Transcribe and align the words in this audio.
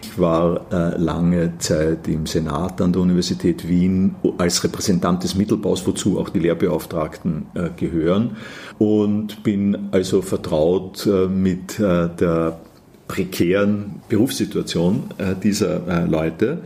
Ich 0.02 0.18
war 0.18 0.66
äh, 0.70 0.96
lange 0.96 1.58
Zeit 1.58 2.06
im 2.06 2.26
Senat 2.26 2.80
an 2.80 2.92
der 2.92 3.02
Universität 3.02 3.68
Wien 3.68 4.14
als 4.38 4.62
Repräsentant 4.62 5.24
des 5.24 5.34
Mittelbaus, 5.34 5.86
wozu 5.86 6.18
auch 6.18 6.28
die 6.28 6.38
Lehrbeauftragten 6.38 7.46
äh, 7.54 7.70
gehören 7.76 8.36
und 8.78 9.42
bin 9.42 9.88
also 9.90 10.22
vertraut 10.22 11.06
äh, 11.06 11.26
mit 11.26 11.78
äh, 11.80 12.08
der 12.08 12.60
prekären 13.08 14.02
Berufssituation 14.08 15.10
dieser 15.40 16.06
Leute 16.08 16.62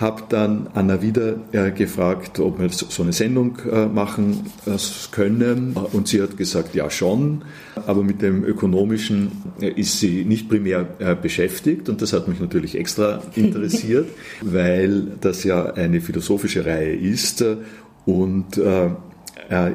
habe 0.00 0.22
dann 0.28 0.68
Anna 0.74 1.02
wieder 1.02 1.34
äh, 1.52 1.70
gefragt, 1.70 2.40
ob 2.40 2.58
wir 2.58 2.70
so 2.70 3.02
eine 3.02 3.12
Sendung 3.12 3.58
äh, 3.70 3.86
machen 3.86 4.46
äh, 4.66 4.76
können. 5.10 5.76
Und 5.92 6.08
sie 6.08 6.22
hat 6.22 6.36
gesagt, 6.36 6.74
ja 6.74 6.90
schon, 6.90 7.44
aber 7.86 8.02
mit 8.02 8.22
dem 8.22 8.44
Ökonomischen 8.44 9.30
äh, 9.60 9.68
ist 9.68 10.00
sie 10.00 10.24
nicht 10.24 10.48
primär 10.48 10.88
äh, 10.98 11.14
beschäftigt. 11.14 11.88
Und 11.88 12.00
das 12.00 12.12
hat 12.14 12.28
mich 12.28 12.40
natürlich 12.40 12.78
extra 12.78 13.22
interessiert, 13.34 14.08
weil 14.40 15.02
das 15.20 15.44
ja 15.44 15.66
eine 15.74 16.00
philosophische 16.00 16.64
Reihe 16.64 16.94
ist. 16.94 17.44
Und 18.06 18.56
äh, 18.56 18.86
äh, 18.86 18.90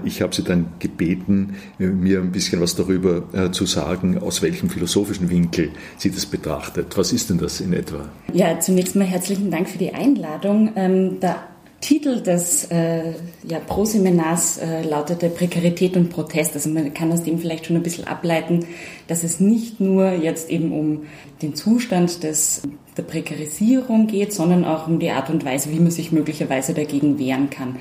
ich 0.06 0.22
habe 0.22 0.34
sie 0.34 0.44
dann 0.44 0.68
gebeten, 0.80 1.56
mir 1.78 2.20
ein 2.20 2.32
bisschen 2.32 2.62
was 2.62 2.76
darüber 2.76 3.24
äh, 3.34 3.52
zu 3.52 3.66
sagen, 3.66 4.18
aus 4.18 4.42
welchem 4.42 4.70
philosophischen 4.70 5.30
Winkel 5.30 5.70
sie 5.98 6.12
das 6.12 6.26
betrachtet. 6.26 6.98
Was 6.98 7.12
ist 7.12 7.30
denn 7.30 7.38
das 7.38 7.60
in 7.60 7.74
etwa? 7.74 8.08
Ja, 8.34 8.60
zunächst 8.60 8.96
mal 8.96 9.06
herzlichen 9.06 9.52
Dank 9.52 9.70
für 9.70 9.78
die 9.78 9.94
Einladung. 9.94 10.72
Ähm, 10.76 11.20
der 11.20 11.44
Titel 11.82 12.22
des 12.22 12.66
äh, 12.72 13.14
ja, 13.44 13.60
Pro-Seminars 13.60 14.58
äh, 14.58 14.82
lautete 14.82 15.30
Prekarität 15.30 15.96
und 15.98 16.10
Protest. 16.10 16.56
Also 16.56 16.70
man 16.70 16.94
kann 16.94 17.12
aus 17.12 17.24
dem 17.24 17.38
vielleicht 17.38 17.68
schon 17.68 17.76
ein 17.76 17.84
bisschen 17.84 18.08
ableiten, 18.08 18.66
dass 19.08 19.24
es 19.24 19.40
nicht 19.40 19.80
nur 19.80 20.14
jetzt 20.14 20.50
eben 20.50 20.72
um 20.72 21.04
den 21.42 21.54
Zustand 21.54 22.24
des 22.24 22.64
der 22.98 23.04
Prekarisierung 23.04 24.08
geht, 24.08 24.32
sondern 24.32 24.64
auch 24.64 24.88
um 24.88 25.00
die 25.00 25.10
Art 25.10 25.30
und 25.30 25.44
Weise, 25.44 25.72
wie 25.72 25.80
man 25.80 25.92
sich 25.92 26.12
möglicherweise 26.12 26.74
dagegen 26.74 27.20
wehren 27.20 27.50
kann. 27.50 27.76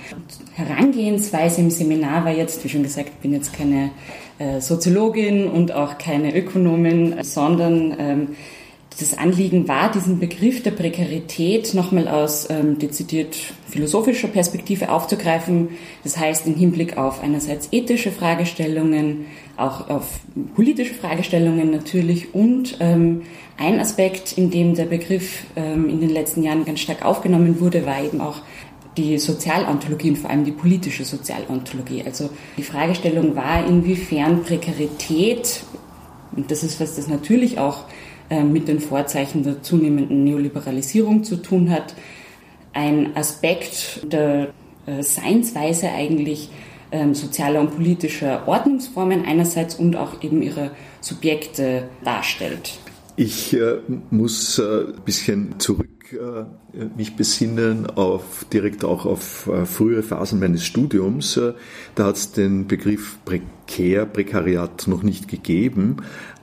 Herangehensweise 0.54 1.60
im 1.60 1.70
Seminar 1.70 2.24
war 2.24 2.32
jetzt, 2.32 2.64
wie 2.64 2.68
schon 2.68 2.82
gesagt, 2.82 3.10
ich 3.10 3.22
bin 3.22 3.32
jetzt 3.32 3.52
keine 3.52 3.90
äh, 4.38 4.60
Soziologin 4.60 5.48
und 5.48 5.72
auch 5.72 5.98
keine 5.98 6.36
Ökonomin, 6.36 7.22
sondern 7.22 7.94
ähm, 7.98 8.28
das 8.98 9.16
Anliegen 9.18 9.66
war, 9.66 9.90
diesen 9.90 10.20
Begriff 10.20 10.62
der 10.62 10.70
Prekarität 10.70 11.74
nochmal 11.74 12.06
aus 12.06 12.48
ähm, 12.48 12.78
dezidiert 12.78 13.36
philosophischer 13.68 14.28
Perspektive 14.28 14.90
aufzugreifen. 14.90 15.70
Das 16.04 16.16
heißt, 16.16 16.46
im 16.46 16.54
Hinblick 16.54 16.96
auf 16.96 17.20
einerseits 17.20 17.68
ethische 17.72 18.12
Fragestellungen, 18.12 19.26
auch 19.56 19.88
auf 19.88 20.20
politische 20.54 20.94
Fragestellungen 20.94 21.70
natürlich 21.70 22.34
und 22.34 22.76
ähm, 22.80 23.22
ein 23.56 23.78
Aspekt, 23.78 24.36
in 24.36 24.50
dem 24.50 24.74
der 24.74 24.86
Begriff 24.86 25.44
ähm, 25.54 25.88
in 25.88 26.00
den 26.00 26.10
letzten 26.10 26.42
Jahren 26.42 26.64
ganz 26.64 26.80
stark 26.80 27.04
aufgenommen 27.04 27.60
wurde, 27.60 27.86
war 27.86 28.02
eben 28.02 28.20
auch 28.20 28.42
die 28.96 29.18
Sozialontologie 29.18 30.10
und 30.10 30.16
vor 30.16 30.30
allem 30.30 30.44
die 30.44 30.52
politische 30.52 31.04
Sozialontologie. 31.04 32.02
Also 32.04 32.30
die 32.56 32.62
Fragestellung 32.62 33.34
war, 33.36 33.66
inwiefern 33.66 34.42
Prekarität, 34.42 35.62
und 36.34 36.50
das 36.50 36.62
ist 36.62 36.80
was 36.80 36.96
das 36.96 37.08
natürlich 37.08 37.58
auch 37.58 37.84
äh, 38.30 38.42
mit 38.42 38.68
den 38.68 38.80
Vorzeichen 38.80 39.42
der 39.42 39.62
zunehmenden 39.62 40.24
Neoliberalisierung 40.24 41.24
zu 41.24 41.36
tun 41.36 41.70
hat, 41.70 41.94
ein 42.72 43.16
Aspekt 43.16 44.12
der 44.12 44.48
äh, 44.86 45.02
Seinsweise 45.02 45.90
eigentlich 45.90 46.50
ähm, 46.92 47.14
sozialer 47.14 47.60
und 47.60 47.74
politischer 47.74 48.46
Ordnungsformen 48.46 49.24
einerseits 49.24 49.74
und 49.76 49.96
auch 49.96 50.22
eben 50.22 50.42
ihrer 50.42 50.70
Subjekte 51.00 51.88
darstellt. 52.04 52.78
Ich 53.16 53.54
äh, 53.54 53.76
muss 54.10 54.58
äh, 54.58 54.62
ein 54.62 55.02
bisschen 55.04 55.58
zurück 55.58 55.88
äh, 56.12 56.44
mich 56.96 57.16
besinnen 57.16 57.86
auf 57.86 58.44
direkt 58.52 58.84
auch 58.84 59.06
auf 59.06 59.46
äh, 59.46 59.64
frühe 59.66 60.02
Phasen 60.02 60.40
meines 60.40 60.64
Studiums. 60.64 61.36
Äh, 61.36 61.54
da 61.94 62.06
hat 62.06 62.16
es 62.16 62.32
den 62.32 62.66
Begriff 62.66 63.18
prekär, 63.24 64.06
Prekariat 64.06 64.88
noch 64.88 65.02
nicht 65.02 65.28
gegeben, 65.28 65.98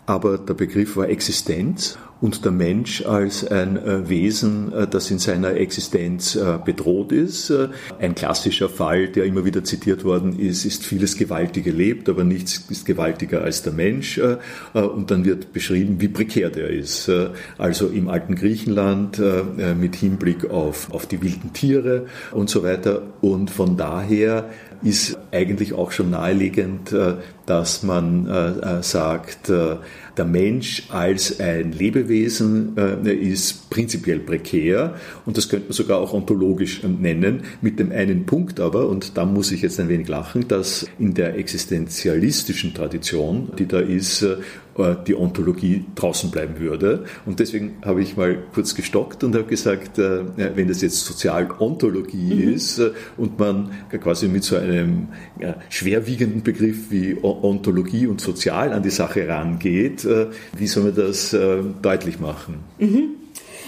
aber 0.05 0.37
der 0.37 0.53
Begriff 0.53 0.95
war 0.95 1.09
Existenz 1.09 1.97
und 2.21 2.45
der 2.45 2.51
Mensch 2.51 3.03
als 3.05 3.45
ein 3.45 3.77
äh, 3.77 4.07
Wesen, 4.07 4.71
äh, 4.71 4.87
das 4.87 5.09
in 5.09 5.17
seiner 5.17 5.55
Existenz 5.55 6.35
äh, 6.35 6.59
bedroht 6.63 7.11
ist. 7.11 7.51
Ein 7.99 8.15
klassischer 8.15 8.69
Fall, 8.69 9.07
der 9.07 9.25
immer 9.25 9.43
wieder 9.43 9.63
zitiert 9.63 10.03
worden 10.03 10.37
ist, 10.37 10.63
ist 10.63 10.85
vieles 10.85 11.17
Gewaltige 11.17 11.71
lebt, 11.71 12.07
aber 12.07 12.23
nichts 12.23 12.65
ist 12.69 12.85
gewaltiger 12.85 13.41
als 13.41 13.63
der 13.63 13.73
Mensch. 13.73 14.19
Und 14.73 15.09
dann 15.09 15.25
wird 15.25 15.53
beschrieben, 15.53 15.99
wie 15.99 16.07
prekär 16.07 16.49
der 16.49 16.69
ist. 16.69 17.09
Also 17.57 17.87
im 17.87 18.07
alten 18.07 18.35
Griechenland 18.35 19.21
mit 19.79 19.95
Hinblick 19.95 20.49
auf, 20.49 20.91
auf 20.93 21.07
die 21.07 21.21
wilden 21.21 21.53
Tiere 21.53 22.05
und 22.31 22.49
so 22.49 22.63
weiter. 22.63 23.01
Und 23.21 23.49
von 23.49 23.77
daher 23.77 24.49
ist 24.81 25.17
eigentlich 25.31 25.73
auch 25.73 25.91
schon 25.91 26.09
naheliegend, 26.09 26.95
dass 27.45 27.83
man 27.83 28.81
sagt, 28.81 29.51
der 30.17 30.25
Mensch 30.25 30.83
als 30.89 31.39
ein 31.39 31.71
Lebewesen 31.71 32.75
äh, 32.77 33.13
ist 33.13 33.69
prinzipiell 33.69 34.19
prekär 34.19 34.95
und 35.25 35.37
das 35.37 35.47
könnte 35.47 35.67
man 35.67 35.73
sogar 35.73 35.99
auch 35.99 36.13
ontologisch 36.13 36.83
nennen, 36.83 37.43
mit 37.61 37.79
dem 37.79 37.91
einen 37.91 38.25
Punkt 38.25 38.59
aber, 38.59 38.87
und 38.87 39.17
da 39.17 39.25
muss 39.25 39.51
ich 39.51 39.61
jetzt 39.61 39.79
ein 39.79 39.89
wenig 39.89 40.07
lachen, 40.07 40.47
dass 40.47 40.85
in 40.99 41.13
der 41.13 41.37
existenzialistischen 41.37 42.73
Tradition, 42.73 43.51
die 43.57 43.67
da 43.67 43.79
ist, 43.79 44.25
äh, 44.77 44.95
die 45.05 45.15
Ontologie 45.15 45.83
draußen 45.95 46.31
bleiben 46.31 46.59
würde. 46.59 47.03
Und 47.25 47.39
deswegen 47.39 47.73
habe 47.83 48.01
ich 48.01 48.15
mal 48.15 48.37
kurz 48.53 48.73
gestockt 48.73 49.23
und 49.23 49.35
habe 49.35 49.43
gesagt, 49.43 49.99
äh, 49.99 50.21
wenn 50.55 50.69
das 50.69 50.81
jetzt 50.81 51.05
Sozialontologie 51.05 52.35
mhm. 52.35 52.53
ist 52.53 52.79
äh, 52.79 52.91
und 53.17 53.37
man 53.37 53.71
quasi 54.01 54.29
mit 54.29 54.45
so 54.45 54.55
einem 54.71 55.07
schwerwiegenden 55.69 56.43
Begriff 56.43 56.89
wie 56.89 57.17
Ontologie 57.21 58.07
und 58.07 58.21
Sozial 58.21 58.73
an 58.73 58.83
die 58.83 58.89
Sache 58.89 59.27
rangeht, 59.27 60.07
wie 60.57 60.67
soll 60.67 60.83
man 60.83 60.95
das 60.95 61.35
deutlich 61.81 62.19
machen? 62.19 62.59
Mhm. 62.79 63.21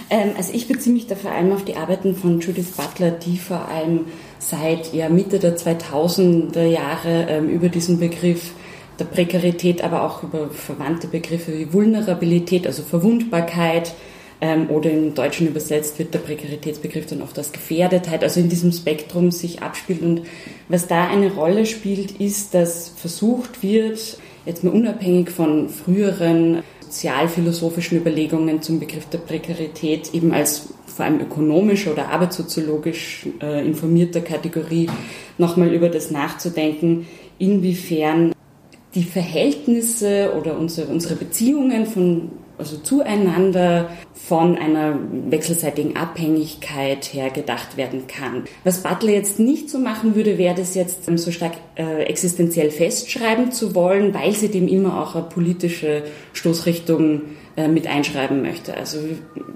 Ähm, 0.10 0.32
also 0.38 0.54
ich 0.54 0.68
beziehe 0.68 0.94
mich 0.94 1.08
da 1.08 1.16
vor 1.16 1.32
allem 1.32 1.52
auf 1.52 1.66
die 1.66 1.76
Arbeiten 1.76 2.16
von 2.16 2.40
Judith 2.40 2.72
Butler, 2.78 3.12
die 3.12 3.38
vor 3.38 3.68
allem 3.68 4.02
seit 4.40 4.94
ja, 4.94 5.10
Mitte 5.10 5.40
der 5.40 5.58
2000er 5.58 6.66
Jahre 6.66 7.28
ähm, 7.30 7.50
über 7.50 7.70
diesen 7.70 8.00
Begriff 8.00 8.52
der 9.00 9.06
Prekarität, 9.06 9.84
aber 9.84 10.04
auch 10.04 10.24
über 10.24 10.50
verwandte 10.50 11.08
Begriffe 11.08 11.58
wie 11.58 11.74
Vulnerabilität, 11.74 12.68
also 12.68 12.84
Verwundbarkeit, 12.84 13.94
ähm, 14.44 14.70
oder 14.70 14.92
im 14.92 15.16
Deutschen 15.16 15.48
übersetzt 15.48 15.98
wird 16.00 16.14
der 16.14 16.20
Prekaritätsbegriff 16.20 17.06
dann 17.06 17.22
oft 17.22 17.38
als 17.38 17.54
Gefährdetheit, 17.54 18.24
also 18.24 18.42
in 18.42 18.50
diesem 18.50 18.74
Spektrum 18.74 19.32
sich 19.32 19.62
abspielt. 19.62 20.02
Und 20.02 20.24
was 20.68 20.88
da 20.88 21.08
eine 21.08 21.34
Rolle 21.34 21.66
spielt, 21.66 22.20
ist, 22.20 22.54
dass 22.54 22.90
versucht 22.90 23.64
wird, 23.64 24.18
jetzt 24.46 24.66
mal 24.66 24.72
unabhängig 24.72 25.30
von 25.30 25.70
früheren 25.70 26.62
sozialphilosophischen 26.82 27.98
Überlegungen 27.98 28.62
zum 28.62 28.82
Begriff 28.82 29.06
der 29.06 29.20
Prekarität 29.20 30.14
eben 30.14 30.34
als 30.34 30.74
vor 30.86 31.06
allem 31.06 31.22
ökonomisch 31.22 31.88
oder 31.88 32.10
arbeitssoziologisch 32.10 33.26
äh, 33.42 33.66
informierter 33.66 34.22
Kategorie 34.22 34.90
nochmal 35.38 35.74
über 35.74 35.88
das 35.88 36.12
nachzudenken, 36.12 37.08
inwiefern 37.40 38.34
die 38.94 39.04
Verhältnisse 39.04 40.34
oder 40.38 40.60
unsere, 40.60 40.88
unsere 40.88 41.16
Beziehungen 41.16 41.86
von, 41.88 42.30
also 42.58 42.78
zueinander 42.78 43.90
von 44.14 44.58
einer 44.58 44.98
wechselseitigen 45.30 45.98
Abhängigkeit 45.98 47.14
her 47.14 47.30
gedacht 47.30 47.78
werden 47.78 48.08
kann. 48.08 48.44
Was 48.64 48.84
Butler 48.84 49.12
jetzt 49.12 49.40
nicht 49.40 49.70
so 49.70 49.80
machen 49.80 50.16
würde, 50.16 50.38
wäre 50.38 50.56
das 50.56 50.76
jetzt 50.76 51.06
so 51.18 51.32
stark 51.32 51.54
äh, 51.76 52.04
existenziell 52.04 52.72
festschreiben 52.72 53.52
zu 53.52 53.76
wollen, 53.76 54.14
weil 54.14 54.34
sie 54.34 54.50
dem 54.50 54.68
immer 54.68 55.02
auch 55.02 55.16
eine 55.16 55.26
politische 55.26 56.04
Stoßrichtung 56.34 57.22
äh, 57.58 57.68
mit 57.68 57.88
einschreiben 57.88 58.42
möchte. 58.42 58.76
Also 58.78 59.00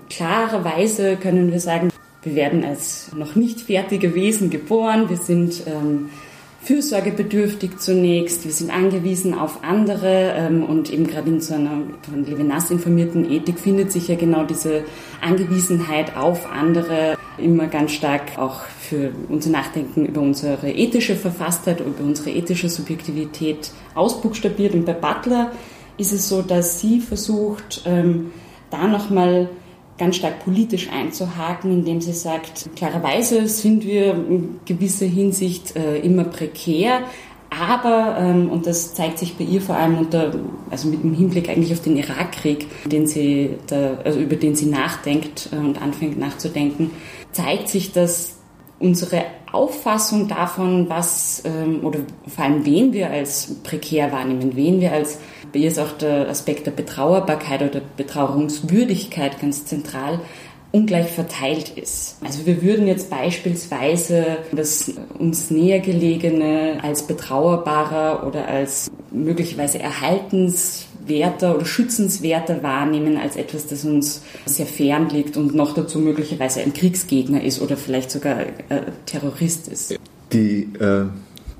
klarerweise 0.10 1.18
können 1.18 1.52
wir 1.52 1.60
sagen, 1.60 1.90
wir 2.24 2.36
werden 2.36 2.66
als 2.66 3.12
noch 3.16 3.36
nicht 3.36 3.62
fertige 3.62 4.16
Wesen 4.16 4.50
geboren, 4.50 5.10
wir 5.10 5.18
sind 5.18 5.64
ähm, 5.68 6.10
fürsorgebedürftig 6.68 7.78
zunächst, 7.78 8.44
wir 8.44 8.52
sind 8.52 8.72
angewiesen 8.72 9.34
auf 9.34 9.64
andere 9.64 10.34
ähm, 10.36 10.64
und 10.64 10.92
eben 10.92 11.08
gerade 11.08 11.30
in 11.30 11.40
so 11.40 11.54
einer 11.54 11.84
von 12.02 12.26
Levinas 12.26 12.70
informierten 12.72 13.32
Ethik 13.32 13.58
findet 13.58 13.94
sich 13.94 14.10
ja 14.10 14.16
genau 14.16 14.44
diese 14.44 14.84
Angewiesenheit 15.22 16.18
auf 16.18 16.52
andere 16.52 17.18
immer 17.38 17.68
ganz 17.68 17.94
stark 17.94 18.38
auch 18.38 18.64
für 18.82 19.12
unser 19.30 19.50
Nachdenken 19.50 20.08
über 20.08 20.20
unsere 20.20 20.70
ethische 20.70 21.16
Verfasstheit, 21.16 21.80
über 21.80 22.04
unsere 22.04 22.32
ethische 22.32 22.68
Subjektivität 22.68 23.72
ausbuchstabiert. 23.96 24.74
Und 24.74 24.86
bei 24.86 24.94
Butler 24.94 25.54
ist 25.98 26.12
es 26.12 26.28
so, 26.28 26.42
dass 26.42 26.82
sie 26.82 27.00
versucht, 27.00 27.84
ähm, 27.86 28.32
da 28.72 28.88
nochmal 28.88 29.48
ganz 29.98 30.18
stark 30.18 30.44
politisch 30.44 30.90
einzuhaken, 30.92 31.72
indem 31.72 32.02
sie 32.02 32.14
sagt, 32.14 32.70
klarerweise 32.76 33.48
sind 33.48 33.84
wir 33.86 34.14
in 34.14 34.60
gewisser 34.66 35.06
Hinsicht 35.06 35.76
äh, 35.76 36.00
immer 36.00 36.24
prekär, 36.26 37.02
aber, 37.50 38.18
ähm, 38.20 38.50
und 38.50 38.68
das 38.68 38.94
zeigt 38.94 39.20
sich 39.20 39.36
bei 39.36 39.46
ihr 39.46 39.62
vor 39.62 39.76
allem 39.76 39.98
unter, 39.98 40.34
also 40.70 40.90
mit 40.90 41.04
dem 41.04 41.14
Hinblick 41.14 41.50
eigentlich 41.50 41.72
auf 41.72 41.82
den 41.82 41.96
Irakkrieg, 41.96 42.68
den 42.86 43.08
sie 43.08 43.52
da, 43.68 43.98
also 44.04 44.20
über 44.20 44.36
den 44.36 44.56
sie 44.56 44.66
nachdenkt 44.66 45.50
äh, 45.52 45.56
und 45.56 45.82
anfängt 45.82 46.20
nachzudenken, 46.20 46.92
zeigt 47.32 47.70
sich, 47.70 47.94
dass 47.94 48.38
unsere 48.80 49.24
Auffassung 49.52 50.28
davon, 50.28 50.90
was 50.90 51.44
ähm, 51.46 51.80
oder 51.84 52.00
vor 52.28 52.46
allem 52.46 52.66
wen 52.66 52.94
wir 52.94 53.10
als 53.10 53.56
prekär 53.64 54.12
wahrnehmen, 54.12 54.56
wen 54.56 54.82
wir 54.82 54.92
als, 54.92 55.20
ihr 55.54 55.68
ist 55.68 55.80
auch 55.80 55.94
der 55.94 56.30
Aspekt 56.30 56.68
der 56.68 56.72
Betrauerbarkeit 56.72 57.62
oder 57.62 57.82
Betrauerungswürdigkeit 57.96 59.40
ganz 59.40 59.66
zentral, 59.66 60.20
ungleich 60.72 61.08
verteilt 61.08 61.70
ist. 61.70 62.18
Also 62.24 62.46
wir 62.46 62.62
würden 62.62 62.88
jetzt 62.88 63.10
beispielsweise 63.10 64.38
das 64.52 64.94
uns 65.18 65.50
näher 65.50 65.80
gelegene 65.80 66.80
als 66.84 67.08
betrauerbarer 67.08 68.28
oder 68.28 68.48
als 68.48 68.92
möglicherweise 69.12 69.80
erhaltens 69.80 70.87
werter 71.08 71.56
oder 71.56 71.66
schützenswerter 71.66 72.64
wahrnehmen 72.64 73.18
als 73.18 73.36
etwas, 73.36 73.68
das 73.68 73.86
uns 73.86 74.22
sehr 74.46 74.66
fern 74.66 75.10
liegt 75.10 75.38
und 75.38 75.56
noch 75.56 75.74
dazu 75.74 76.00
möglicherweise 76.00 76.62
ein 76.62 76.74
Kriegsgegner 76.74 77.44
ist 77.44 77.62
oder 77.62 77.78
vielleicht 77.78 78.12
sogar 78.12 78.42
äh, 78.42 78.82
Terrorist 79.06 79.68
ist. 79.68 80.00
Die 80.34 80.70
äh, 80.80 81.06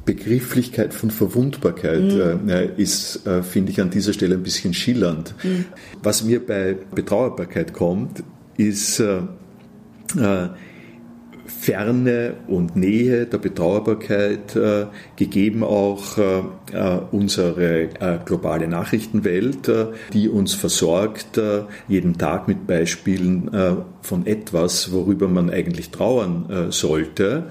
Begrifflichkeit 0.06 0.94
von 0.94 1.12
Verwundbarkeit 1.12 2.02
mhm. 2.02 2.50
äh, 2.50 2.66
ist, 2.78 3.28
äh, 3.28 3.44
finde 3.44 3.72
ich, 3.72 3.82
an 3.82 3.90
dieser 3.90 4.14
Stelle 4.14 4.36
ein 4.36 4.44
bisschen 4.44 4.74
schillernd. 4.74 5.36
Mhm. 5.44 5.66
Was 6.02 6.24
mir 6.24 6.46
bei 6.46 6.78
Betrauerbarkeit 6.96 7.74
kommt, 7.74 8.24
ist 8.58 9.00
äh, 9.00 9.18
äh, 10.18 10.50
Ferne 11.60 12.36
und 12.48 12.76
Nähe 12.76 13.26
der 13.26 13.40
Betrauerbarkeit, 13.40 14.56
äh, 14.56 14.86
gegeben 15.16 15.64
auch 15.64 16.18
äh, 16.18 16.40
äh 16.72 17.00
unsere 17.12 17.90
äh, 18.00 18.20
globale 18.24 18.68
Nachrichtenwelt, 18.68 19.68
äh, 19.68 19.88
die 20.14 20.30
uns 20.30 20.54
versorgt 20.54 21.38
äh, 21.38 21.64
jeden 21.88 22.18
Tag 22.18 22.48
mit 22.48 22.68
Beispielen 22.68 23.50
von 24.02 24.26
etwas, 24.26 24.92
worüber 24.92 25.28
man 25.28 25.50
eigentlich 25.50 25.90
trauern 25.90 26.68
sollte. 26.70 27.46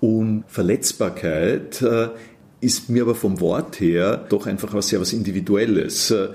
Und 0.00 0.44
Verletzbarkeit 0.48 1.84
ist 2.60 2.90
mir 2.90 3.02
aber 3.02 3.14
vom 3.14 3.40
Wort 3.40 3.80
her 3.80 4.26
doch 4.28 4.46
einfach 4.46 4.74
was 4.74 4.88
sehr 4.88 5.00
was 5.00 5.12
Individuelles. 5.12 6.10
Äh, 6.10 6.28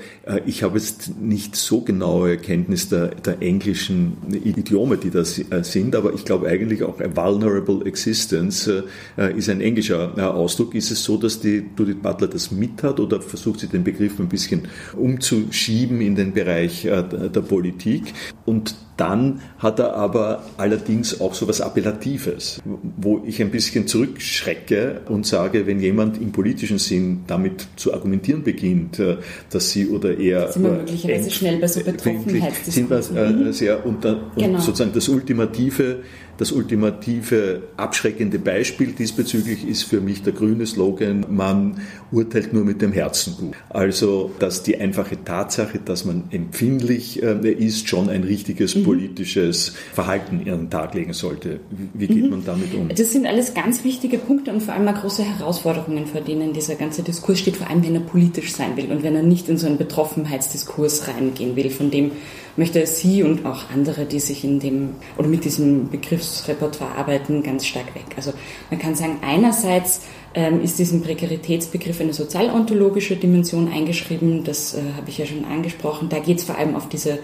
ich 0.46 0.64
habe 0.64 0.78
jetzt 0.78 1.20
nicht 1.20 1.56
so 1.56 1.82
genaue 1.82 2.38
Kenntnis 2.38 2.90
der, 2.90 3.08
der 3.10 3.42
englischen 3.42 4.18
Idiome, 4.44 4.98
die 4.98 5.12
das 5.12 5.38
äh, 5.38 5.64
sind, 5.64 5.96
aber 5.96 6.14
ich 6.14 6.26
glaube 6.26 6.48
eigentlich 6.48 6.84
auch 6.84 7.00
a 7.00 7.16
vulnerable 7.16 7.86
existence 7.86 8.68
äh, 8.68 9.38
ist 9.38 9.50
ein 9.50 9.62
englischer 9.62 10.14
Ausdruck. 10.36 10.74
Ist 10.74 10.92
es 10.92 11.04
so, 11.04 11.18
dass 11.18 11.40
die 11.40 11.64
Judith 11.78 12.02
Butler 12.02 12.28
das 12.28 12.52
mit 12.52 12.82
hat 12.82 13.00
oder 13.00 13.22
versucht 13.22 13.60
sie 13.60 13.68
den 13.68 13.84
Begriff 13.84 14.20
ein 14.20 14.28
bisschen 14.28 14.64
umzuschieben 14.96 16.02
in 16.02 16.16
den 16.16 16.34
Bereich 16.34 16.84
der 16.84 17.42
Politik? 17.42 18.14
Und 18.46 18.76
dann 18.98 19.42
hat 19.60 19.80
er 19.80 19.94
aber 19.94 20.44
allerdings 20.58 21.20
auch 21.20 21.34
so 21.34 21.48
was 21.48 21.60
Appellatives, 21.60 22.62
wo 22.98 23.22
ich 23.26 23.42
ein 23.42 23.52
bisschen 23.52 23.88
zurückschrecke 23.88 25.02
und 25.10 25.26
sage, 25.26 25.68
wenn 25.68 25.80
jemand 25.80 26.22
im 26.22 26.32
politischen 26.32 26.80
Sinn 26.80 27.24
damit 27.28 27.68
zu 27.76 27.94
argumentieren 27.94 28.44
beginnt, 28.44 29.00
äh, 29.00 29.18
dass 29.50 29.72
sie 29.72 29.90
oder 29.90 30.18
er. 30.18 30.52
Sind 30.52 30.64
wir 30.64 30.72
möglicherweise 30.72 31.32
schnell 31.32 31.58
bei 31.60 31.68
so 31.68 31.82
Betroffenheitsdiskursen. 31.82 33.16
Sind 33.16 33.40
wir 33.40 33.48
äh, 33.48 33.54
sehr, 33.54 33.86
und, 33.86 34.06
dann, 34.06 34.16
und 34.36 34.38
genau. 34.38 34.60
sozusagen 34.60 34.94
das 34.94 35.10
ultimative 35.10 36.04
das 36.38 36.52
ultimative 36.52 37.64
abschreckende 37.78 38.40
Beispiel 38.40 38.94
diesbezüglich 38.94 39.68
ist 39.68 39.84
für 39.84 40.02
mich 40.02 40.24
der 40.24 40.34
grüne 40.34 40.66
Slogan, 40.66 41.26
man 41.30 41.82
urteilt 42.12 42.54
nur 42.54 42.64
mit 42.64 42.82
dem 42.82 42.92
Herzen 42.92 43.36
gut. 43.38 43.54
Also, 43.70 44.32
dass 44.40 44.64
die 44.64 44.78
einfache 44.78 45.24
Tatsache, 45.24 45.80
dass 45.84 46.06
man 46.06 46.26
empfindlich 46.32 47.22
äh, 47.24 47.52
ist, 47.52 47.88
schon 47.88 48.10
ein 48.10 48.24
richtiges 48.24 48.76
mhm. 48.76 48.84
politisches 48.84 49.74
Verhalten 49.94 50.40
an 50.40 50.46
den 50.46 50.70
Tag 50.70 50.94
legen 50.94 51.14
sollte. 51.14 51.60
Wie 51.94 52.08
geht 52.08 52.24
mhm. 52.24 52.30
man 52.30 52.46
damit 52.46 52.74
um? 52.74 52.90
Das 52.90 53.12
sind 53.12 53.26
alles 53.26 53.54
ganz 53.54 53.84
wichtige 53.84 54.18
Punkte 54.18 54.52
und 54.52 54.62
vor 54.62 54.74
allem 54.74 54.88
auch 54.88 55.02
große 55.02 55.24
Herausforderungen, 55.24 56.06
vor 56.08 56.22
denen 56.22 56.54
dieser 56.54 56.76
ganze 56.76 57.04
Diskurs 57.04 57.40
steht, 57.40 57.58
vor 57.58 57.70
allem 57.70 57.84
wenn 57.84 57.96
er 57.96 58.02
politisch 58.02 58.54
sein 58.54 58.76
will 58.78 58.92
und 58.92 59.04
wenn 59.04 59.16
er 59.16 59.24
nicht 59.24 59.50
in 59.50 59.58
so 59.58 59.68
einen 59.68 59.78
Betroffenheitsdiskurs 59.78 61.08
reingehen 61.08 61.56
will, 61.56 61.70
von 61.70 61.92
dem 61.92 62.12
möchte 62.58 62.86
sie 62.86 63.24
und 63.24 63.46
auch 63.46 63.70
andere, 63.74 64.06
die 64.06 64.20
sich 64.20 64.44
in 64.44 64.60
dem 64.60 64.92
oder 65.18 65.28
mit 65.28 65.46
diesem 65.46 65.90
Begriffsrepertoire 65.90 66.96
arbeiten, 66.96 67.44
ganz 67.44 67.66
stark 67.66 67.94
weg. 67.96 68.06
Also 68.16 68.34
man 68.70 68.80
kann 68.80 68.96
sagen, 68.96 69.18
einerseits 69.22 70.02
ähm, 70.34 70.62
ist 70.62 70.80
diesem 70.80 71.02
Prekaritätsbegriff 71.02 72.00
eine 72.02 72.14
sozialontologische 72.14 73.16
Dimension 73.16 73.72
eingeschrieben, 73.72 74.44
das 74.44 74.74
äh, 74.74 74.82
habe 74.96 75.10
ich 75.10 75.18
ja 75.18 75.26
schon 75.26 75.46
angesprochen. 75.46 76.10
Da 76.10 76.20
geht 76.20 76.40
es 76.40 76.44
vor 76.44 76.58
allem 76.58 76.76
auf 76.76 76.88
diese 76.90 77.20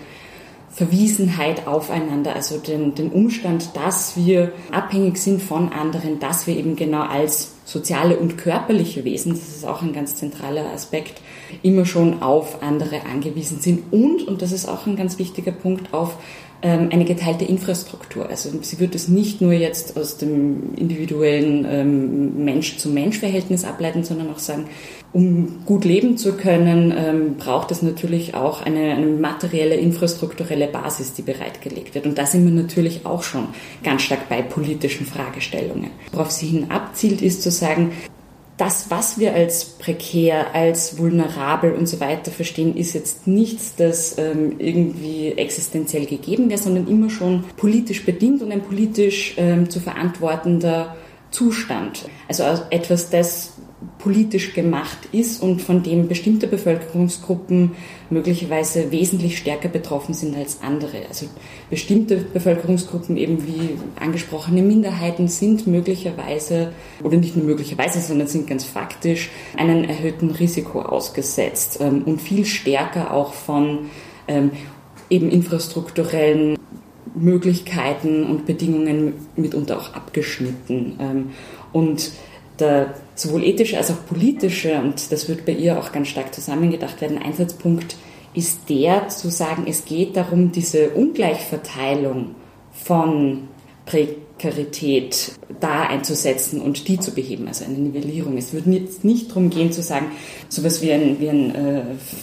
Verwiesenheit 0.70 1.68
aufeinander, 1.68 2.34
also 2.34 2.58
den, 2.58 2.96
den 2.96 3.10
Umstand, 3.10 3.76
dass 3.76 4.16
wir 4.16 4.54
abhängig 4.72 5.18
sind 5.18 5.42
von 5.42 5.70
anderen, 5.70 6.20
dass 6.20 6.48
wir 6.48 6.56
eben 6.56 6.78
genau 6.78 7.02
als 7.02 7.56
soziale 7.72 8.18
und 8.18 8.38
körperliche 8.38 9.04
Wesen, 9.04 9.34
das 9.34 9.50
ist 9.50 9.66
auch 9.66 9.82
ein 9.82 9.94
ganz 9.94 10.16
zentraler 10.16 10.72
Aspekt, 10.74 11.22
immer 11.64 11.86
schon 11.86 12.22
auf 12.22 12.62
andere 12.62 13.06
angewiesen 13.06 13.60
sind 13.60 13.92
und, 13.92 14.28
und 14.28 14.42
das 14.42 14.52
ist 14.52 14.68
auch 14.68 14.88
ein 14.88 14.96
ganz 14.96 15.18
wichtiger 15.20 15.52
Punkt, 15.52 15.94
auf 15.94 16.18
ähm, 16.62 16.90
eine 16.92 17.06
geteilte 17.06 17.46
Infrastruktur. 17.46 18.30
Also 18.30 18.50
sie 18.62 18.80
wird 18.80 18.94
es 18.94 19.08
nicht 19.08 19.42
nur 19.42 19.54
jetzt 19.54 19.98
aus 19.98 20.18
dem 20.18 20.76
individuellen 20.76 21.66
ähm, 21.68 22.46
Mensch-zu-Mensch-Verhältnis 22.46 23.66
ableiten, 23.66 24.04
sondern 24.04 24.30
auch 24.30 24.40
sagen, 24.40 24.68
um 25.14 25.66
gut 25.66 25.84
leben 25.84 26.18
zu 26.18 26.34
können, 26.34 26.94
ähm, 26.96 27.36
braucht 27.36 27.72
es 27.72 27.82
natürlich 27.82 28.34
auch 28.34 28.62
eine, 28.62 28.94
eine, 28.94 29.08
materielle, 29.08 29.76
infrastrukturelle 29.76 30.68
Basis, 30.68 31.14
die 31.14 31.22
bereitgelegt 31.22 31.96
wird. 31.96 32.06
Und 32.06 32.18
da 32.18 32.26
sind 32.26 32.46
wir 32.46 32.52
natürlich 32.52 33.06
auch 33.06 33.24
schon 33.24 33.50
ganz 33.84 34.04
stark 34.04 34.30
bei 34.30 34.42
politischen 34.42 35.06
Fragestellungen. 35.06 35.92
Worauf 36.12 36.32
sie 36.32 36.48
hin 36.48 36.72
abzielt, 36.72 37.22
ist 37.22 37.44
zu 37.44 37.52
sagen, 37.52 37.92
das, 38.62 38.92
was 38.92 39.18
wir 39.18 39.34
als 39.34 39.66
prekär, 39.66 40.54
als 40.54 40.98
vulnerabel 40.98 41.74
und 41.74 41.88
so 41.88 42.00
weiter 42.00 42.32
verstehen, 42.32 42.78
ist 42.78 42.94
jetzt 42.94 43.26
nichts, 43.26 43.76
das 43.76 44.18
ähm, 44.20 44.60
irgendwie 44.60 45.32
existenziell 45.32 46.06
gegeben 46.06 46.50
wäre, 46.50 46.62
sondern 46.62 46.88
immer 46.88 47.10
schon 47.10 47.44
politisch 47.58 48.06
bedingt 48.06 48.44
und 48.44 48.52
ein 48.52 48.62
politisch 48.62 49.34
ähm, 49.38 49.70
zu 49.70 49.80
verantwortender 49.80 50.96
Zustand. 51.32 52.08
Also 52.28 52.44
etwas, 52.70 53.10
das 53.10 53.54
politisch 53.98 54.54
gemacht 54.54 54.98
ist 55.12 55.42
und 55.42 55.62
von 55.62 55.84
dem 55.84 56.08
bestimmte 56.08 56.48
Bevölkerungsgruppen 56.48 57.72
möglicherweise 58.10 58.92
wesentlich 58.92 59.38
stärker 59.38 59.70
betroffen 59.70 60.14
sind 60.14 60.36
als 60.36 60.62
andere. 60.62 61.08
Also 61.08 61.28
bestimmte 61.70 62.18
Bevölkerungsgruppen, 62.18 63.18
eben 63.18 63.46
wie 63.48 63.78
angesprochene 64.00 64.62
Minderheiten, 64.62 65.28
sind 65.28 65.66
möglicherweise, 65.68 66.74
oder 67.04 67.18
nicht 67.18 67.36
nur 67.36 67.46
möglicherweise, 67.46 68.00
sondern 68.00 68.28
sind 68.28 68.48
ganz 68.48 68.66
faktisch 68.66 69.30
einem 69.58 69.84
erhöhten 69.84 70.32
Risiko 70.32 70.82
ausgesetzt 70.82 71.80
ähm, 71.82 72.04
und 72.06 72.22
viel 72.22 72.46
stärker 72.46 73.14
auch 73.14 73.34
von 73.34 73.90
ähm, 74.28 74.52
eben 75.10 75.30
infrastrukturellen 75.30 76.58
Möglichkeiten 77.16 78.24
und 78.24 78.46
Bedingungen 78.46 79.14
mitunter 79.36 79.78
auch 79.78 79.94
abgeschnitten. 79.94 80.98
Ähm, 81.00 81.30
und 81.74 82.12
der 82.62 82.94
sowohl 83.16 83.44
ethische 83.44 83.78
als 83.78 83.92
auch 83.92 84.06
politische, 84.08 84.80
und 84.80 85.12
das 85.12 85.28
wird 85.28 85.46
bei 85.46 85.52
ihr 85.52 85.78
auch 85.78 85.92
ganz 85.92 86.08
stark 86.08 86.34
zusammengedacht 86.34 87.02
werden, 87.02 87.18
Einsatzpunkt 87.18 87.96
ist 88.34 88.70
der 88.70 89.10
zu 89.10 89.30
sagen, 89.30 89.66
es 89.68 89.86
geht 89.86 90.16
darum, 90.16 90.52
diese 90.52 90.92
Ungleichverteilung 90.92 92.36
von 92.72 93.50
Prekarität 93.86 95.34
da 95.60 95.84
einzusetzen 95.84 96.62
und 96.62 96.88
die 96.88 96.98
zu 96.98 97.12
beheben, 97.14 97.48
also 97.48 97.66
eine 97.66 97.78
Nivellierung. 97.78 98.38
Es 98.38 98.54
würde 98.54 98.72
jetzt 98.72 99.04
nicht 99.04 99.30
darum 99.30 99.50
gehen 99.50 99.72
zu 99.72 99.82
sagen, 99.82 100.08
sowas 100.48 100.82
wie 100.82 100.92
ein, 100.92 101.20
wie 101.20 101.30
ein 101.30 101.54
äh, 101.54 101.82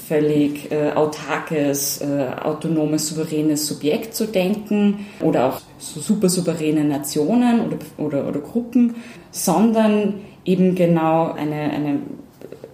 völlig 0.09 0.73
äh, 0.73 0.92
autarkes, 0.92 2.00
äh, 2.00 2.28
autonomes, 2.42 3.09
souveränes 3.09 3.66
Subjekt 3.66 4.14
zu 4.14 4.26
denken 4.26 5.07
oder 5.21 5.49
auch 5.49 5.61
so 5.78 6.00
super 6.00 6.28
souveräne 6.28 6.85
Nationen 6.85 7.61
oder, 7.61 7.76
oder, 7.99 8.28
oder 8.28 8.40
Gruppen, 8.40 8.97
sondern 9.30 10.14
eben 10.49 10.75
genau 10.75 11.33
eine, 11.33 11.71
eine 11.71 12.00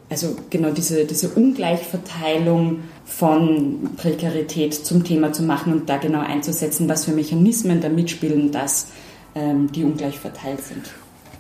also 0.09 0.37
genau 0.49 0.71
diese, 0.71 1.04
diese 1.07 1.31
Ungleichverteilung 1.31 2.81
von 3.04 3.90
Prekarität 3.97 4.75
zum 4.75 5.02
Thema 5.02 5.33
zu 5.33 5.43
machen 5.43 5.73
und 5.73 5.88
da 5.88 5.97
genau 5.97 6.21
einzusetzen, 6.21 6.88
was 6.88 7.07
für 7.07 7.12
Mechanismen 7.12 7.81
da 7.81 7.88
mitspielen, 7.88 8.52
dass 8.52 8.88
ähm, 9.35 9.73
die 9.73 9.83
ungleich 9.83 10.21
verteilt 10.21 10.62
sind. 10.62 10.90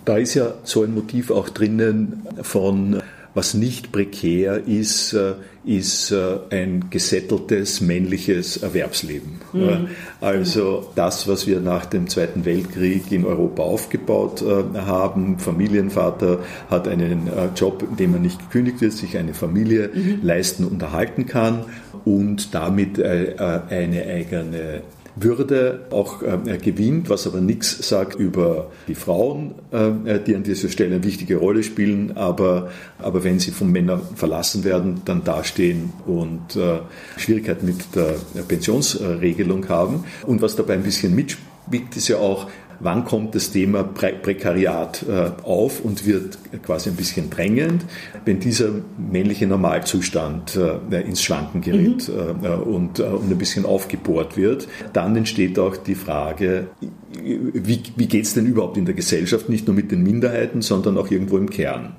Da 0.04 0.16
ist 0.16 0.34
ja 0.34 0.54
so 0.64 0.82
ein 0.82 0.92
Motiv 0.92 1.30
auch 1.30 1.48
drinnen 1.48 2.26
von 2.42 3.00
was 3.34 3.54
nicht 3.54 3.90
prekär 3.90 4.66
ist, 4.66 5.12
äh, 5.12 5.34
ist 5.64 6.12
äh, 6.12 6.38
ein 6.50 6.88
gesetteltes 6.90 7.80
männliches 7.80 8.58
Erwerbsleben. 8.58 9.40
Mhm. 9.52 9.88
Also 10.20 10.90
das, 10.94 11.26
was 11.26 11.46
wir 11.46 11.60
nach 11.60 11.86
dem 11.86 12.08
Zweiten 12.08 12.44
Weltkrieg 12.44 13.10
in 13.10 13.24
Europa 13.24 13.62
aufgebaut 13.62 14.42
äh, 14.42 14.78
haben. 14.78 15.38
Familienvater 15.38 16.40
hat 16.70 16.86
einen 16.86 17.28
Job, 17.56 17.82
in 17.88 17.96
dem 17.96 18.14
er 18.14 18.20
nicht 18.20 18.38
gekündigt 18.38 18.80
wird, 18.80 18.92
sich 18.92 19.16
eine 19.16 19.34
Familie 19.34 19.90
mhm. 19.92 20.20
leisten 20.22 20.64
und 20.64 20.80
erhalten 20.80 21.26
kann 21.26 21.64
und 22.04 22.54
damit 22.54 23.02
eine 23.02 24.04
eigene 24.06 24.82
würde 25.16 25.86
auch 25.90 26.22
äh, 26.22 26.58
gewinnt, 26.58 27.08
was 27.08 27.26
aber 27.26 27.40
nichts 27.40 27.88
sagt 27.88 28.16
über 28.18 28.70
die 28.88 28.94
Frauen, 28.94 29.54
äh, 29.70 30.18
die 30.20 30.34
an 30.34 30.42
dieser 30.42 30.68
Stelle 30.68 30.96
eine 30.96 31.04
wichtige 31.04 31.36
Rolle 31.36 31.62
spielen, 31.62 32.16
aber, 32.16 32.70
aber 32.98 33.24
wenn 33.24 33.38
sie 33.38 33.50
von 33.50 33.70
Männern 33.70 34.00
verlassen 34.14 34.64
werden, 34.64 35.02
dann 35.04 35.22
dastehen 35.24 35.92
und 36.06 36.56
äh, 36.56 36.80
Schwierigkeiten 37.16 37.66
mit 37.66 37.94
der 37.94 38.16
Pensionsregelung 38.42 39.68
haben. 39.68 40.04
Und 40.26 40.42
was 40.42 40.56
dabei 40.56 40.74
ein 40.74 40.82
bisschen 40.82 41.14
mitspielt, 41.14 41.96
ist 41.96 42.08
ja 42.08 42.16
auch, 42.18 42.48
wann 42.84 43.04
kommt 43.04 43.34
das 43.34 43.50
Thema 43.50 43.82
Prekariat 43.82 45.04
äh, 45.08 45.30
auf 45.42 45.80
und 45.80 46.06
wird 46.06 46.38
quasi 46.62 46.90
ein 46.90 46.96
bisschen 46.96 47.30
drängend, 47.30 47.84
wenn 48.24 48.38
dieser 48.40 48.68
männliche 48.98 49.46
Normalzustand 49.46 50.56
äh, 50.90 51.00
ins 51.00 51.22
Schwanken 51.22 51.62
gerät 51.62 52.08
mhm. 52.08 52.44
Äh, 52.44 52.48
und, 52.48 53.00
und 53.00 53.30
ein 53.30 53.38
bisschen 53.38 53.64
aufgebohrt 53.64 54.36
wird. 54.36 54.68
Dann 54.92 55.16
entsteht 55.16 55.58
auch 55.58 55.76
die 55.76 55.94
Frage, 55.94 56.68
wie, 57.22 57.82
wie 57.96 58.06
geht 58.06 58.26
es 58.26 58.34
denn 58.34 58.46
überhaupt 58.46 58.76
in 58.76 58.84
der 58.84 58.94
Gesellschaft, 58.94 59.48
nicht 59.48 59.66
nur 59.66 59.74
mit 59.74 59.90
den 59.90 60.02
Minderheiten, 60.02 60.60
sondern 60.60 60.98
auch 60.98 61.10
irgendwo 61.10 61.38
im 61.38 61.48
Kern? 61.48 61.96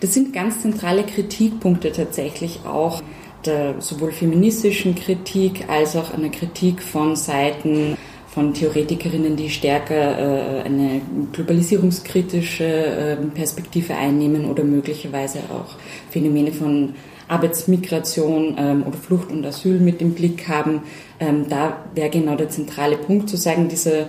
Das 0.00 0.14
sind 0.14 0.32
ganz 0.32 0.62
zentrale 0.62 1.04
Kritikpunkte 1.04 1.92
tatsächlich 1.92 2.60
auch 2.64 3.02
der 3.44 3.80
sowohl 3.80 4.12
feministischen 4.12 4.94
Kritik 4.94 5.68
als 5.68 5.94
auch 5.96 6.14
einer 6.14 6.30
Kritik 6.30 6.82
von 6.82 7.14
Seiten 7.16 7.96
von 8.34 8.52
Theoretikerinnen, 8.52 9.36
die 9.36 9.48
stärker 9.48 9.94
äh, 9.94 10.62
eine 10.62 11.00
globalisierungskritische 11.32 12.64
äh, 12.64 13.16
Perspektive 13.32 13.94
einnehmen 13.94 14.50
oder 14.50 14.64
möglicherweise 14.64 15.38
auch 15.50 15.76
Phänomene 16.10 16.50
von 16.50 16.94
Arbeitsmigration 17.28 18.56
ähm, 18.58 18.84
oder 18.86 18.96
Flucht 18.96 19.30
und 19.30 19.46
Asyl 19.46 19.78
mit 19.78 20.02
im 20.02 20.14
Blick 20.14 20.48
haben. 20.48 20.82
Ähm, 21.20 21.46
da 21.48 21.84
wäre 21.94 22.10
genau 22.10 22.34
der 22.34 22.50
zentrale 22.50 22.96
Punkt 22.96 23.30
zu 23.30 23.36
sagen, 23.36 23.68
diese 23.68 24.08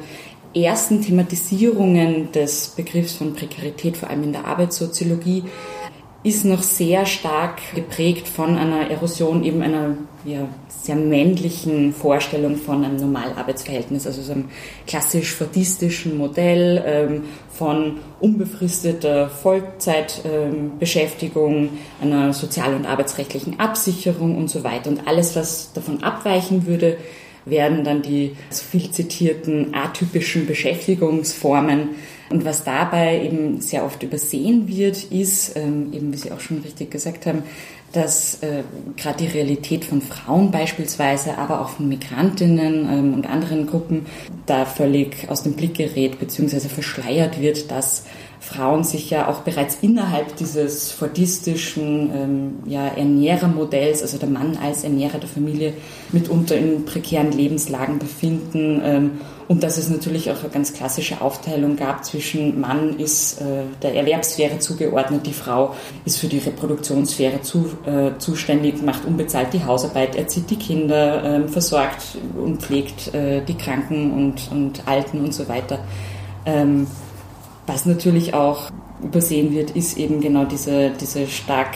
ersten 0.56 1.02
Thematisierungen 1.02 2.32
des 2.32 2.70
Begriffs 2.70 3.14
von 3.14 3.34
Prekarität, 3.34 3.98
vor 3.98 4.10
allem 4.10 4.24
in 4.24 4.32
der 4.32 4.46
Arbeitssoziologie, 4.46 5.44
ist 6.26 6.44
noch 6.44 6.64
sehr 6.64 7.06
stark 7.06 7.62
geprägt 7.76 8.28
von 8.28 8.58
einer 8.58 8.90
Erosion 8.90 9.44
eben 9.44 9.62
einer 9.62 9.96
ja, 10.26 10.50
sehr 10.68 10.96
männlichen 10.96 11.94
Vorstellung 11.94 12.58
von 12.58 12.84
einem 12.84 12.96
Normalarbeitsverhältnis, 12.96 14.08
also 14.08 14.24
so 14.24 14.32
einem 14.32 14.46
klassisch 14.88 15.36
fordistischen 15.36 16.18
Modell 16.18 16.84
ähm, 16.84 17.26
von 17.54 18.00
unbefristeter 18.20 19.30
Vollzeitbeschäftigung, 19.30 21.56
ähm, 21.56 21.70
einer 22.02 22.34
sozial- 22.34 22.74
und 22.74 22.88
arbeitsrechtlichen 22.88 23.60
Absicherung 23.60 24.36
und 24.36 24.50
so 24.50 24.64
weiter. 24.64 24.90
Und 24.90 25.08
alles, 25.08 25.36
was 25.36 25.74
davon 25.74 26.02
abweichen 26.02 26.66
würde, 26.66 26.98
werden 27.46 27.84
dann 27.84 28.02
die 28.02 28.36
so 28.50 28.64
viel 28.64 28.90
zitierten 28.90 29.76
atypischen 29.76 30.48
Beschäftigungsformen, 30.48 31.90
und 32.30 32.44
was 32.44 32.64
dabei 32.64 33.22
eben 33.24 33.62
sehr 33.62 33.86
oft 33.86 34.02
übersehen 34.02 34.68
wird, 34.68 35.04
ist, 35.12 35.56
ähm, 35.56 35.94
eben 35.94 36.12
wie 36.12 36.18
Sie 36.18 36.32
auch 36.32 36.40
schon 36.40 36.60
richtig 36.60 36.92
gesagt 36.92 37.26
haben, 37.26 37.44
dass 37.92 38.42
äh, 38.44 38.64
gerade 38.98 39.20
die 39.20 39.28
Realität 39.28 39.86
von 39.86 40.02
Frauen 40.02 40.52
beispielsweise, 40.52 41.38
aber 41.38 41.62
auch 41.62 41.70
von 41.70 41.88
Migrantinnen 41.88 42.90
ähm, 42.90 43.14
und 43.14 43.30
anderen 43.30 43.68
Gruppen 43.68 44.06
da 44.46 44.66
völlig 44.66 45.30
aus 45.30 45.44
dem 45.44 45.54
Blick 45.54 45.76
gerät 45.76 46.20
bzw. 46.20 46.68
verschleiert 46.68 47.40
wird, 47.40 47.72
dass 47.72 48.06
Frauen 48.46 48.84
sich 48.84 49.10
ja 49.10 49.28
auch 49.28 49.40
bereits 49.40 49.80
innerhalb 49.82 50.36
dieses 50.36 50.92
fordistischen 50.92 52.12
ähm, 52.14 52.54
ja, 52.68 52.88
Ernährermodells, 52.88 54.04
also 54.04 54.20
der 54.20 54.30
Mann 54.30 54.58
als 54.62 54.84
Ernährer 54.84 55.18
der 55.18 55.28
Familie, 55.28 55.74
mitunter 56.12 56.56
in 56.56 56.86
prekären 56.86 57.32
Lebenslagen 57.32 57.98
befinden 57.98 58.82
ähm, 58.86 59.12
und 59.48 59.64
dass 59.64 59.78
es 59.78 59.90
natürlich 59.90 60.30
auch 60.30 60.40
eine 60.42 60.50
ganz 60.50 60.74
klassische 60.74 61.22
Aufteilung 61.22 61.76
gab 61.76 62.06
zwischen 62.06 62.62
Mann 62.62 63.00
ist 63.00 63.42
äh, 63.42 63.64
der 63.82 63.96
Erwerbssphäre 63.96 64.60
zugeordnet, 64.60 65.26
die 65.26 65.34
Frau 65.34 65.74
ist 66.06 66.20
für 66.20 66.28
die 66.28 66.38
Reproduktionssphäre 66.38 67.42
zu, 67.42 67.72
äh, 67.86 68.12
zuständig, 68.20 68.82
macht 68.84 69.06
unbezahlt 69.06 69.54
die 69.54 69.64
Hausarbeit, 69.64 70.16
erzieht 70.16 70.52
die 70.52 70.58
Kinder, 70.58 71.24
äh, 71.24 71.48
versorgt 71.48 72.18
und 72.38 72.62
pflegt 72.62 73.12
äh, 73.16 73.42
die 73.44 73.56
Kranken 73.56 74.12
und, 74.12 74.52
und 74.52 74.88
Alten 74.88 75.22
und 75.22 75.34
so 75.34 75.48
weiter. 75.48 75.80
Ähm, 76.46 76.86
was 77.68 77.86
natürlich 77.86 78.34
auch 78.34 78.72
übersehen 79.04 79.54
wird, 79.54 79.72
ist 79.72 79.98
eben 79.98 80.22
genau 80.22 80.46
diese, 80.46 80.92
diese 80.92 81.28
stark, 81.28 81.76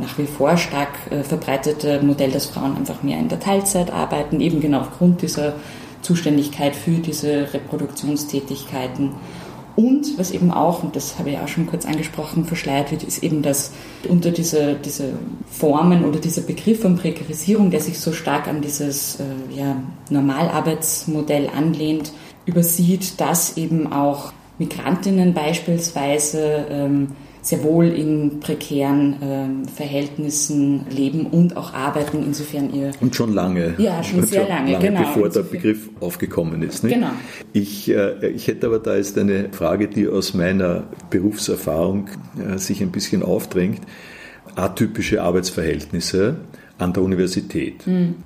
nach 0.00 0.18
wie 0.18 0.26
vor 0.26 0.56
stark 0.56 0.90
äh, 1.10 1.22
verbreitete 1.22 2.02
Modell, 2.02 2.30
dass 2.30 2.46
Frauen 2.46 2.76
einfach 2.76 3.02
mehr 3.02 3.18
in 3.18 3.28
der 3.28 3.40
Teilzeit 3.40 3.90
arbeiten, 3.90 4.40
eben 4.40 4.60
genau 4.60 4.80
aufgrund 4.80 5.22
dieser 5.22 5.54
Zuständigkeit 6.02 6.74
für 6.74 6.98
diese 6.98 7.52
Reproduktionstätigkeiten. 7.52 9.12
Und 9.76 10.18
was 10.18 10.30
eben 10.30 10.50
auch, 10.50 10.82
und 10.82 10.96
das 10.96 11.18
habe 11.18 11.30
ich 11.30 11.38
auch 11.38 11.48
schon 11.48 11.66
kurz 11.66 11.84
angesprochen, 11.84 12.46
verschleiert 12.46 12.90
wird, 12.92 13.02
ist 13.02 13.22
eben, 13.22 13.42
dass 13.42 13.72
unter 14.08 14.30
diese, 14.30 14.74
diese 14.74 15.12
Formen 15.50 16.06
oder 16.06 16.18
dieser 16.18 16.40
Begriff 16.40 16.80
von 16.80 16.96
Prekarisierung, 16.96 17.70
der 17.70 17.80
sich 17.80 18.00
so 18.00 18.12
stark 18.12 18.48
an 18.48 18.62
dieses 18.62 19.20
äh, 19.20 19.24
ja, 19.54 19.76
Normalarbeitsmodell 20.08 21.50
anlehnt, 21.54 22.12
übersieht, 22.46 23.20
dass 23.20 23.58
eben 23.58 23.92
auch 23.92 24.32
Migrantinnen 24.58 25.34
beispielsweise 25.34 26.66
ähm, 26.70 27.08
sehr 27.42 27.62
wohl 27.62 27.86
in 27.86 28.40
prekären 28.40 29.16
ähm, 29.22 29.64
Verhältnissen 29.68 30.86
leben 30.90 31.26
und 31.26 31.56
auch 31.56 31.72
arbeiten, 31.74 32.24
insofern 32.24 32.74
ihr... 32.74 32.90
Und 33.00 33.14
schon 33.14 33.32
lange. 33.32 33.74
Ja, 33.78 34.02
schon 34.02 34.26
sehr 34.26 34.40
schon 34.40 34.48
lange, 34.48 34.72
lange, 34.72 34.84
genau. 34.84 35.00
Bevor 35.02 35.28
der 35.28 35.42
Begriff 35.42 35.88
aufgekommen 36.00 36.62
ist. 36.62 36.82
Nicht? 36.82 36.94
Genau. 36.94 37.10
Ich, 37.52 37.88
äh, 37.88 38.30
ich 38.30 38.48
hätte 38.48 38.66
aber 38.66 38.80
da 38.80 38.96
jetzt 38.96 39.16
eine 39.16 39.50
Frage, 39.52 39.86
die 39.86 40.08
aus 40.08 40.34
meiner 40.34 40.84
Berufserfahrung 41.10 42.08
äh, 42.36 42.58
sich 42.58 42.82
ein 42.82 42.90
bisschen 42.90 43.22
aufdrängt. 43.22 43.82
Atypische 44.56 45.22
Arbeitsverhältnisse 45.22 46.36
an 46.78 46.94
der 46.94 47.02
Universität. 47.04 47.86
Mhm. 47.86 48.16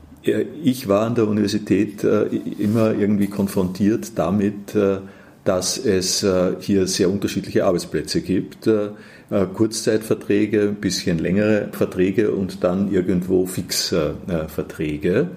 Ich 0.63 0.87
war 0.89 1.07
an 1.07 1.15
der 1.15 1.27
Universität 1.29 2.05
äh, 2.05 2.25
immer 2.59 2.95
irgendwie 2.95 3.27
konfrontiert 3.27 4.13
damit, 4.17 4.75
äh, 4.75 4.99
dass 5.45 5.79
es 5.79 6.23
äh, 6.23 6.53
hier 6.61 6.87
sehr 6.87 7.11
unterschiedliche 7.11 7.65
Arbeitsplätze 7.65 8.21
gibt. 8.21 8.67
Äh, 8.67 8.91
äh, 9.31 9.47
Kurzzeitverträge, 9.47 10.63
ein 10.63 10.77
bisschen 10.77 11.19
längere 11.19 11.69
Verträge 11.73 12.33
und 12.33 12.63
dann 12.65 12.93
irgendwo 12.93 13.47
Fixverträge. 13.47 15.29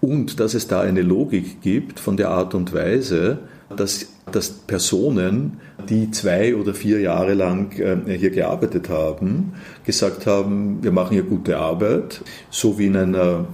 Und 0.00 0.40
dass 0.40 0.54
es 0.54 0.66
da 0.66 0.80
eine 0.80 1.02
Logik 1.02 1.60
gibt 1.60 2.00
von 2.00 2.16
der 2.16 2.30
Art 2.30 2.54
und 2.54 2.72
Weise, 2.72 3.38
dass, 3.76 4.06
dass 4.30 4.50
Personen, 4.50 5.60
die 5.88 6.10
zwei 6.10 6.54
oder 6.54 6.72
vier 6.72 7.00
Jahre 7.00 7.34
lang 7.34 7.72
hier 8.06 8.30
gearbeitet 8.30 8.88
haben, 8.88 9.54
gesagt 9.84 10.26
haben, 10.26 10.78
wir 10.82 10.92
machen 10.92 11.14
hier 11.14 11.24
gute 11.24 11.58
Arbeit, 11.58 12.22
so 12.48 12.78
wie 12.78 12.86
in 12.86 12.96
einer 12.96 13.46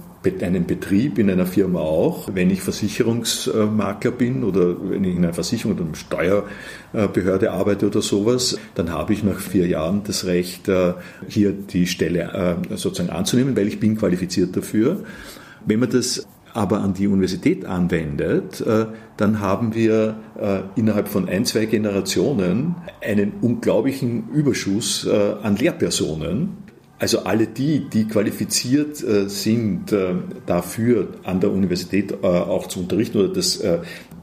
einen 0.43 0.65
Betrieb 0.65 1.17
in 1.19 1.29
einer 1.29 1.45
Firma 1.45 1.79
auch. 1.79 2.29
Wenn 2.33 2.49
ich 2.49 2.61
Versicherungsmakler 2.61 4.11
bin 4.11 4.43
oder 4.43 4.75
wenn 4.89 5.03
ich 5.03 5.15
in 5.15 5.23
einer 5.23 5.33
Versicherung 5.33 5.75
oder 5.75 5.85
einer 5.85 5.95
Steuerbehörde 5.95 7.51
arbeite 7.51 7.87
oder 7.87 8.01
sowas, 8.01 8.57
dann 8.75 8.91
habe 8.91 9.13
ich 9.13 9.23
nach 9.23 9.39
vier 9.39 9.67
Jahren 9.67 10.03
das 10.03 10.25
Recht, 10.25 10.67
äh, 10.67 10.93
hier 11.27 11.51
die 11.51 11.87
Stelle 11.87 12.57
äh, 12.71 12.75
sozusagen 12.75 13.09
anzunehmen, 13.09 13.55
weil 13.55 13.67
ich 13.67 13.79
bin 13.79 13.97
qualifiziert 13.97 14.55
dafür. 14.55 15.03
Wenn 15.65 15.79
man 15.79 15.89
das 15.89 16.27
aber 16.53 16.79
an 16.79 16.93
die 16.93 17.07
Universität 17.07 17.65
anwendet, 17.65 18.61
äh, 18.61 18.85
dann 19.17 19.39
haben 19.39 19.75
wir 19.75 20.17
innerhalb 20.75 21.07
von 21.07 21.29
ein, 21.29 21.45
zwei 21.45 21.65
Generationen 21.65 22.75
einen 23.01 23.31
unglaublichen 23.41 24.27
Überschuss 24.29 25.07
an 25.07 25.55
Lehrpersonen 25.55 26.64
also 26.97 27.19
alle 27.19 27.47
die, 27.47 27.89
die 27.89 28.07
qualifiziert 28.07 29.03
äh, 29.03 29.27
sind, 29.27 29.91
äh, 29.91 30.13
dafür 30.45 31.09
an 31.23 31.41
der 31.41 31.51
Universität 31.51 32.11
äh, 32.11 32.25
auch 32.25 32.67
zu 32.67 32.79
unterrichten 32.79 33.17
oder 33.17 33.33
das 33.33 33.61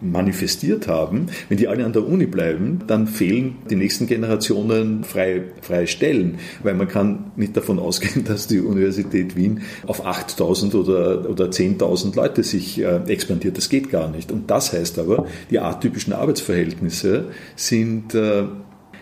manifestiert 0.00 0.88
haben, 0.88 1.26
wenn 1.48 1.58
die 1.58 1.68
alle 1.68 1.84
an 1.84 1.92
der 1.92 2.04
Uni 2.04 2.26
bleiben, 2.26 2.80
dann 2.88 3.06
fehlen 3.06 3.58
die 3.70 3.76
nächsten 3.76 4.08
Generationen 4.08 5.04
freie, 5.04 5.44
freie 5.60 5.86
Stellen, 5.86 6.38
weil 6.64 6.74
man 6.74 6.88
kann 6.88 7.30
nicht 7.36 7.56
davon 7.56 7.78
ausgehen, 7.78 8.24
dass 8.26 8.48
die 8.48 8.58
Universität 8.58 9.36
Wien 9.36 9.62
auf 9.86 10.04
8000 10.04 10.74
oder, 10.74 11.30
oder 11.30 11.44
10.000 11.46 12.16
Leute 12.16 12.42
sich 12.42 12.82
expandiert. 12.82 13.56
Das 13.56 13.68
geht 13.68 13.90
gar 13.90 14.08
nicht. 14.10 14.32
Und 14.32 14.50
das 14.50 14.72
heißt 14.72 14.98
aber, 14.98 15.26
die 15.50 15.60
atypischen 15.60 16.12
Arbeitsverhältnisse 16.14 17.26
sind 17.54 18.16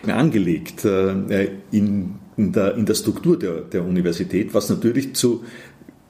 angelegt 0.05 0.85
in 0.85 2.20
in 2.37 2.51
der, 2.51 2.75
in 2.75 2.85
der 2.85 2.95
Struktur 2.95 3.37
der, 3.37 3.61
der 3.61 3.83
Universität, 3.83 4.53
was 4.53 4.69
natürlich 4.69 5.13
zu 5.13 5.43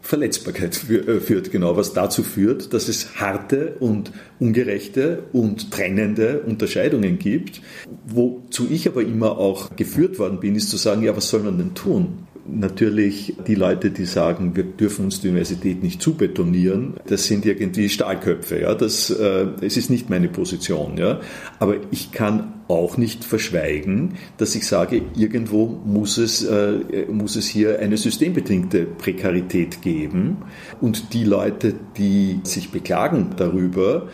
Verletzbarkeit 0.02 0.90
äh, 0.90 1.20
führt, 1.20 1.52
genau, 1.52 1.78
was 1.78 1.94
dazu 1.94 2.24
führt, 2.24 2.74
dass 2.74 2.88
es 2.88 3.20
harte 3.20 3.76
und 3.80 4.12
ungerechte 4.40 5.24
und 5.32 5.72
trennende 5.72 6.42
Unterscheidungen 6.42 7.20
gibt. 7.20 7.62
Wozu 8.08 8.68
ich 8.70 8.88
aber 8.88 9.04
immer 9.04 9.38
auch 9.38 9.76
geführt 9.76 10.18
worden 10.20 10.40
bin, 10.40 10.56
ist 10.56 10.70
zu 10.70 10.78
sagen, 10.78 11.04
ja, 11.04 11.16
was 11.16 11.30
soll 11.30 11.42
man 11.42 11.58
denn 11.58 11.76
tun? 11.76 12.28
Natürlich 12.48 13.36
die 13.46 13.54
Leute, 13.54 13.92
die 13.92 14.06
sagen, 14.06 14.56
wir 14.56 14.64
dürfen 14.64 15.06
uns 15.06 15.22
die 15.22 15.30
Universität 15.30 15.84
nicht 15.84 16.02
zubetonieren, 16.02 16.96
das 17.06 17.26
sind 17.26 17.46
irgendwie 17.46 17.88
Stahlköpfe. 17.88 18.62
Ja, 18.62 18.74
das, 18.74 19.12
äh, 19.12 19.46
es 19.62 19.78
ist 19.78 19.92
nicht 19.92 20.10
meine 20.10 20.28
Position. 20.28 20.98
Ja, 20.98 21.22
aber 21.60 21.76
ich 21.92 22.12
kann 22.12 22.54
auch 22.76 22.98
nicht 22.98 23.24
verschweigen, 23.24 24.16
dass 24.38 24.56
ich 24.56 24.68
sage, 24.68 25.02
irgendwo 25.16 25.68
muss 25.86 26.18
es, 26.18 26.44
äh, 26.44 27.06
muss 27.10 27.36
es 27.36 27.48
hier 27.48 27.80
eine 27.80 27.98
systembedingte 27.98 28.86
Prekarität 28.86 29.82
geben. 29.82 30.38
Und 30.80 31.14
die 31.14 31.24
Leute, 31.24 31.76
die 31.98 32.40
sich 32.44 32.72
beklagen 32.72 33.32
darüber, 33.38 34.08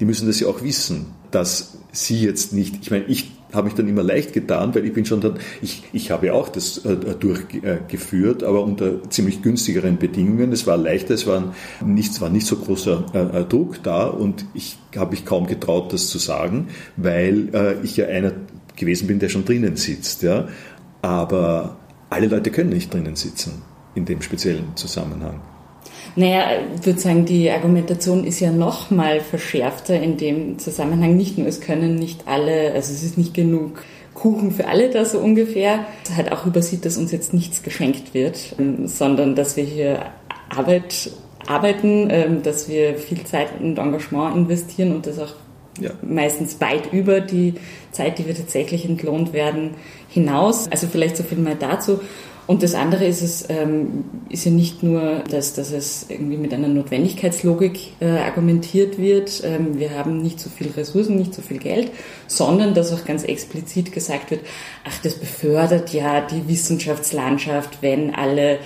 die 0.00 0.04
müssen 0.04 0.26
das 0.26 0.40
ja 0.40 0.48
auch 0.48 0.62
wissen, 0.62 1.06
dass 1.30 1.78
sie 1.92 2.20
jetzt 2.20 2.52
nicht, 2.52 2.78
ich 2.82 2.90
meine, 2.90 3.04
ich 3.04 3.39
habe 3.52 3.64
mich 3.64 3.74
dann 3.74 3.88
immer 3.88 4.02
leicht 4.02 4.32
getan, 4.32 4.74
weil 4.74 4.84
ich 4.84 4.92
bin 4.92 5.04
schon 5.04 5.20
dann, 5.20 5.38
ich, 5.62 5.84
ich 5.92 6.10
habe 6.10 6.32
auch 6.32 6.48
das 6.48 6.84
äh, 6.84 6.96
durchgeführt, 6.96 8.42
aber 8.42 8.62
unter 8.62 9.08
ziemlich 9.10 9.42
günstigeren 9.42 9.98
Bedingungen. 9.98 10.52
Es 10.52 10.66
war 10.66 10.76
leichter, 10.76 11.14
es 11.14 11.26
war 11.26 11.54
nicht, 11.84 12.20
war 12.20 12.30
nicht 12.30 12.46
so 12.46 12.56
großer 12.56 13.34
äh, 13.34 13.44
Druck 13.44 13.82
da 13.82 14.06
und 14.06 14.44
ich 14.54 14.78
habe 14.96 15.12
mich 15.12 15.24
kaum 15.24 15.46
getraut, 15.46 15.92
das 15.92 16.08
zu 16.08 16.18
sagen, 16.18 16.68
weil 16.96 17.48
äh, 17.54 17.80
ich 17.82 17.96
ja 17.96 18.06
einer 18.06 18.32
gewesen 18.76 19.06
bin, 19.06 19.18
der 19.18 19.28
schon 19.28 19.44
drinnen 19.44 19.76
sitzt. 19.76 20.22
Ja? 20.22 20.48
Aber 21.02 21.76
alle 22.08 22.26
Leute 22.26 22.50
können 22.50 22.70
nicht 22.70 22.92
drinnen 22.92 23.16
sitzen 23.16 23.62
in 23.94 24.04
dem 24.04 24.22
speziellen 24.22 24.76
Zusammenhang. 24.76 25.40
Naja, 26.16 26.44
ich 26.74 26.86
würde 26.86 26.98
sagen, 26.98 27.24
die 27.24 27.50
Argumentation 27.50 28.24
ist 28.24 28.40
ja 28.40 28.50
noch 28.50 28.90
mal 28.90 29.20
verschärfter 29.20 30.00
in 30.00 30.16
dem 30.16 30.58
Zusammenhang. 30.58 31.16
Nicht 31.16 31.38
nur, 31.38 31.46
es 31.46 31.60
können 31.60 31.94
nicht 31.94 32.26
alle, 32.26 32.72
also 32.72 32.92
es 32.92 33.02
ist 33.02 33.16
nicht 33.16 33.34
genug 33.34 33.82
Kuchen 34.14 34.50
für 34.52 34.66
alle 34.66 34.90
da 34.90 35.04
so 35.04 35.18
ungefähr. 35.18 35.86
Es 36.04 36.16
halt 36.16 36.32
auch 36.32 36.46
übersieht, 36.46 36.84
dass 36.84 36.96
uns 36.96 37.12
jetzt 37.12 37.32
nichts 37.32 37.62
geschenkt 37.62 38.12
wird, 38.12 38.54
ähm, 38.58 38.86
sondern 38.86 39.34
dass 39.34 39.56
wir 39.56 39.64
hier 39.64 40.06
Arbeit 40.48 41.10
arbeiten, 41.46 42.08
ähm, 42.10 42.42
dass 42.42 42.68
wir 42.68 42.96
viel 42.96 43.24
Zeit 43.24 43.48
und 43.60 43.78
Engagement 43.78 44.36
investieren 44.36 44.94
und 44.94 45.06
das 45.06 45.18
auch 45.18 45.34
ja. 45.80 45.90
meistens 46.02 46.60
weit 46.60 46.92
über 46.92 47.20
die 47.20 47.54
Zeit, 47.92 48.18
die 48.18 48.26
wir 48.26 48.36
tatsächlich 48.36 48.84
entlohnt 48.84 49.32
werden, 49.32 49.70
hinaus. 50.08 50.70
Also 50.70 50.86
vielleicht 50.86 51.16
so 51.16 51.22
viel 51.22 51.38
mal 51.38 51.56
dazu. 51.58 52.00
Und 52.50 52.64
das 52.64 52.74
andere 52.74 53.04
ist 53.04 53.22
es, 53.22 53.48
ähm, 53.48 54.02
ist 54.28 54.44
ja 54.44 54.50
nicht 54.50 54.82
nur, 54.82 55.22
dass, 55.30 55.54
dass 55.54 55.70
es 55.70 56.06
irgendwie 56.08 56.36
mit 56.36 56.52
einer 56.52 56.66
Notwendigkeitslogik 56.66 57.92
äh, 58.00 58.08
argumentiert 58.08 58.98
wird, 58.98 59.40
ähm, 59.44 59.78
wir 59.78 59.96
haben 59.96 60.20
nicht 60.20 60.40
so 60.40 60.50
viel 60.50 60.68
Ressourcen, 60.76 61.14
nicht 61.14 61.32
so 61.32 61.42
viel 61.42 61.58
Geld, 61.58 61.92
sondern 62.26 62.74
dass 62.74 62.92
auch 62.92 63.04
ganz 63.04 63.22
explizit 63.22 63.92
gesagt 63.92 64.32
wird, 64.32 64.40
ach, 64.84 65.00
das 65.04 65.14
befördert 65.14 65.92
ja 65.92 66.22
die 66.22 66.48
Wissenschaftslandschaft, 66.48 67.82
wenn 67.82 68.16
alle 68.16 68.58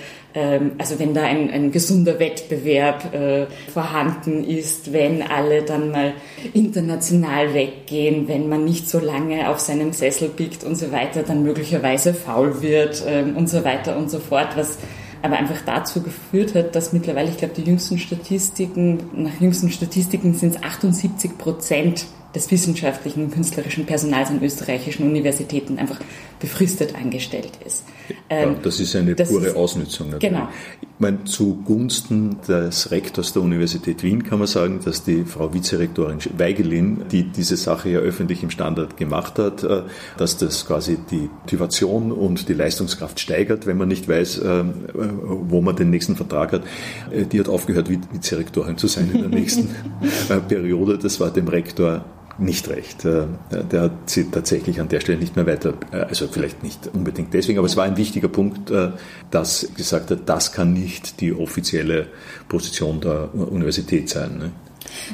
also 0.77 0.99
wenn 0.99 1.13
da 1.13 1.23
ein, 1.23 1.49
ein 1.49 1.71
gesunder 1.71 2.19
Wettbewerb 2.19 3.13
äh, 3.13 3.47
vorhanden 3.71 4.43
ist, 4.43 4.91
wenn 4.91 5.21
alle 5.21 5.63
dann 5.63 5.91
mal 5.91 6.13
international 6.53 7.53
weggehen, 7.53 8.27
wenn 8.27 8.49
man 8.49 8.65
nicht 8.65 8.89
so 8.89 8.99
lange 8.99 9.49
auf 9.49 9.59
seinem 9.59 9.93
Sessel 9.93 10.29
biegt 10.29 10.63
und 10.63 10.75
so 10.75 10.91
weiter, 10.91 11.23
dann 11.23 11.43
möglicherweise 11.43 12.13
faul 12.13 12.61
wird 12.61 13.03
ähm, 13.07 13.37
und 13.37 13.49
so 13.49 13.63
weiter 13.63 13.97
und 13.97 14.11
so 14.11 14.19
fort, 14.19 14.49
was 14.55 14.77
aber 15.21 15.37
einfach 15.37 15.61
dazu 15.65 16.03
geführt 16.03 16.53
hat, 16.53 16.75
dass 16.75 16.93
mittlerweile, 16.93 17.29
ich 17.29 17.37
glaube, 17.37 17.55
die 17.55 17.63
jüngsten 17.63 17.97
Statistiken, 17.97 18.99
nach 19.13 19.39
jüngsten 19.39 19.71
Statistiken 19.71 20.33
sind 20.35 20.55
es 20.55 20.63
78 20.63 21.37
Prozent 21.37 22.05
des 22.35 22.51
wissenschaftlichen 22.51 23.25
und 23.25 23.31
künstlerischen 23.31 23.85
Personals 23.85 24.29
an 24.29 24.43
österreichischen 24.43 25.07
Universitäten 25.07 25.79
einfach 25.79 25.99
befristet 26.39 26.93
angestellt 26.95 27.57
ist. 27.65 27.85
Ja, 28.09 28.15
ähm, 28.29 28.57
das 28.61 28.79
ist 28.79 28.95
eine 28.95 29.15
pure 29.15 29.47
ist, 29.47 29.55
Ausnutzung. 29.55 30.09
Natürlich. 30.09 30.35
Genau. 30.35 30.49
Ich 30.81 30.87
meine, 30.99 31.23
zugunsten 31.23 32.37
des 32.47 32.91
Rektors 32.91 33.33
der 33.33 33.41
Universität 33.41 34.03
Wien 34.03 34.23
kann 34.23 34.39
man 34.39 34.47
sagen, 34.47 34.79
dass 34.83 35.03
die 35.03 35.23
Frau 35.23 35.53
Vizerektorin 35.53 36.19
Weigelin, 36.37 37.03
die 37.11 37.23
diese 37.23 37.57
Sache 37.57 37.89
ja 37.89 37.99
öffentlich 37.99 38.43
im 38.43 38.49
Standard 38.49 38.97
gemacht 38.97 39.39
hat, 39.39 39.63
äh, 39.63 39.83
dass 40.17 40.37
das 40.37 40.65
quasi 40.67 40.97
die 41.09 41.29
Motivation 41.41 42.11
und 42.11 42.49
die 42.49 42.53
Leistungskraft 42.53 43.19
steigert, 43.19 43.65
wenn 43.65 43.77
man 43.77 43.87
nicht 43.87 44.07
weiß, 44.07 44.39
äh, 44.39 44.63
wo 44.93 45.61
man 45.61 45.75
den 45.75 45.89
nächsten 45.89 46.15
Vertrag 46.15 46.51
hat. 46.51 46.63
Äh, 47.11 47.25
die 47.25 47.39
hat 47.39 47.47
aufgehört, 47.47 47.89
Vizerektorin 47.89 48.77
zu 48.77 48.87
sein 48.87 49.09
in 49.13 49.21
der 49.21 49.29
nächsten 49.29 49.69
Periode. 50.47 50.97
Das 50.97 51.19
war 51.19 51.31
dem 51.31 51.47
Rektor 51.47 52.03
nicht 52.37 52.67
recht. 52.69 53.05
Äh, 53.05 53.25
der 53.71 53.81
hat 53.83 54.09
sie 54.09 54.29
tatsächlich 54.29 54.79
an 54.79 54.89
der 54.89 54.99
Stelle 54.99 55.17
nicht 55.17 55.35
mehr 55.35 55.47
weiter, 55.47 55.73
äh, 55.91 55.97
also 55.97 56.27
vielleicht 56.27 56.63
nicht 56.63 56.89
unbedingt 56.93 57.33
deswegen, 57.33 57.57
aber 57.59 57.67
es 57.67 57.77
war 57.77 57.85
ein 57.85 57.97
wichtiger 57.97 58.27
Punkt, 58.27 58.69
äh, 58.71 58.91
dass 59.31 59.69
gesagt 59.75 60.11
hat, 60.11 60.27
das 60.27 60.51
kann 60.51 60.73
nicht 60.73 61.21
die 61.21 61.33
offizielle 61.33 62.07
Position 62.47 62.99
der 63.01 63.33
Universität 63.33 64.09
sein. 64.09 64.37
Ne? 64.37 64.51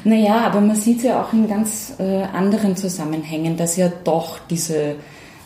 Naja, 0.03 0.45
aber 0.47 0.62
man 0.62 0.75
sieht 0.75 0.97
es 0.97 1.03
ja 1.03 1.21
auch 1.21 1.31
in 1.34 1.47
ganz 1.47 1.93
anderen 1.97 2.75
Zusammenhängen, 2.75 3.55
dass 3.55 3.77
ja 3.77 3.91
doch 4.03 4.39
diese 4.49 4.95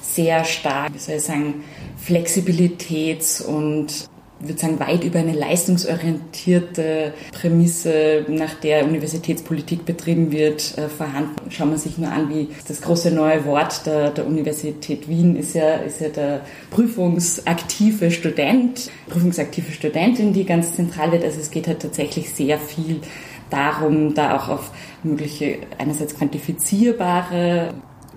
sehr 0.02 0.44
stark, 0.46 0.94
wie 0.94 0.98
soll 0.98 1.16
ich 1.16 1.24
sagen, 1.24 1.64
Flexibilitäts- 2.04 3.44
und 3.44 4.10
würde 4.48 4.60
sagen, 4.60 4.80
weit 4.80 5.04
über 5.04 5.20
eine 5.20 5.34
leistungsorientierte 5.34 7.14
Prämisse, 7.32 8.26
nach 8.28 8.56
der 8.56 8.86
Universitätspolitik 8.86 9.86
betrieben 9.86 10.32
wird, 10.32 10.78
äh, 10.78 10.90
vorhanden. 10.90 11.36
Schauen 11.50 11.72
wir 11.72 11.78
sich 11.78 11.98
nur 11.98 12.12
an, 12.12 12.30
wie 12.30 12.50
das 12.68 12.82
große 12.82 13.12
neue 13.12 13.46
Wort 13.46 13.86
der, 13.86 14.12
der 14.12 14.26
Universität 14.26 15.08
Wien 15.08 15.36
ist 15.36 15.54
ja, 15.56 15.76
ist 15.76 16.02
ja 16.02 16.10
der 16.10 16.42
prüfungsaktive 16.72 18.12
Student, 18.12 18.90
prüfungsaktive 19.10 19.72
Studentin, 19.72 20.34
die 20.34 20.46
ganz 20.46 20.76
zentral 20.76 21.12
wird. 21.12 21.24
Also 21.24 21.40
es 21.40 21.52
geht 21.52 21.68
halt 21.68 21.82
tatsächlich 21.82 22.30
sehr 22.32 22.58
viel 22.58 23.02
darum, 23.50 24.14
da 24.14 24.36
auch 24.36 24.50
auf 24.50 24.72
mögliche 25.04 25.60
einerseits 25.78 26.16
quantifizierbare 26.16 27.74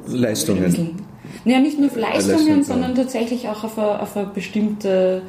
Leistungen. 0.06 1.04
Ja, 1.44 1.60
nicht 1.60 1.78
nur 1.78 1.90
Leistungen, 1.94 2.36
Leistungen 2.36 2.64
sondern 2.64 2.94
tatsächlich 2.94 3.48
auch 3.48 3.64
auf 3.64 3.78
eine, 3.78 4.00
auf 4.00 4.16
eine 4.16 4.26
bestimmte 4.26 5.22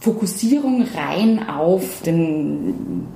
Fokussierung 0.00 0.86
rein 0.94 1.48
auf 1.48 2.02
den, 2.02 3.06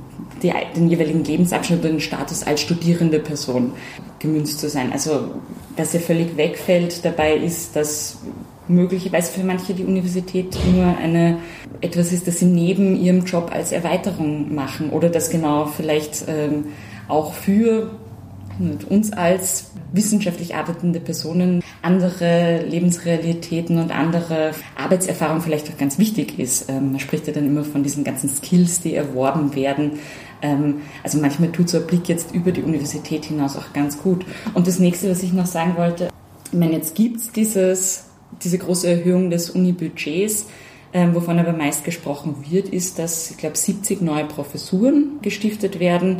die, 0.42 0.52
den 0.76 0.88
jeweiligen 0.88 1.24
Lebensabschnitt 1.24 1.82
und 1.82 1.92
den 1.92 2.00
Status 2.00 2.42
als 2.44 2.60
studierende 2.60 3.18
Person 3.18 3.72
gemünzt 4.18 4.60
zu 4.60 4.68
sein. 4.68 4.92
Also 4.92 5.30
was 5.76 5.92
ja 5.92 6.00
völlig 6.00 6.36
wegfällt 6.36 7.04
dabei 7.04 7.36
ist, 7.36 7.74
dass 7.74 8.18
möglicherweise 8.68 9.32
für 9.32 9.44
manche 9.44 9.74
die 9.74 9.84
Universität 9.84 10.56
nur 10.74 10.96
eine 10.96 11.38
etwas 11.80 12.12
ist, 12.12 12.26
das 12.26 12.38
sie 12.38 12.46
neben 12.46 12.96
ihrem 12.96 13.24
Job 13.24 13.50
als 13.52 13.72
Erweiterung 13.72 14.54
machen 14.54 14.90
oder 14.90 15.08
das 15.08 15.30
genau 15.30 15.66
vielleicht 15.66 16.24
ähm, 16.28 16.66
auch 17.08 17.34
für 17.34 17.90
uns 18.88 19.12
als 19.12 19.70
wissenschaftlich 19.92 20.54
arbeitende 20.54 21.00
Personen 21.00 21.62
andere 21.82 22.64
Lebensrealitäten 22.66 23.78
und 23.78 23.90
andere 23.90 24.52
Arbeitserfahrung 24.76 25.40
vielleicht 25.40 25.68
auch 25.70 25.78
ganz 25.78 25.98
wichtig 25.98 26.38
ist. 26.38 26.68
Ähm, 26.68 26.92
man 26.92 27.00
spricht 27.00 27.26
ja 27.26 27.32
dann 27.32 27.46
immer 27.46 27.64
von 27.64 27.82
diesen 27.82 28.04
ganzen 28.04 28.28
Skills, 28.28 28.80
die 28.80 28.94
erworben 28.94 29.54
werden. 29.54 29.98
Ähm, 30.42 30.82
also 31.02 31.18
manchmal 31.18 31.52
tut 31.52 31.68
so 31.68 31.78
ein 31.78 31.86
Blick 31.86 32.08
jetzt 32.08 32.34
über 32.34 32.52
die 32.52 32.62
Universität 32.62 33.24
hinaus 33.24 33.56
auch 33.56 33.72
ganz 33.72 34.02
gut. 34.02 34.24
Und 34.54 34.66
das 34.66 34.78
nächste, 34.78 35.10
was 35.10 35.22
ich 35.22 35.32
noch 35.32 35.46
sagen 35.46 35.76
wollte, 35.76 36.08
ich 36.52 36.58
meine, 36.58 36.74
jetzt 36.74 36.94
gibt 36.94 37.20
es 37.36 38.04
diese 38.42 38.58
große 38.58 38.88
Erhöhung 38.88 39.30
des 39.30 39.50
Unibudgets. 39.50 40.46
Ähm, 40.96 41.12
wovon 41.12 41.40
aber 41.40 41.52
meist 41.52 41.82
gesprochen 41.82 42.36
wird, 42.48 42.68
ist, 42.68 43.00
dass, 43.00 43.32
ich 43.32 43.36
glaube, 43.36 43.56
70 43.56 44.00
neue 44.00 44.26
Professuren 44.26 45.18
gestiftet 45.22 45.80
werden. 45.80 46.18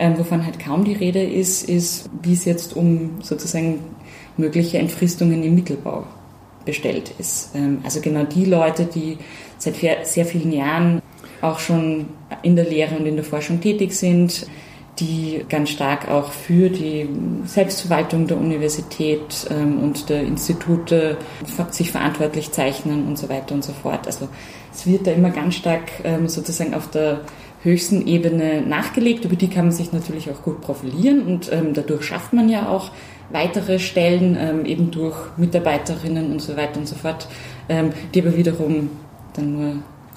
Ähm, 0.00 0.16
wovon 0.16 0.46
halt 0.46 0.58
kaum 0.58 0.84
die 0.84 0.94
Rede 0.94 1.22
ist, 1.22 1.68
ist, 1.68 2.08
wie 2.22 2.32
es 2.32 2.46
jetzt 2.46 2.74
um 2.74 3.18
sozusagen 3.22 3.80
mögliche 4.38 4.78
Entfristungen 4.78 5.42
im 5.42 5.54
Mittelbau 5.54 6.04
bestellt 6.64 7.12
ist. 7.18 7.54
Ähm, 7.54 7.80
also 7.84 8.00
genau 8.00 8.24
die 8.24 8.46
Leute, 8.46 8.86
die 8.86 9.18
seit 9.58 9.76
sehr 10.06 10.24
vielen 10.24 10.52
Jahren 10.52 11.02
auch 11.42 11.58
schon 11.58 12.06
in 12.42 12.56
der 12.56 12.64
Lehre 12.64 12.96
und 12.96 13.04
in 13.04 13.16
der 13.16 13.26
Forschung 13.26 13.60
tätig 13.60 13.92
sind, 13.92 14.46
die 14.98 15.44
ganz 15.50 15.68
stark 15.68 16.08
auch 16.08 16.32
für 16.32 16.70
die 16.70 17.06
Selbstverwaltung 17.44 18.26
der 18.26 18.38
Universität 18.38 19.48
ähm, 19.50 19.80
und 19.82 20.08
der 20.08 20.22
Institute 20.22 21.18
sich 21.72 21.90
verantwortlich 21.90 22.52
zeichnen 22.52 23.06
und 23.06 23.18
so 23.18 23.28
weiter 23.28 23.54
und 23.54 23.64
so 23.64 23.74
fort. 23.74 24.06
Also 24.06 24.28
es 24.72 24.86
wird 24.86 25.06
da 25.06 25.10
immer 25.10 25.30
ganz 25.30 25.56
stark 25.56 25.90
sozusagen 26.26 26.72
auf 26.74 26.88
der 26.90 27.20
höchsten 27.62 28.06
Ebene 28.06 28.62
nachgelegt. 28.62 29.24
Über 29.24 29.36
die 29.36 29.48
kann 29.48 29.66
man 29.66 29.72
sich 29.72 29.92
natürlich 29.92 30.30
auch 30.30 30.42
gut 30.42 30.60
profilieren 30.60 31.22
und 31.22 31.52
ähm, 31.52 31.74
dadurch 31.74 32.04
schafft 32.04 32.32
man 32.32 32.48
ja 32.48 32.68
auch 32.68 32.90
weitere 33.30 33.78
Stellen, 33.78 34.36
ähm, 34.38 34.64
eben 34.64 34.90
durch 34.90 35.16
Mitarbeiterinnen 35.36 36.32
und 36.32 36.40
so 36.40 36.56
weiter 36.56 36.80
und 36.80 36.88
so 36.88 36.96
fort, 36.96 37.28
ähm, 37.68 37.90
die 38.14 38.22
aber 38.22 38.36
wiederum 38.36 38.90
dann 39.34 39.52
nur 39.52 39.74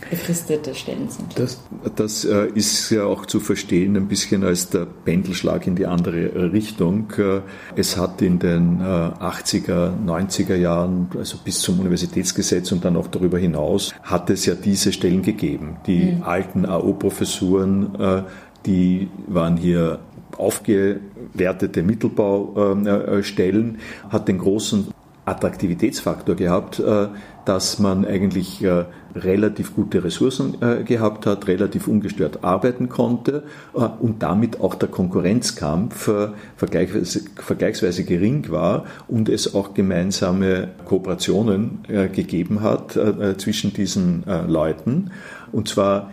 befristete 0.09 0.75
Stellen 0.75 1.09
sind. 1.09 1.37
Das, 1.37 1.61
das 1.95 2.25
äh, 2.25 2.47
ist 2.53 2.89
ja 2.89 3.05
auch 3.05 3.25
zu 3.25 3.39
verstehen 3.39 3.95
ein 3.95 4.07
bisschen 4.07 4.43
als 4.43 4.69
der 4.69 4.85
Pendelschlag 4.85 5.67
in 5.67 5.75
die 5.75 5.85
andere 5.85 6.51
Richtung. 6.51 7.11
Äh, 7.17 7.41
es 7.75 7.97
hat 7.97 8.21
in 8.21 8.39
den 8.39 8.79
äh, 8.79 8.83
80er, 8.83 9.93
90er 10.05 10.55
Jahren, 10.55 11.09
also 11.17 11.37
bis 11.43 11.59
zum 11.61 11.79
Universitätsgesetz 11.79 12.71
und 12.71 12.85
dann 12.85 12.95
auch 12.97 13.07
darüber 13.07 13.37
hinaus, 13.37 13.93
hat 14.03 14.29
es 14.29 14.45
ja 14.45 14.55
diese 14.55 14.93
Stellen 14.93 15.21
gegeben. 15.21 15.77
Die 15.87 16.13
mhm. 16.13 16.23
alten 16.23 16.65
AO-Professuren, 16.65 17.95
äh, 17.99 18.23
die 18.65 19.09
waren 19.27 19.57
hier 19.57 19.99
aufgewertete 20.37 21.83
Mittelbaustellen, 21.83 23.79
hat 24.09 24.27
den 24.27 24.39
großen 24.39 24.87
Attraktivitätsfaktor 25.25 26.35
gehabt, 26.35 26.79
äh, 26.79 27.07
dass 27.45 27.79
man 27.79 28.05
eigentlich 28.05 28.63
äh, 28.63 28.85
relativ 29.15 29.75
gute 29.75 30.03
Ressourcen 30.03 30.61
äh, 30.61 30.83
gehabt 30.83 31.25
hat, 31.25 31.47
relativ 31.47 31.87
ungestört 31.87 32.43
arbeiten 32.43 32.89
konnte 32.89 33.43
und 33.73 34.23
damit 34.23 34.59
auch 34.59 34.75
der 34.75 34.89
Konkurrenzkampf 34.89 36.09
vergleichsweise, 36.57 37.21
vergleichsweise 37.35 38.03
gering 38.03 38.49
war 38.49 38.85
und 39.07 39.29
es 39.29 39.53
auch 39.53 39.73
gemeinsame 39.73 40.69
Kooperationen 40.85 41.79
gegeben 42.13 42.61
hat 42.61 42.97
zwischen 43.37 43.73
diesen 43.73 44.23
Leuten. 44.47 45.11
Und 45.51 45.67
zwar 45.67 46.11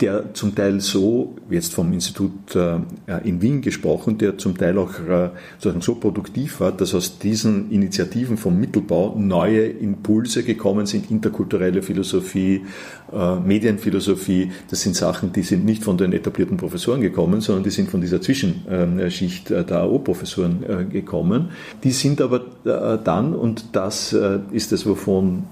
der 0.00 0.34
zum 0.34 0.54
Teil 0.54 0.80
so, 0.80 1.34
jetzt 1.50 1.74
vom 1.74 1.92
Institut 1.92 2.54
äh, 2.54 2.78
in 3.24 3.42
Wien 3.42 3.60
gesprochen, 3.60 4.16
der 4.16 4.38
zum 4.38 4.56
Teil 4.56 4.78
auch 4.78 4.98
äh, 5.00 5.30
so 5.58 5.94
produktiv 5.96 6.60
war, 6.60 6.72
dass 6.72 6.94
aus 6.94 7.18
diesen 7.18 7.70
Initiativen 7.70 8.38
vom 8.38 8.58
Mittelbau 8.58 9.14
neue 9.18 9.66
Impulse 9.66 10.44
gekommen 10.44 10.86
sind, 10.86 11.10
interkulturelle 11.10 11.82
Philosophie, 11.82 12.64
äh, 13.12 13.36
Medienphilosophie. 13.40 14.50
Das 14.70 14.80
sind 14.80 14.96
Sachen, 14.96 15.32
die 15.32 15.42
sind 15.42 15.64
nicht 15.64 15.84
von 15.84 15.98
den 15.98 16.12
etablierten 16.12 16.56
Professoren 16.56 17.02
gekommen, 17.02 17.42
sondern 17.42 17.64
die 17.64 17.70
sind 17.70 17.90
von 17.90 18.00
dieser 18.00 18.22
Zwischenschicht 18.22 19.50
der 19.50 19.82
AO-Professoren 19.82 20.88
gekommen. 20.90 21.50
Die 21.84 21.90
sind 21.90 22.20
aber 22.20 22.40
dann, 22.64 23.34
und 23.34 23.76
das 23.76 24.16
ist 24.52 24.72
es, 24.72 24.86
wovon 24.86 25.44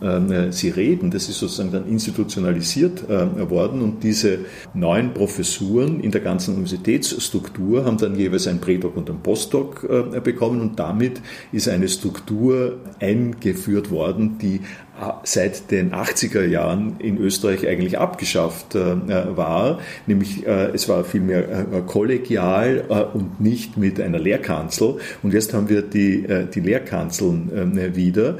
Sie 0.50 0.70
reden, 0.70 1.10
das 1.10 1.28
ist 1.28 1.38
sozusagen 1.38 1.72
dann 1.72 1.86
institutionalisiert 1.86 3.08
worden, 3.08 3.65
worden 3.66 3.82
und 3.82 4.02
diese 4.02 4.40
neuen 4.74 5.12
Professuren 5.12 6.00
in 6.00 6.10
der 6.10 6.20
ganzen 6.20 6.54
Universitätsstruktur 6.54 7.84
haben 7.84 7.98
dann 7.98 8.16
jeweils 8.16 8.46
ein 8.46 8.60
Prädoc 8.60 8.96
und 8.96 9.10
ein 9.10 9.20
Postdoc 9.22 9.86
äh, 9.88 10.20
bekommen 10.20 10.60
und 10.60 10.78
damit 10.78 11.20
ist 11.52 11.68
eine 11.68 11.88
Struktur 11.88 12.78
eingeführt 13.00 13.90
worden, 13.90 14.38
die 14.40 14.56
äh, 14.56 15.12
seit 15.24 15.70
den 15.70 15.92
80er 15.92 16.44
Jahren 16.44 16.96
in 16.98 17.18
Österreich 17.18 17.66
eigentlich 17.66 17.98
abgeschafft 17.98 18.74
äh, 18.74 19.36
war, 19.36 19.78
nämlich 20.06 20.46
es 20.46 20.88
war 20.88 21.04
vielmehr 21.04 21.66
kollegial 21.86 23.10
und 23.14 23.40
nicht 23.40 23.76
mit 23.76 24.00
einer 24.00 24.18
Lehrkanzel. 24.18 24.96
Und 25.22 25.32
jetzt 25.32 25.54
haben 25.54 25.68
wir 25.68 25.82
die, 25.82 26.26
die 26.54 26.60
Lehrkanzeln 26.60 27.94
wieder. 27.94 28.38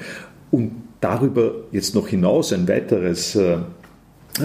Und 0.51 0.73
darüber 1.01 1.55
jetzt 1.73 1.95
noch 1.95 2.09
hinaus 2.09 2.53
ein 2.53 2.69
weiteres 2.69 3.37
äh, 3.37 3.59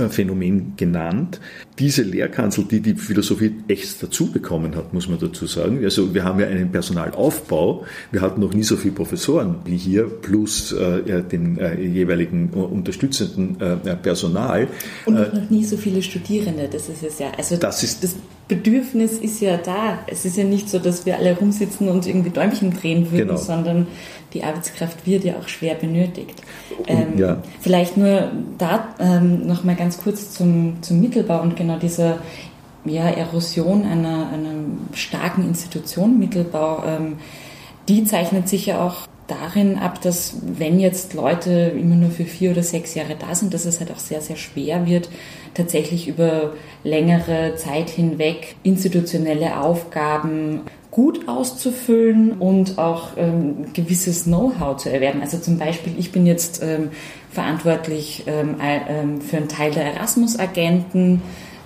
Phänomen 0.10 0.74
genannt. 0.78 1.40
Diese 1.80 2.04
Lehrkanzel, 2.04 2.66
die 2.66 2.82
die 2.82 2.96
Philosophie 2.96 3.56
echt 3.68 4.04
dazu 4.04 4.32
bekommen 4.32 4.76
hat, 4.76 4.94
muss 4.94 5.08
man 5.08 5.20
dazu 5.20 5.48
sagen. 5.48 5.84
Also 5.84 6.14
wir 6.14 6.24
haben 6.24 6.40
ja 6.40 6.48
einen 6.48 6.72
Personalaufbau. 6.72 7.86
Wir 8.12 8.22
hatten 8.22 8.42
noch 8.42 8.54
nie 8.54 8.64
so 8.64 8.76
viele 8.76 8.94
Professoren 8.94 9.56
wie 9.66 9.78
hier, 9.78 10.04
plus 10.04 10.74
äh, 10.74 11.24
den 11.24 11.58
äh, 11.58 11.82
jeweiligen 11.82 12.50
unterstützenden 12.50 13.60
äh, 13.60 13.96
Personal. 13.96 14.68
Und 15.06 15.16
noch 15.16 15.50
nie 15.50 15.64
so 15.64 15.78
viele 15.78 16.02
Studierende. 16.02 16.68
Das 16.72 16.90
ist 16.90 17.04
es 17.04 17.20
ja. 17.20 17.32
Also 17.38 17.56
das, 17.56 17.84
ist, 17.84 18.04
das 18.04 18.16
Bedürfnis 18.48 19.14
ist 19.14 19.40
ja 19.40 19.56
da. 19.56 20.00
Es 20.08 20.26
ist 20.26 20.36
ja 20.36 20.44
nicht 20.44 20.70
so, 20.70 20.78
dass 20.78 21.06
wir 21.06 21.18
alle 21.18 21.38
rumsitzen 21.38 21.88
und 21.88 22.06
irgendwie 22.06 22.32
Däumchen 22.32 22.74
drehen 22.74 23.10
würden, 23.10 23.30
genau. 23.30 23.38
sondern 23.38 23.88
die 24.34 24.44
Arbeitskraft 24.44 25.06
wird 25.06 25.24
ja 25.24 25.36
auch 25.38 25.48
schwer 25.48 25.76
benötigt. 25.76 26.42
Ähm, 26.88 27.18
ja. 27.18 27.42
Vielleicht 27.60 27.96
nur 27.96 28.32
da 28.58 28.94
ähm, 29.00 29.48
noch 29.48 29.64
mal 29.64 29.76
ganz 29.76 29.98
kurz 29.98 30.32
zum, 30.32 30.82
zum 30.82 31.00
Mittelbau 31.02 31.42
und 31.42 31.56
genau 31.62 31.78
dieser 31.78 32.20
ja, 32.86 33.10
Erosion 33.10 33.86
einer, 33.86 34.30
einer 34.32 34.54
starken 34.94 35.48
Institution 35.48 36.20
Mittelbau, 36.20 36.84
ähm, 36.86 37.18
die 37.88 38.04
zeichnet 38.06 38.50
sich 38.50 38.68
ja 38.68 38.86
auch 38.86 39.08
darin 39.28 39.78
ab, 39.78 40.02
dass 40.02 40.36
wenn 40.44 40.80
jetzt 40.80 41.14
Leute 41.14 41.74
immer 41.78 41.96
nur 41.96 42.10
für 42.10 42.26
vier 42.26 42.52
oder 42.52 42.64
sechs 42.64 42.96
Jahre 42.96 43.16
da 43.18 43.34
sind, 43.34 43.54
dass 43.54 43.66
es 43.66 43.80
halt 43.80 43.92
auch 43.92 44.00
sehr, 44.00 44.22
sehr 44.22 44.36
schwer 44.36 44.86
wird, 44.86 45.10
tatsächlich 45.54 46.08
über 46.08 46.54
längere 46.84 47.56
Zeit 47.56 47.90
hinweg 47.90 48.56
institutionelle 48.64 49.62
Aufgaben 49.62 50.62
gut 50.90 51.30
auszufüllen 51.30 52.34
und 52.34 52.78
auch 52.78 53.12
ähm, 53.16 53.74
gewisses 53.74 54.26
Know-how 54.26 54.76
zu 54.76 54.92
erwerben. 54.92 55.22
Also 55.22 55.38
zum 55.38 55.58
Beispiel, 55.58 55.94
ich 55.98 56.12
bin 56.12 56.26
jetzt 56.26 56.62
ähm, 56.62 56.90
verantwortlich 57.32 58.24
ähm, 58.28 58.56
ähm 58.62 59.22
für 59.22 59.38
einen 59.38 59.48
Teil 59.48 59.72
der 59.72 59.86
Erasmus-Agenten. 59.86 61.22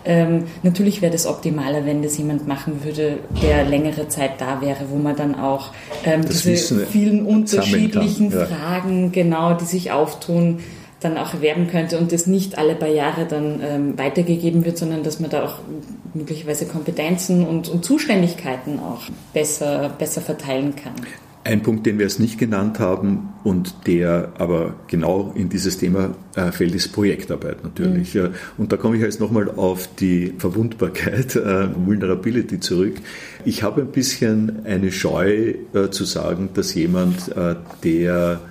Ähm, 0.05 0.45
natürlich 0.61 1.01
wäre 1.01 1.11
das 1.11 1.25
optimaler, 1.25 1.85
wenn 1.85 2.03
das 2.03 2.17
jemand 2.17 2.47
machen 2.47 2.83
würde, 2.83 3.17
der 3.41 3.65
längere 3.65 4.07
Zeit 4.07 4.39
da 4.39 4.61
wäre, 4.61 4.89
wo 4.89 4.97
man 4.97 5.15
dann 5.15 5.35
auch 5.35 5.71
ähm, 6.05 6.21
diese 6.23 6.85
vielen 6.85 7.25
unterschiedlichen 7.25 8.31
ja. 8.31 8.45
Fragen, 8.45 9.11
genau, 9.11 9.55
die 9.55 9.65
sich 9.65 9.91
auftun, 9.91 10.59
dann 10.99 11.17
auch 11.17 11.33
erwerben 11.33 11.67
könnte 11.67 11.97
und 11.97 12.11
das 12.11 12.27
nicht 12.27 12.57
alle 12.57 12.75
paar 12.75 12.89
Jahre 12.89 13.25
dann 13.25 13.59
ähm, 13.61 13.97
weitergegeben 13.97 14.65
wird, 14.65 14.77
sondern 14.77 15.03
dass 15.03 15.19
man 15.19 15.29
da 15.29 15.43
auch 15.43 15.59
möglicherweise 16.13 16.65
Kompetenzen 16.65 17.45
und, 17.45 17.69
und 17.69 17.83
Zuständigkeiten 17.83 18.79
auch 18.79 19.01
besser, 19.33 19.91
besser 19.97 20.21
verteilen 20.21 20.75
kann. 20.75 20.93
Ein 21.45 21.61
Punkt, 21.61 21.85
den 21.85 21.99
wir 21.99 22.05
es 22.05 22.19
nicht 22.19 22.37
genannt 22.37 22.79
haben 22.79 23.29
und 23.43 23.87
der 23.87 24.33
aber 24.39 24.73
genau 24.87 25.31
in 25.35 25.47
dieses 25.47 25.77
Thema 25.77 26.15
äh, 26.35 26.51
fällt, 26.51 26.75
ist 26.75 26.89
Projektarbeit 26.89 27.63
natürlich. 27.63 28.15
Mhm. 28.15 28.31
Und 28.57 28.71
da 28.71 28.77
komme 28.77 28.97
ich 28.97 29.01
jetzt 29.01 29.19
nochmal 29.19 29.49
auf 29.51 29.87
die 29.95 30.33
Verwundbarkeit, 30.37 31.35
äh, 31.35 31.67
Vulnerability 31.73 32.59
zurück. 32.59 32.95
Ich 33.45 33.63
habe 33.63 33.81
ein 33.81 33.91
bisschen 33.91 34.65
eine 34.65 34.91
Scheu 34.91 35.53
äh, 35.73 35.89
zu 35.91 36.03
sagen, 36.03 36.49
dass 36.53 36.73
jemand, 36.73 37.31
der 37.83 38.41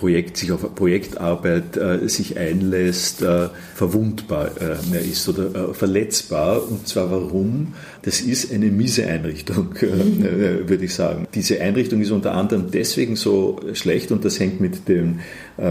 Projekt, 0.00 0.38
sich 0.38 0.50
auf 0.50 0.74
Projektarbeit 0.74 1.76
äh, 1.76 2.08
sich 2.08 2.38
einlässt, 2.38 3.20
äh, 3.20 3.50
verwundbar 3.74 4.50
äh, 4.58 4.98
ist 4.98 5.28
oder 5.28 5.70
äh, 5.70 5.74
verletzbar. 5.74 6.66
Und 6.66 6.88
zwar 6.88 7.10
warum? 7.10 7.74
Das 8.00 8.22
ist 8.22 8.50
eine 8.50 8.70
miese 8.70 9.06
Einrichtung, 9.06 9.74
äh, 9.82 9.84
äh, 9.84 10.68
würde 10.68 10.86
ich 10.86 10.94
sagen. 10.94 11.28
Diese 11.34 11.60
Einrichtung 11.60 12.00
ist 12.00 12.12
unter 12.12 12.32
anderem 12.32 12.70
deswegen 12.72 13.14
so 13.14 13.60
schlecht 13.74 14.10
und 14.10 14.24
das 14.24 14.40
hängt 14.40 14.58
mit, 14.60 14.88
dem, 14.88 15.20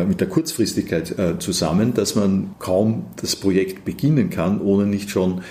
mit 0.08 0.22
der 0.22 0.28
Kurzfristigkeit 0.28 1.16
zusammen, 1.40 1.96
dass 1.96 2.14
man 2.14 2.52
kaum 2.60 3.08
das 3.16 3.36
Projekt 3.36 3.86
beginnen 3.86 4.30
kann, 4.30 4.62
ohne 4.62 4.86
nicht 4.86 5.10
schon 5.10 5.42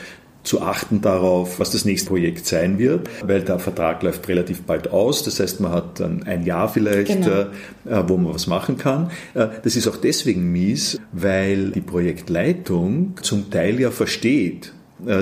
zu 0.48 0.62
achten 0.62 1.02
darauf, 1.02 1.61
was 1.61 1.70
das 1.70 1.84
nächste 1.84 2.08
Projekt 2.08 2.46
sein 2.46 2.78
wird, 2.78 3.08
weil 3.22 3.42
der 3.42 3.58
Vertrag 3.58 4.02
läuft 4.02 4.26
relativ 4.28 4.62
bald 4.62 4.90
aus. 4.90 5.22
Das 5.22 5.40
heißt, 5.40 5.61
man 5.61 5.72
hat 5.72 6.00
dann 6.00 6.22
ein 6.22 6.44
Jahr 6.44 6.68
vielleicht, 6.70 7.22
genau. 7.22 7.46
Äh, 7.84 8.08
wo 8.08 8.16
man 8.16 8.34
was 8.34 8.46
machen 8.46 8.78
kann. 8.78 9.11
Äh, 9.34 9.48
das 9.62 9.76
ist 9.76 9.87
auch 9.87 9.96
deswegen 9.96 10.50
mies, 10.50 10.98
weil 11.12 11.70
die 11.70 11.82
Projektleitung 11.82 13.18
zum 13.22 13.50
Teil 13.50 13.78
ja 13.78 13.90
versteht, 13.90 14.72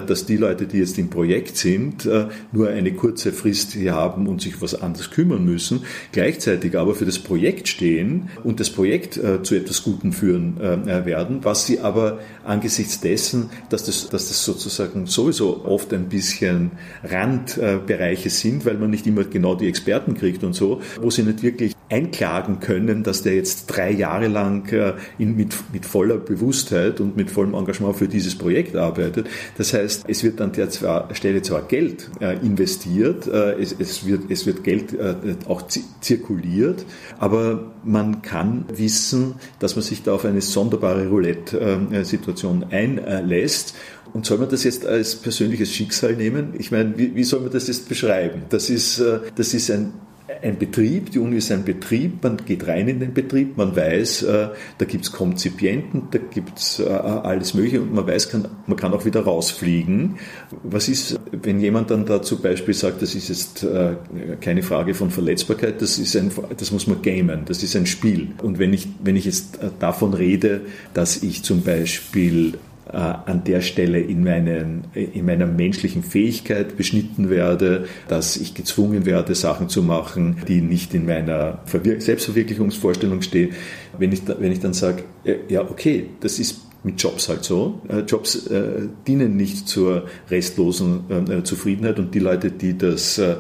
dass 0.06 0.26
die 0.26 0.36
Leute, 0.36 0.66
die 0.66 0.78
jetzt 0.78 0.98
im 0.98 1.10
Projekt 1.10 1.56
sind, 1.56 2.06
äh, 2.06 2.26
nur 2.52 2.68
eine 2.68 2.92
kurze 2.92 3.32
Frist 3.32 3.72
hier 3.72 3.94
haben 3.94 4.26
und 4.26 4.40
sich 4.40 4.60
was 4.62 4.74
anderes 4.74 5.10
kümmern 5.10 5.44
müssen, 5.44 5.84
gleichzeitig 6.12 6.76
aber 6.78 6.94
für 6.94 7.04
das 7.04 7.18
Projekt 7.18 7.68
stehen 7.68 8.30
und 8.44 8.60
das 8.60 8.70
Projekt 8.70 9.16
äh, 9.16 9.42
zu 9.42 9.54
etwas 9.54 9.82
Gutem 9.82 10.12
führen 10.12 10.56
werden, 10.56 11.40
was 11.42 11.66
sie 11.66 11.80
aber 11.80 12.18
angesichts 12.44 13.00
dessen, 13.00 13.50
dass 13.68 13.84
das, 13.84 14.08
dass 14.08 14.28
das 14.28 14.44
sozusagen 14.44 15.06
sowieso 15.06 15.64
oft 15.64 15.92
ein 15.92 16.08
bisschen 16.08 16.72
Randbereiche 17.02 18.30
sind, 18.30 18.64
weil 18.64 18.74
man 18.74 18.90
nicht 18.90 19.06
immer 19.06 19.24
genau 19.24 19.54
die 19.54 19.68
Experten 19.68 20.14
kriegt 20.14 20.44
und 20.44 20.54
so, 20.54 20.80
wo 21.00 21.10
sie 21.10 21.22
nicht 21.22 21.42
wirklich 21.42 21.74
einklagen 21.88 22.60
können, 22.60 23.02
dass 23.02 23.22
der 23.22 23.34
jetzt 23.34 23.66
drei 23.66 23.90
Jahre 23.90 24.28
lang 24.28 24.72
mit, 25.18 25.54
mit 25.72 25.86
voller 25.86 26.16
Bewusstheit 26.18 27.00
und 27.00 27.16
mit 27.16 27.30
vollem 27.30 27.54
Engagement 27.54 27.96
für 27.96 28.08
dieses 28.08 28.36
Projekt 28.36 28.76
arbeitet. 28.76 29.28
Das 29.56 29.65
das 29.66 29.80
heißt, 29.80 30.04
es 30.06 30.22
wird 30.22 30.40
an 30.40 30.52
der 30.52 30.68
Stelle 31.12 31.42
zwar 31.42 31.62
Geld 31.62 32.08
äh, 32.20 32.36
investiert, 32.36 33.26
äh, 33.26 33.54
es, 33.60 34.06
wird 34.06 34.62
Geld 34.62 34.92
äh, 34.92 35.14
auch 35.48 35.62
zirkuliert, 36.00 36.86
aber 37.18 37.72
man 37.82 38.22
kann 38.22 38.64
wissen, 38.72 39.34
dass 39.58 39.74
man 39.74 39.82
sich 39.82 40.04
da 40.04 40.14
auf 40.14 40.24
eine 40.24 40.40
sonderbare 40.40 41.08
Roulette-Situation 41.08 42.66
einlässt. 42.70 43.74
Und 44.12 44.24
soll 44.24 44.38
man 44.38 44.48
das 44.48 44.62
jetzt 44.62 44.86
als 44.86 45.16
persönliches 45.16 45.72
Schicksal 45.72 46.14
nehmen? 46.14 46.54
Ich 46.58 46.70
meine, 46.70 46.96
wie, 46.96 47.16
wie 47.16 47.24
soll 47.24 47.40
man 47.40 47.50
das 47.50 47.66
jetzt 47.66 47.88
beschreiben? 47.88 48.42
Das 48.50 48.70
ist, 48.70 49.02
das 49.34 49.52
ist 49.52 49.70
ein 49.70 49.92
ein 50.42 50.58
Betrieb, 50.58 51.10
die 51.10 51.18
Uni 51.18 51.36
ist 51.36 51.50
ein 51.50 51.64
Betrieb, 51.64 52.22
man 52.22 52.38
geht 52.38 52.66
rein 52.66 52.88
in 52.88 53.00
den 53.00 53.14
Betrieb, 53.14 53.56
man 53.56 53.74
weiß, 53.74 54.22
äh, 54.22 54.48
da 54.78 54.84
gibt 54.84 55.04
es 55.04 55.12
Konzipienten, 55.12 56.08
da 56.10 56.18
gibt 56.18 56.58
es 56.58 56.78
äh, 56.78 56.84
alles 56.88 57.54
Mögliche 57.54 57.80
und 57.80 57.94
man 57.94 58.06
weiß, 58.06 58.32
man 58.66 58.76
kann 58.76 58.92
auch 58.92 59.04
wieder 59.04 59.20
rausfliegen. 59.20 60.16
Was 60.62 60.88
ist, 60.88 61.18
wenn 61.30 61.60
jemand 61.60 61.90
dann 61.90 62.06
da 62.06 62.22
zum 62.22 62.40
Beispiel 62.40 62.74
sagt, 62.74 63.02
das 63.02 63.14
ist 63.14 63.28
jetzt 63.28 63.62
äh, 63.62 63.96
keine 64.40 64.62
Frage 64.62 64.94
von 64.94 65.10
Verletzbarkeit, 65.10 65.80
das, 65.82 65.98
ist 65.98 66.16
ein, 66.16 66.30
das 66.56 66.70
muss 66.70 66.86
man 66.86 67.02
gamen, 67.02 67.42
das 67.46 67.62
ist 67.62 67.76
ein 67.76 67.86
Spiel. 67.86 68.28
Und 68.42 68.58
wenn 68.58 68.72
ich, 68.72 68.88
wenn 69.02 69.16
ich 69.16 69.24
jetzt 69.24 69.58
davon 69.78 70.14
rede, 70.14 70.62
dass 70.94 71.22
ich 71.22 71.42
zum 71.42 71.62
Beispiel 71.62 72.54
an 72.88 73.42
der 73.44 73.62
Stelle 73.62 74.00
in, 74.00 74.22
meinen, 74.22 74.84
in 74.94 75.26
meiner 75.26 75.46
menschlichen 75.46 76.04
Fähigkeit 76.04 76.76
beschnitten 76.76 77.30
werde, 77.30 77.86
dass 78.06 78.36
ich 78.36 78.54
gezwungen 78.54 79.04
werde, 79.04 79.34
Sachen 79.34 79.68
zu 79.68 79.82
machen, 79.82 80.36
die 80.46 80.60
nicht 80.60 80.94
in 80.94 81.04
meiner 81.04 81.58
Selbstverwirklichungsvorstellung 81.66 83.22
stehen. 83.22 83.54
Wenn 83.98 84.12
ich, 84.12 84.22
wenn 84.26 84.52
ich 84.52 84.60
dann 84.60 84.72
sage, 84.72 85.02
ja, 85.48 85.62
okay, 85.62 86.10
das 86.20 86.38
ist 86.38 86.60
mit 86.86 87.02
Jobs 87.02 87.28
halt 87.28 87.44
so. 87.44 87.80
Äh, 87.88 88.00
Jobs 88.00 88.46
äh, 88.46 88.88
dienen 89.06 89.36
nicht 89.36 89.68
zur 89.68 90.04
restlosen 90.30 91.00
äh, 91.28 91.42
Zufriedenheit 91.42 91.98
und 91.98 92.14
die 92.14 92.20
Leute, 92.20 92.52
die 92.52 92.78
das, 92.78 93.18
äh, 93.18 93.36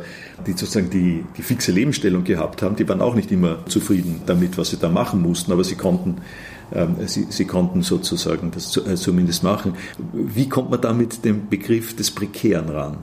die 0.46 0.52
sozusagen 0.52 0.90
die, 0.90 1.24
die 1.38 1.42
fixe 1.42 1.70
Lebensstellung 1.70 2.24
gehabt 2.24 2.60
haben, 2.60 2.76
die 2.76 2.86
waren 2.88 3.00
auch 3.00 3.14
nicht 3.14 3.30
immer 3.30 3.64
zufrieden 3.66 4.22
damit, 4.26 4.58
was 4.58 4.70
sie 4.70 4.78
da 4.78 4.88
machen 4.88 5.22
mussten, 5.22 5.52
aber 5.52 5.62
sie 5.62 5.76
konnten 5.76 6.16
sie, 7.06 7.26
sie, 7.28 7.44
konnten 7.44 7.82
sozusagen 7.82 8.50
das 8.50 8.76
äh, 8.76 8.96
zumindest 8.96 9.42
machen. 9.42 9.74
Wie 10.12 10.48
kommt 10.48 10.70
man 10.70 10.80
da 10.80 10.92
mit 10.92 11.24
dem 11.24 11.48
Begriff 11.48 11.94
des 11.94 12.10
Prekären 12.10 12.68
ran? 12.68 12.98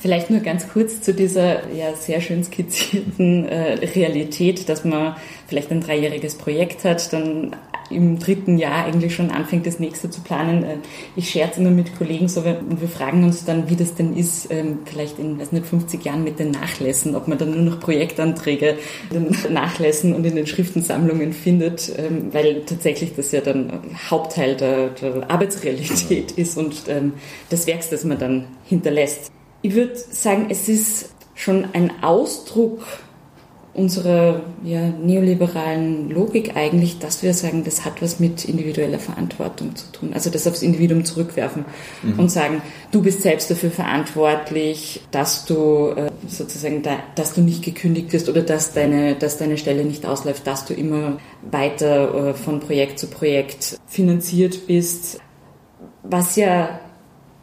Vielleicht 0.00 0.30
nur 0.30 0.40
ganz 0.40 0.68
kurz 0.68 1.00
zu 1.00 1.14
dieser 1.14 1.68
ja, 1.72 1.94
sehr 1.94 2.20
schön 2.20 2.44
skizzierten 2.44 3.46
äh, 3.46 3.74
Realität, 3.94 4.68
dass 4.68 4.84
man 4.84 5.16
vielleicht 5.46 5.70
ein 5.70 5.80
dreijähriges 5.80 6.36
Projekt 6.36 6.84
hat, 6.84 7.12
dann 7.12 7.56
im 7.90 8.18
dritten 8.18 8.58
Jahr 8.58 8.84
eigentlich 8.84 9.14
schon 9.14 9.30
anfängt, 9.30 9.66
das 9.66 9.78
nächste 9.78 10.10
zu 10.10 10.20
planen. 10.20 10.62
Äh, 10.62 10.76
ich 11.16 11.30
scherze 11.30 11.60
immer 11.60 11.70
mit 11.70 11.96
Kollegen 11.96 12.28
so, 12.28 12.40
und 12.40 12.80
wir 12.80 12.88
fragen 12.88 13.24
uns 13.24 13.44
dann, 13.44 13.70
wie 13.70 13.76
das 13.76 13.94
denn 13.94 14.16
ist, 14.16 14.50
ähm, 14.50 14.80
vielleicht 14.84 15.18
in, 15.18 15.38
weiß 15.38 15.52
nicht, 15.52 15.66
50 15.66 16.04
Jahren 16.04 16.24
mit 16.24 16.38
den 16.38 16.50
Nachlässen, 16.50 17.14
ob 17.14 17.28
man 17.28 17.38
dann 17.38 17.50
nur 17.50 17.72
noch 17.72 17.80
Projektanträge 17.80 18.76
in 19.10 19.24
den 19.24 19.52
Nachlässen 19.52 20.14
und 20.14 20.24
in 20.26 20.36
den 20.36 20.46
Schriftensammlungen 20.46 21.32
findet, 21.32 21.90
ähm, 21.96 22.28
weil 22.32 22.62
tatsächlich 22.66 23.14
das 23.14 23.32
ja 23.32 23.40
dann 23.40 23.72
Hauptteil 24.10 24.56
der, 24.56 24.90
der 24.90 25.30
Arbeitsrealität 25.30 26.32
ist 26.32 26.58
und 26.58 26.82
ähm, 26.88 27.14
des 27.50 27.66
Werks, 27.66 27.90
das 27.90 28.04
man 28.04 28.18
dann 28.18 28.44
hinterlässt. 28.64 29.32
Ich 29.62 29.74
würde 29.74 29.96
sagen, 29.96 30.46
es 30.50 30.68
ist 30.68 31.10
schon 31.34 31.66
ein 31.72 32.02
Ausdruck 32.02 32.80
unserer 33.78 34.40
ja, 34.64 34.88
neoliberalen 34.88 36.10
Logik 36.10 36.56
eigentlich, 36.56 36.98
dass 36.98 37.22
wir 37.22 37.32
sagen, 37.32 37.62
das 37.62 37.84
hat 37.84 38.02
was 38.02 38.18
mit 38.18 38.44
individueller 38.44 38.98
Verantwortung 38.98 39.76
zu 39.76 39.90
tun. 39.92 40.10
Also 40.12 40.30
das 40.30 40.48
aufs 40.48 40.62
Individuum 40.62 41.04
zurückwerfen 41.04 41.64
mhm. 42.02 42.18
und 42.18 42.28
sagen, 42.28 42.60
du 42.90 43.02
bist 43.02 43.22
selbst 43.22 43.50
dafür 43.50 43.70
verantwortlich, 43.70 45.02
dass 45.12 45.44
du 45.44 45.90
äh, 45.90 46.10
sozusagen, 46.26 46.82
da, 46.82 46.98
dass 47.14 47.34
du 47.34 47.40
nicht 47.40 47.64
gekündigt 47.64 48.12
wirst 48.12 48.28
oder 48.28 48.42
dass 48.42 48.72
deine, 48.72 49.14
dass 49.14 49.38
deine 49.38 49.56
Stelle 49.56 49.84
nicht 49.84 50.04
ausläuft, 50.04 50.46
dass 50.46 50.64
du 50.64 50.74
immer 50.74 51.18
weiter 51.48 52.30
äh, 52.30 52.34
von 52.34 52.58
Projekt 52.58 52.98
zu 52.98 53.06
Projekt 53.06 53.78
finanziert 53.86 54.66
bist. 54.66 55.20
Was 56.02 56.34
ja 56.34 56.80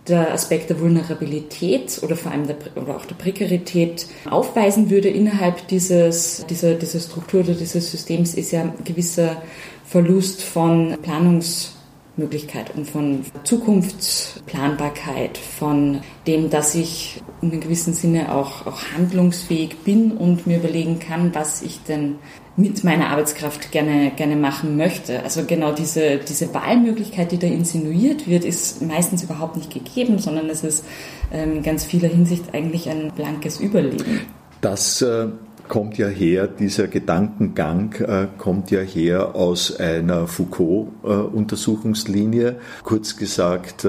der 0.08 0.34
Aspekt 0.34 0.70
der 0.70 0.80
Vulnerabilität 0.80 2.00
oder 2.04 2.16
vor 2.16 2.32
allem 2.32 2.48
der, 2.48 2.58
oder 2.76 2.96
auch 2.96 3.06
der 3.06 3.16
Prekarität 3.16 4.08
aufweisen 4.30 4.90
würde 4.90 5.10
innerhalb 5.10 5.68
dieses, 5.68 6.46
dieser, 6.50 6.76
dieser 6.76 7.00
Struktur 7.00 7.42
oder 7.42 7.54
dieses 7.54 7.92
Systems, 7.92 8.36
ist 8.36 8.52
ja 8.52 8.62
ein 8.62 8.74
gewisser 8.84 9.42
Verlust 9.86 10.44
von 10.44 10.98
Planungsmöglichkeit 11.02 12.76
und 12.76 12.88
von 12.88 13.26
Zukunftsplanbarkeit, 13.44 15.38
von 15.38 16.02
dem, 16.28 16.50
dass 16.50 16.76
ich 16.76 17.22
in 17.42 17.52
einem 17.52 17.62
gewissen 17.62 17.94
Sinne 17.94 18.34
auch, 18.34 18.68
auch 18.68 18.82
handlungsfähig 18.96 19.78
bin 19.84 20.12
und 20.12 20.46
mir 20.46 20.58
überlegen 20.58 21.00
kann, 21.00 21.34
was 21.34 21.62
ich 21.64 21.82
denn 21.84 22.16
mit 22.58 22.84
meiner 22.84 23.10
Arbeitskraft 23.10 23.72
gerne, 23.72 24.12
gerne 24.16 24.36
machen 24.36 24.78
möchte. 24.78 25.22
Also 25.24 25.44
genau 25.46 25.74
diese, 25.74 26.18
diese 26.18 26.54
Wahlmöglichkeit, 26.54 27.32
die 27.32 27.38
da 27.38 27.48
insinuiert 27.48 28.28
wird, 28.28 28.46
ist 28.46 28.82
meistens 28.82 29.24
überhaupt 29.24 29.58
nicht 29.58 29.74
gegeben, 29.74 30.20
sondern 30.20 30.50
es 30.50 30.64
ist 30.64 30.86
ähm, 31.34 31.58
in 31.58 31.64
ganz 31.64 31.84
vieler 31.84 32.08
Hinsicht 32.08 32.54
eigentlich 32.54 32.90
ein 32.90 33.12
blankes 33.14 33.60
Überleben. 33.60 34.22
Das 34.62 35.02
äh, 35.02 35.28
kommt 35.68 35.98
ja 35.98 36.08
her, 36.08 36.48
dieser 36.48 36.88
Gedankengang 36.88 37.94
äh, 37.96 38.28
kommt 38.38 38.72
ja 38.72 38.80
her 38.80 39.36
aus 39.36 39.78
einer 39.78 40.28
Foucault-Untersuchungslinie. 40.28 42.48
Äh, 42.48 42.56
Kurz 42.84 43.18
gesagt, 43.18 43.86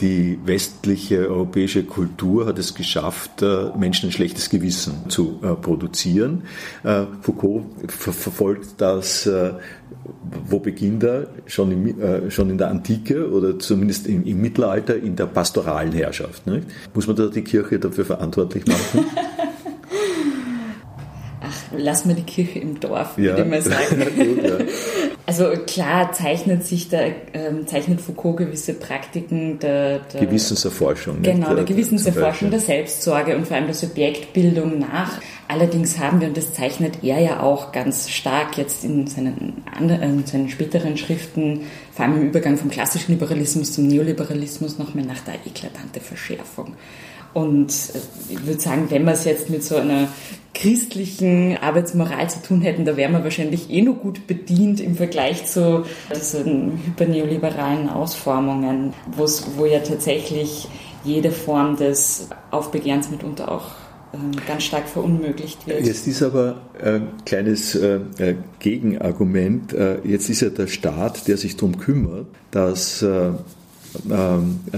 die 0.00 0.38
westliche 0.44 1.28
europäische 1.28 1.84
Kultur 1.84 2.46
hat 2.46 2.58
es 2.58 2.74
geschafft, 2.74 3.40
äh, 3.40 3.70
Menschen 3.78 4.10
ein 4.10 4.12
schlechtes 4.12 4.50
Gewissen 4.50 5.08
zu 5.08 5.40
äh, 5.42 5.54
produzieren. 5.54 6.42
Äh, 6.84 7.04
Foucault 7.22 7.64
verfolgt 7.88 8.74
das, 8.78 9.28
wo 10.48 10.58
beginnt 10.58 11.02
er? 11.02 11.28
Schon, 11.46 11.72
im, 11.72 12.30
schon 12.30 12.50
in 12.50 12.58
der 12.58 12.68
Antike 12.68 13.30
oder 13.30 13.58
zumindest 13.58 14.06
im, 14.06 14.24
im 14.24 14.40
Mittelalter 14.40 14.96
in 14.96 15.16
der 15.16 15.26
pastoralen 15.26 15.92
Herrschaft. 15.92 16.46
Nicht? 16.46 16.66
Muss 16.94 17.06
man 17.06 17.16
da 17.16 17.26
die 17.26 17.42
Kirche 17.42 17.78
dafür 17.78 18.04
verantwortlich 18.04 18.66
machen? 18.66 19.04
lass 21.76 22.04
mal 22.04 22.14
die 22.14 22.22
Kirche 22.22 22.58
im 22.58 22.78
Dorf, 22.80 23.16
würde 23.16 23.42
ich 23.42 23.48
mal 23.48 23.62
sagen. 23.62 24.06
Gut, 24.16 24.42
ja. 24.42 24.58
Also 25.26 25.50
klar 25.66 26.12
zeichnet 26.12 26.64
sich 26.64 26.88
da, 26.88 27.00
ähm, 27.34 27.66
zeichnet 27.66 28.00
Foucault 28.00 28.36
gewisse 28.36 28.74
Praktiken 28.74 29.58
der, 29.58 29.98
der 29.98 30.20
Gewissenserforschung. 30.24 31.20
Genau, 31.22 31.48
der, 31.48 31.56
der 31.56 31.64
Gewissenserforschung, 31.64 32.50
der 32.52 32.60
Selbstsorge 32.60 33.36
und 33.36 33.44
vor 33.44 33.56
allem 33.56 33.66
der 33.66 33.74
Subjektbildung 33.74 34.78
nach. 34.78 35.20
Allerdings 35.48 35.98
haben 35.98 36.20
wir, 36.20 36.28
und 36.28 36.36
das 36.36 36.52
zeichnet 36.52 37.02
er 37.02 37.18
ja 37.18 37.40
auch 37.40 37.72
ganz 37.72 38.08
stark 38.08 38.56
jetzt 38.56 38.84
in 38.84 39.08
seinen, 39.08 39.64
anderen, 39.76 40.20
in 40.20 40.26
seinen 40.26 40.48
späteren 40.48 40.96
Schriften, 40.96 41.62
vor 41.92 42.04
allem 42.04 42.18
im 42.18 42.28
Übergang 42.28 42.56
vom 42.56 42.70
klassischen 42.70 43.12
Liberalismus 43.12 43.72
zum 43.72 43.88
Neoliberalismus, 43.88 44.78
noch 44.78 44.94
mehr 44.94 45.06
nach 45.06 45.20
der 45.20 45.34
eklatante 45.44 45.98
Verschärfung. 45.98 46.74
Und 47.34 47.70
äh, 47.70 48.32
ich 48.32 48.46
würde 48.46 48.60
sagen, 48.60 48.86
wenn 48.90 49.04
wir 49.04 49.12
es 49.12 49.24
jetzt 49.24 49.50
mit 49.50 49.62
so 49.62 49.76
einer 49.76 50.08
christlichen 50.54 51.58
Arbeitsmoral 51.58 52.30
zu 52.30 52.40
tun 52.42 52.62
hätten, 52.62 52.86
da 52.86 52.96
wären 52.96 53.12
wir 53.12 53.22
wahrscheinlich 53.22 53.70
eh 53.70 53.82
nur 53.82 53.96
gut 53.96 54.26
bedient 54.26 54.80
im 54.80 54.96
Vergleich 54.96 55.44
zu 55.44 55.84
diesen 56.14 56.80
hyperneoliberalen 56.86 57.90
Ausformungen, 57.90 58.94
wo 59.16 59.66
ja 59.66 59.80
tatsächlich 59.80 60.68
jede 61.04 61.30
Form 61.30 61.76
des 61.76 62.28
Aufbegehrens 62.50 63.10
mitunter 63.10 63.52
auch 63.52 63.66
ähm, 64.14 64.32
ganz 64.46 64.64
stark 64.64 64.88
verunmöglicht 64.88 65.66
wird. 65.66 65.86
Jetzt 65.86 66.06
ist 66.06 66.22
aber 66.22 66.56
ein 66.82 67.08
kleines 67.24 67.74
äh, 67.74 68.00
äh, 68.18 68.34
Gegenargument. 68.58 69.72
Äh, 69.72 69.98
jetzt 70.04 70.30
ist 70.30 70.40
ja 70.40 70.48
der 70.48 70.68
Staat, 70.68 71.28
der 71.28 71.36
sich 71.36 71.56
darum 71.56 71.76
kümmert, 71.78 72.26
dass 72.50 73.04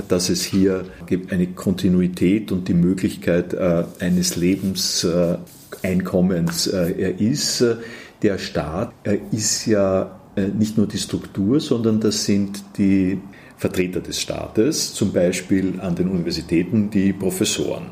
dass 0.08 0.28
es 0.28 0.44
hier 0.44 0.84
eine 1.30 1.46
Kontinuität 1.48 2.52
und 2.52 2.68
die 2.68 2.74
Möglichkeit 2.74 3.56
eines 4.00 4.36
Lebenseinkommens 4.36 6.66
ist. 6.66 7.64
Der 8.22 8.38
Staat 8.38 8.92
ist 9.32 9.66
ja 9.66 10.18
nicht 10.56 10.76
nur 10.76 10.86
die 10.86 10.98
Struktur, 10.98 11.58
sondern 11.60 12.00
das 12.00 12.24
sind 12.24 12.62
die 12.76 13.18
Vertreter 13.56 14.00
des 14.00 14.20
Staates, 14.20 14.94
zum 14.94 15.12
Beispiel 15.12 15.80
an 15.80 15.96
den 15.96 16.08
Universitäten 16.08 16.90
die 16.90 17.12
Professoren. 17.12 17.86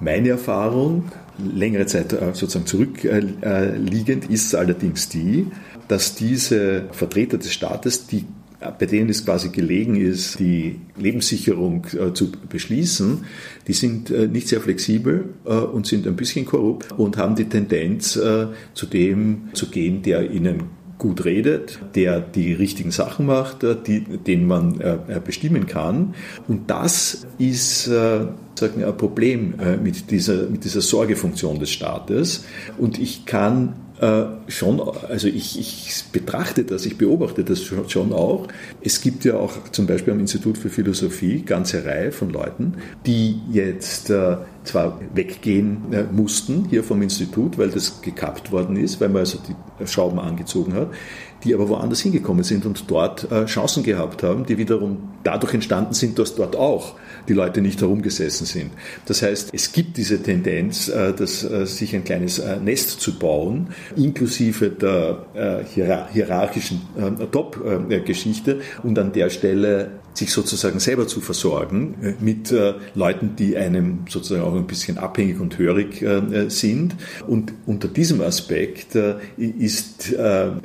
Meine 0.00 0.30
Erfahrung, 0.30 1.12
längere 1.38 1.84
Zeit 1.84 2.14
äh, 2.14 2.32
sozusagen 2.32 2.64
zurückliegend, 2.64 4.30
ist 4.30 4.54
allerdings 4.54 5.10
die, 5.10 5.48
dass 5.88 6.14
diese 6.14 6.84
Vertreter 6.92 7.36
des 7.36 7.52
Staates, 7.52 8.06
die 8.06 8.24
bei 8.60 8.86
denen 8.86 9.08
es 9.08 9.24
quasi 9.24 9.48
gelegen 9.48 9.96
ist, 9.96 10.38
die 10.38 10.80
Lebenssicherung 10.98 11.86
äh, 11.98 12.12
zu 12.12 12.30
beschließen, 12.30 13.24
die 13.66 13.72
sind 13.72 14.10
äh, 14.10 14.28
nicht 14.28 14.48
sehr 14.48 14.60
flexibel 14.60 15.30
äh, 15.46 15.50
und 15.50 15.86
sind 15.86 16.06
ein 16.06 16.16
bisschen 16.16 16.44
korrupt 16.44 16.92
und 16.92 17.16
haben 17.16 17.36
die 17.36 17.46
Tendenz, 17.46 18.16
äh, 18.16 18.48
zu 18.74 18.86
dem 18.86 19.48
zu 19.54 19.70
gehen, 19.70 20.02
der 20.02 20.30
ihnen 20.30 20.64
gut 20.98 21.24
redet, 21.24 21.78
der 21.94 22.20
die 22.20 22.52
richtigen 22.52 22.90
Sachen 22.90 23.24
macht, 23.24 23.64
äh, 23.64 23.74
die, 23.74 24.00
den 24.00 24.46
man 24.46 24.78
äh, 24.80 25.20
bestimmen 25.24 25.66
kann. 25.66 26.14
Und 26.46 26.70
das 26.70 27.26
ist 27.38 27.84
sagen 27.84 28.84
ein 28.84 28.96
Problem 28.98 29.54
mit, 29.82 30.10
dieser, 30.10 30.48
mit 30.50 30.64
dieser 30.64 30.82
Sorgefunktion 30.82 31.58
des 31.58 31.70
Staates. 31.70 32.44
Und 32.76 32.98
ich 32.98 33.24
kann 33.24 33.72
äh, 34.00 34.24
schon, 34.48 34.80
also 34.80 35.28
ich, 35.28 35.58
ich, 35.58 36.04
betrachte 36.10 36.64
das, 36.64 36.86
ich 36.86 36.96
beobachte 36.96 37.44
das 37.44 37.62
schon 37.62 38.12
auch. 38.12 38.48
Es 38.80 39.00
gibt 39.02 39.24
ja 39.24 39.34
auch 39.36 39.70
zum 39.72 39.86
Beispiel 39.86 40.14
am 40.14 40.20
Institut 40.20 40.56
für 40.56 40.70
Philosophie 40.70 41.42
ganze 41.42 41.84
Reihe 41.84 42.10
von 42.10 42.30
Leuten, 42.30 42.78
die 43.06 43.40
jetzt 43.52 44.08
äh, 44.08 44.38
zwar 44.64 45.00
weggehen 45.14 45.92
äh, 45.92 46.04
mussten 46.10 46.66
hier 46.70 46.82
vom 46.82 47.02
Institut, 47.02 47.58
weil 47.58 47.68
das 47.68 48.00
gekappt 48.00 48.52
worden 48.52 48.76
ist, 48.76 49.00
weil 49.00 49.10
man 49.10 49.18
also 49.20 49.38
die 49.46 49.86
Schrauben 49.86 50.18
angezogen 50.18 50.72
hat, 50.72 50.88
die 51.44 51.54
aber 51.54 51.68
woanders 51.68 52.00
hingekommen 52.00 52.44
sind 52.44 52.66
und 52.66 52.84
dort 52.88 53.30
äh, 53.30 53.46
Chancen 53.46 53.82
gehabt 53.82 54.22
haben, 54.22 54.44
die 54.46 54.58
wiederum 54.58 54.98
dadurch 55.22 55.54
entstanden 55.54 55.94
sind, 55.94 56.18
dass 56.18 56.34
dort 56.34 56.56
auch 56.56 56.94
die 57.28 57.34
Leute 57.34 57.60
nicht 57.60 57.80
herumgesessen 57.80 58.46
sind. 58.46 58.72
Das 59.06 59.22
heißt, 59.22 59.50
es 59.52 59.72
gibt 59.72 59.96
diese 59.96 60.22
Tendenz, 60.22 60.88
äh, 60.88 61.12
dass, 61.12 61.44
äh, 61.44 61.66
sich 61.66 61.94
ein 61.94 62.04
kleines 62.04 62.38
äh, 62.38 62.56
Nest 62.56 63.00
zu 63.00 63.18
bauen, 63.18 63.68
inklusive 63.96 64.70
der 64.70 65.26
hierarchischen 66.12 66.80
Top-Geschichte 67.30 68.60
und 68.82 68.98
an 68.98 69.12
der 69.12 69.30
Stelle 69.30 69.92
sich 70.14 70.32
sozusagen 70.32 70.80
selber 70.80 71.06
zu 71.06 71.20
versorgen 71.20 72.16
mit 72.20 72.54
Leuten, 72.94 73.36
die 73.36 73.56
einem 73.56 74.00
sozusagen 74.08 74.42
auch 74.42 74.54
ein 74.54 74.66
bisschen 74.66 74.98
abhängig 74.98 75.40
und 75.40 75.58
hörig 75.58 76.04
sind. 76.48 76.96
Und 77.26 77.52
unter 77.66 77.88
diesem 77.88 78.20
Aspekt 78.20 78.96
ist 79.36 80.14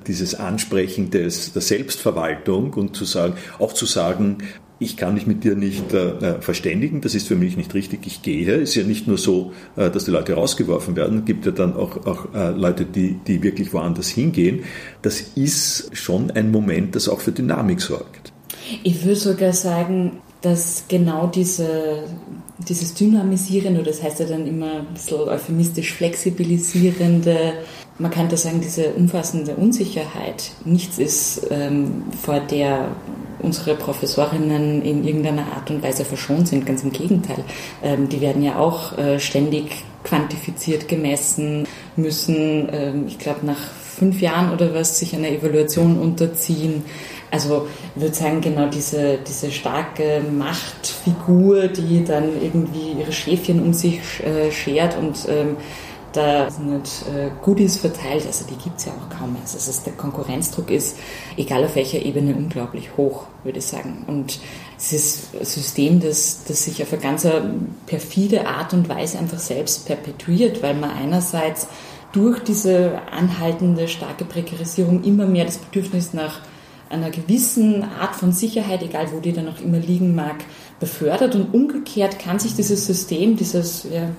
dieses 0.07 0.35
Ansprechen 0.35 1.11
des, 1.11 1.53
der 1.53 1.61
Selbstverwaltung 1.61 2.73
und 2.73 2.95
zu 2.95 3.05
sagen, 3.05 3.35
auch 3.59 3.73
zu 3.73 3.85
sagen, 3.85 4.37
ich 4.79 4.97
kann 4.97 5.13
mich 5.13 5.25
mit 5.25 5.43
dir 5.43 5.55
nicht 5.55 5.93
äh, 5.93 6.09
äh, 6.09 6.41
verständigen, 6.41 7.01
das 7.01 7.15
ist 7.15 7.27
für 7.27 7.35
mich 7.35 7.55
nicht 7.55 7.73
richtig, 7.73 8.05
ich 8.05 8.21
gehe. 8.21 8.55
Ist 8.55 8.75
ja 8.75 8.83
nicht 8.83 9.07
nur 9.07 9.17
so, 9.17 9.53
äh, 9.77 9.89
dass 9.89 10.05
die 10.05 10.11
Leute 10.11 10.33
rausgeworfen 10.33 10.95
werden, 10.95 11.23
gibt 11.25 11.45
ja 11.45 11.51
dann 11.51 11.75
auch, 11.75 12.05
auch 12.05 12.33
äh, 12.33 12.51
Leute, 12.51 12.85
die, 12.85 13.17
die 13.25 13.41
wirklich 13.41 13.73
woanders 13.73 14.09
hingehen. 14.09 14.63
Das 15.01 15.21
ist 15.35 15.95
schon 15.95 16.31
ein 16.31 16.51
Moment, 16.51 16.95
das 16.95 17.07
auch 17.07 17.21
für 17.21 17.31
Dynamik 17.31 17.81
sorgt. 17.81 18.24
Ich 18.83 19.03
würde 19.03 19.19
sogar 19.19 19.53
sagen, 19.53 20.19
dass 20.41 20.83
genau 20.87 21.27
diese, 21.27 22.03
dieses 22.67 22.93
Dynamisierende, 22.93 23.83
das 23.83 24.03
heißt 24.03 24.19
ja 24.19 24.25
dann 24.25 24.45
immer 24.45 24.79
ein 24.81 24.93
bisschen 24.93 25.21
euphemistisch 25.21 25.93
flexibilisierende, 25.93 27.53
man 27.97 28.11
könnte 28.11 28.37
sagen, 28.37 28.61
diese 28.61 28.89
umfassende 28.89 29.55
Unsicherheit 29.55 30.51
nichts 30.65 30.99
ist, 30.99 31.47
ähm, 31.49 32.03
vor 32.21 32.39
der 32.41 32.89
unsere 33.39 33.75
Professorinnen 33.75 34.81
in 34.81 35.05
irgendeiner 35.05 35.53
Art 35.53 35.69
und 35.69 35.83
Weise 35.83 36.03
verschont 36.03 36.47
sind. 36.47 36.65
Ganz 36.65 36.83
im 36.83 36.91
Gegenteil. 36.91 37.43
Ähm, 37.83 38.09
die 38.09 38.21
werden 38.21 38.43
ja 38.43 38.57
auch 38.57 38.97
äh, 38.97 39.19
ständig 39.19 39.83
quantifiziert, 40.03 40.87
gemessen, 40.87 41.67
müssen, 41.95 42.69
ähm, 42.71 43.05
ich 43.07 43.17
glaube, 43.19 43.45
nach 43.45 43.59
fünf 43.59 44.21
Jahren 44.21 44.51
oder 44.51 44.73
was 44.73 44.99
sich 44.99 45.15
einer 45.15 45.29
Evaluation 45.29 45.97
unterziehen. 45.97 46.83
Also 47.31 47.67
ich 47.95 48.01
würde 48.01 48.15
sagen, 48.15 48.41
genau 48.41 48.67
diese, 48.67 49.17
diese 49.17 49.51
starke 49.51 50.21
Machtfigur, 50.21 51.67
die 51.67 52.03
dann 52.03 52.41
irgendwie 52.41 52.99
ihre 52.99 53.11
Schäfchen 53.11 53.61
um 53.61 53.73
sich 53.73 53.99
äh, 54.23 54.51
schert 54.51 54.97
und 54.97 55.25
ähm, 55.27 55.57
da 56.15 56.49
sind 56.49 56.87
äh, 57.13 57.29
Goodies 57.41 57.77
verteilt, 57.77 58.25
also 58.25 58.45
die 58.45 58.55
gibt 58.55 58.79
es 58.79 58.85
ja 58.85 58.93
auch 58.93 59.09
kaum. 59.17 59.35
Also 59.41 59.57
es 59.57 59.67
ist, 59.67 59.85
der 59.85 59.93
Konkurrenzdruck 59.93 60.71
ist, 60.71 60.97
egal 61.35 61.65
auf 61.65 61.75
welcher 61.75 62.01
Ebene, 62.01 62.33
unglaublich 62.35 62.95
hoch, 62.95 63.25
würde 63.43 63.59
ich 63.59 63.65
sagen. 63.65 64.05
Und 64.07 64.39
es 64.77 64.93
ist 64.93 65.35
ein 65.35 65.45
System, 65.45 65.99
das, 65.99 66.45
das 66.47 66.63
sich 66.63 66.81
auf 66.81 66.93
eine 66.93 67.01
ganz 67.01 67.27
perfide 67.85 68.47
Art 68.47 68.73
und 68.73 68.87
Weise 68.87 69.19
einfach 69.19 69.39
selbst 69.39 69.87
perpetuiert, 69.87 70.63
weil 70.63 70.75
man 70.75 70.91
einerseits 70.91 71.67
durch 72.13 72.39
diese 72.39 73.01
anhaltende 73.11 73.89
starke 73.89 74.23
Prekarisierung 74.23 75.03
immer 75.03 75.25
mehr 75.25 75.43
das 75.43 75.57
Bedürfnis 75.57 76.13
nach 76.13 76.39
einer 76.89 77.09
gewissen 77.09 77.83
Art 77.83 78.15
von 78.15 78.31
Sicherheit, 78.31 78.83
egal 78.83 79.11
wo 79.11 79.19
die 79.19 79.33
dann 79.33 79.47
auch 79.47 79.59
immer 79.61 79.79
liegen 79.79 80.15
mag, 80.15 80.35
befördert. 80.79 81.35
Und 81.35 81.53
umgekehrt 81.53 82.19
kann 82.19 82.39
sich 82.39 82.55
dieses 82.55 82.85
System, 82.85 83.35
dieses 83.35 83.85
ja, 83.91 84.09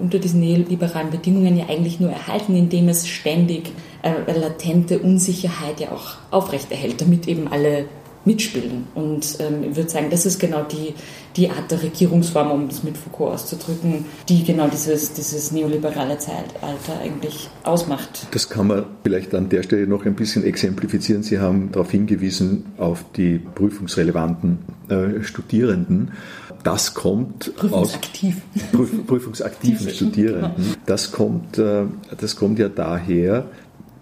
unter 0.00 0.18
diesen 0.18 0.40
neoliberalen 0.40 1.10
Bedingungen 1.10 1.56
ja 1.56 1.68
eigentlich 1.68 2.00
nur 2.00 2.10
erhalten, 2.10 2.56
indem 2.56 2.88
es 2.88 3.06
ständig 3.06 3.72
äh, 4.02 4.32
latente 4.38 4.98
Unsicherheit 4.98 5.80
ja 5.80 5.92
auch 5.92 6.16
aufrechterhält, 6.30 7.00
damit 7.00 7.28
eben 7.28 7.48
alle 7.48 7.86
mitspielen. 8.26 8.88
Und 8.94 9.38
ähm, 9.40 9.70
ich 9.70 9.76
würde 9.76 9.88
sagen, 9.88 10.08
das 10.10 10.26
ist 10.26 10.38
genau 10.38 10.64
die, 10.64 10.94
die 11.36 11.48
Art 11.48 11.70
der 11.70 11.82
Regierungsform, 11.82 12.50
um 12.50 12.68
das 12.68 12.82
mit 12.82 12.98
Foucault 12.98 13.34
auszudrücken, 13.34 14.04
die 14.28 14.44
genau 14.44 14.68
dieses, 14.68 15.12
dieses 15.12 15.52
neoliberale 15.52 16.18
Zeitalter 16.18 17.00
eigentlich 17.02 17.48
ausmacht. 17.62 18.26
Das 18.32 18.48
kann 18.48 18.66
man 18.66 18.84
vielleicht 19.02 19.34
an 19.34 19.48
der 19.48 19.62
Stelle 19.62 19.86
noch 19.86 20.04
ein 20.04 20.14
bisschen 20.14 20.44
exemplifizieren. 20.44 21.22
Sie 21.22 21.38
haben 21.38 21.70
darauf 21.72 21.90
hingewiesen, 21.90 22.66
auf 22.78 23.04
die 23.16 23.38
prüfungsrelevanten 23.38 24.58
äh, 24.88 25.22
Studierenden. 25.22 26.12
Das 26.64 26.94
kommt 26.94 27.54
Prüfungsaktiv. 27.54 28.42
aus 28.54 28.62
Prüf, 28.72 29.06
prüfungsaktiven 29.06 29.88
Studierenden. 29.88 30.52
Genau. 30.56 30.76
Das 30.84 31.12
kommt, 31.12 31.58
äh, 31.58 31.84
das 32.18 32.34
kommt 32.34 32.58
ja 32.58 32.68
daher, 32.68 33.46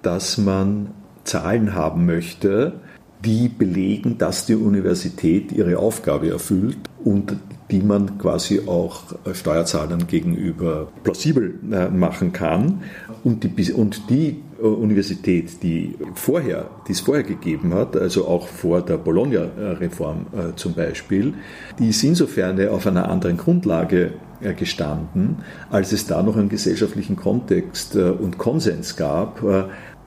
dass 0.01 0.39
man 0.39 0.89
Zahlen 1.25 1.75
haben 1.75 2.07
möchte, 2.07 2.81
die 3.25 3.49
belegen, 3.49 4.19
dass 4.19 4.47
die 4.47 4.55
Universität 4.55 5.53
ihre 5.53 5.79
Aufgabe 5.79 6.31
erfüllt 6.31 6.79
und 7.05 7.37
die 7.71 7.81
man 7.81 8.19
quasi 8.19 8.63
auch 8.67 9.03
Steuerzahlern 9.33 10.07
gegenüber 10.07 10.89
plausibel 11.03 11.55
äh, 11.73 11.89
machen 11.89 12.33
kann. 12.33 12.83
Und 13.23 13.45
die, 13.45 13.73
und 13.73 14.11
die 14.11 14.43
äh, 14.59 14.63
Universität, 14.63 15.63
die 15.63 15.97
vorher, 16.15 16.71
die 16.87 16.93
es 16.93 17.01
vorher 17.01 17.25
gegeben 17.25 17.73
hat, 17.75 17.97
also 17.97 18.29
auch 18.29 18.47
vor 18.47 18.83
der 18.83 18.99
Bologna-Reform 18.99 20.27
äh, 20.33 20.57
zum 20.57 20.75
Beispiel, 20.75 21.35
die 21.79 21.89
ist 21.89 22.05
insofern 22.05 22.69
auf 22.69 22.87
einer 22.87 23.09
anderen 23.09 23.37
Grundlage 23.37 24.13
gestanden, 24.59 25.37
als 25.71 25.93
es 25.93 26.07
da 26.07 26.23
noch 26.23 26.37
einen 26.37 26.51
gesellschaftlichen 26.51 27.17
Kontext 27.17 27.97
und 27.97 28.37
Konsens 28.37 28.95
gab, 28.95 29.43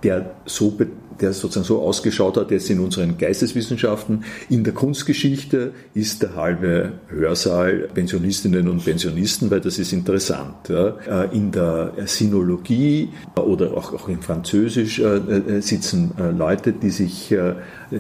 der 0.04 0.36
so 0.46 0.78
der 1.22 1.34
sozusagen 1.34 1.66
so 1.66 1.82
ausgeschaut 1.82 2.38
hat, 2.38 2.52
jetzt 2.52 2.70
in 2.70 2.80
unseren 2.80 3.18
Geisteswissenschaften. 3.18 4.24
In 4.50 4.64
der 4.64 4.74
Kunstgeschichte 4.74 5.72
ist 5.94 6.24
der 6.24 6.36
halbe 6.36 6.94
Hörsaal 7.10 7.90
Pensionistinnen 7.94 8.68
und 8.68 8.84
Pensionisten, 8.84 9.50
weil 9.52 9.62
das 9.62 9.80
ist 9.80 9.94
interessant. 9.94 10.70
Äh, 10.70 11.36
in 11.36 11.52
der 11.52 11.94
Sinologie 12.06 13.10
oder 13.36 13.76
auch, 13.76 13.94
auch 13.94 14.08
in 14.08 14.22
Französisch 14.22 15.00
äh, 15.00 15.18
äh, 15.18 15.62
sitzen 15.62 16.12
Leute, 16.38 16.74
die 16.74 16.90
sich, 16.90 17.34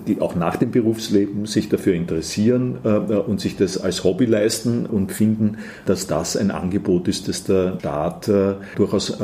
die 0.07 0.21
auch 0.21 0.35
nach 0.35 0.57
dem 0.57 0.71
Berufsleben 0.71 1.45
sich 1.45 1.69
dafür 1.69 1.93
interessieren 1.93 2.77
und 2.77 3.39
sich 3.39 3.55
das 3.55 3.77
als 3.77 4.03
Hobby 4.03 4.25
leisten 4.25 4.85
und 4.85 5.11
finden, 5.11 5.57
dass 5.85 6.07
das 6.07 6.35
ein 6.37 6.51
Angebot 6.51 7.07
ist, 7.07 7.27
das 7.27 7.43
der 7.43 7.77
Staat 7.79 8.29
durchaus, 8.75 9.17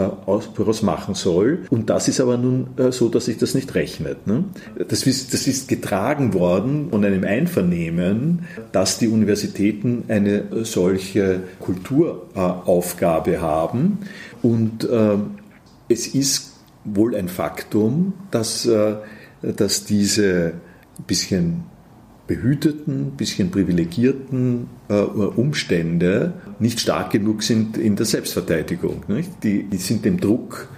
durchaus 0.56 0.82
machen 0.82 1.16
soll. 1.16 1.60
Und 1.70 1.90
das 1.90 2.08
ist 2.08 2.20
aber 2.20 2.38
nun 2.38 2.68
so, 2.92 3.10
dass 3.10 3.28
ich 3.28 3.38
das 3.38 3.56
nicht 3.56 3.74
recht 3.76 3.83
gerechnet. 3.84 4.28
Ne? 4.28 4.46
Das, 4.88 5.06
ist, 5.06 5.34
das 5.34 5.48
ist 5.48 5.68
getragen 5.68 6.34
worden 6.34 6.90
von 6.90 7.04
einem 7.04 7.24
Einvernehmen, 7.24 8.46
dass 8.72 8.98
die 8.98 9.08
Universitäten 9.08 10.06
eine 10.08 10.66
solche 10.66 11.42
Kulturaufgabe 11.60 13.42
haben. 13.42 14.00
Und 14.42 14.84
äh, 14.90 15.18
es 15.90 16.08
ist 16.08 16.54
wohl 16.86 17.16
ein 17.16 17.28
Faktum, 17.28 18.14
dass, 18.32 18.66
äh, 18.66 18.96
dass 19.42 19.86
diese 19.86 20.54
bisschen 21.08 21.64
behüteten, 22.26 23.12
bisschen 23.18 23.52
privilegierten 23.52 24.68
äh, 24.88 24.94
Umstände 24.94 26.34
nicht 26.60 26.80
stark 26.80 27.12
genug 27.12 27.44
sind 27.44 27.78
in 27.78 27.98
der 27.98 28.06
Selbstverteidigung. 28.06 29.04
Nicht? 29.10 29.44
Die, 29.44 29.64
die 29.64 29.78
sind 29.78 30.06
dem 30.06 30.22
Druck, 30.22 30.70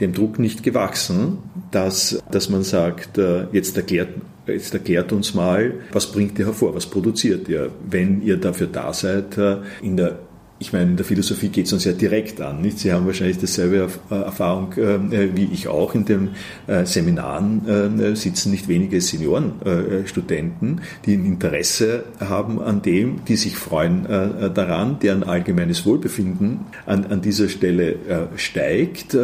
dem 0.00 0.12
Druck 0.12 0.38
nicht 0.38 0.62
gewachsen, 0.62 1.38
dass, 1.70 2.22
dass 2.30 2.48
man 2.48 2.62
sagt, 2.62 3.18
äh, 3.18 3.46
jetzt 3.52 3.76
erklärt, 3.76 4.08
jetzt 4.46 4.74
erklärt 4.74 5.12
uns 5.12 5.34
mal, 5.34 5.74
was 5.92 6.10
bringt 6.10 6.38
ihr 6.38 6.46
hervor, 6.46 6.74
was 6.74 6.86
produziert 6.86 7.48
ihr, 7.48 7.70
wenn 7.88 8.22
ihr 8.22 8.36
dafür 8.36 8.66
da 8.66 8.92
seid, 8.92 9.38
äh, 9.38 9.58
in 9.82 9.96
der 9.96 10.18
ich 10.60 10.72
meine, 10.72 10.92
in 10.92 10.96
der 10.96 11.04
Philosophie 11.04 11.48
geht 11.48 11.66
es 11.66 11.72
uns 11.72 11.84
ja 11.84 11.92
direkt 11.92 12.40
an. 12.40 12.62
Nicht? 12.62 12.78
Sie 12.78 12.92
haben 12.92 13.04
wahrscheinlich 13.06 13.38
dieselbe 13.38 13.88
äh, 14.08 14.14
Erfahrung 14.14 14.72
wie 14.76 15.48
ich 15.52 15.66
auch. 15.66 15.94
In 15.96 16.04
den 16.04 16.30
Seminaren 16.84 18.14
sitzen 18.16 18.52
nicht 18.52 18.68
wenige 18.68 19.00
Seniorenstudenten, 19.00 20.80
die 21.04 21.14
ein 21.14 21.26
Interesse 21.26 22.04
haben 22.20 22.62
an 22.62 22.82
dem, 22.82 23.24
die 23.26 23.36
sich 23.36 23.56
freuen 23.56 24.04
daran, 24.54 25.00
deren 25.00 25.24
allgemeines 25.24 25.84
Wohlbefinden 25.84 26.60
an, 26.86 27.04
an 27.06 27.20
dieser 27.20 27.48
Stelle 27.48 28.28
steigt 28.36 29.16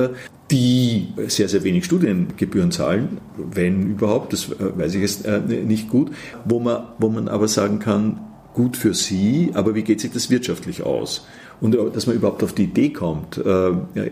die 0.51 1.09
sehr, 1.29 1.49
sehr 1.49 1.63
wenig 1.65 1.85
Studiengebühren 1.85 2.73
zahlen, 2.73 3.19
wenn 3.37 3.91
überhaupt, 3.91 4.33
das 4.33 4.51
weiß 4.51 4.95
ich 4.95 5.03
jetzt 5.03 5.27
nicht 5.49 5.89
gut, 5.89 6.11
wo 6.45 6.59
man, 6.59 6.89
wo 6.99 7.09
man 7.09 7.29
aber 7.29 7.49
sagen 7.49 7.79
kann, 7.79 8.21
gut 8.55 8.77
für 8.77 8.95
sie, 8.95 9.51
aber 9.55 9.75
wie 9.75 9.83
geht 9.83 10.01
sich 10.01 10.11
das 10.11 10.31
wirtschaftlich 10.31 10.83
aus? 10.83 11.27
Und 11.61 11.75
äh, 11.75 11.79
dass 11.93 12.07
man 12.07 12.17
überhaupt 12.17 12.43
auf 12.43 12.53
die 12.53 12.65
Idee 12.65 12.91
kommt, 12.91 13.39
äh, 13.39 13.51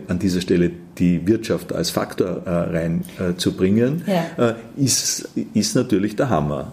an 0.07 0.19
dieser 0.19 0.41
Stelle 0.41 0.71
die 0.97 1.27
Wirtschaft 1.27 1.73
als 1.73 1.89
Faktor 1.89 2.43
äh, 2.45 2.49
reinzubringen, 2.49 4.03
äh, 4.07 4.13
ja. 4.13 4.49
Äh, 4.49 4.55
ist, 4.77 5.29
ist 5.53 5.75
natürlich 5.75 6.15
der 6.15 6.29
Hammer. 6.29 6.71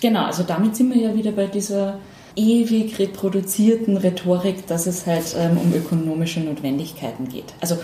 Genau, 0.00 0.24
also 0.24 0.42
damit 0.42 0.74
sind 0.76 0.92
wir 0.92 1.00
ja 1.00 1.14
wieder 1.14 1.32
bei 1.32 1.46
dieser 1.46 1.98
ewig 2.34 2.98
reproduzierten 2.98 3.98
Rhetorik, 3.98 4.66
dass 4.66 4.86
es 4.86 5.06
halt 5.06 5.36
ähm, 5.38 5.58
um 5.58 5.72
ökonomische 5.74 6.40
Notwendigkeiten 6.40 7.28
geht. 7.28 7.54
Also 7.60 7.76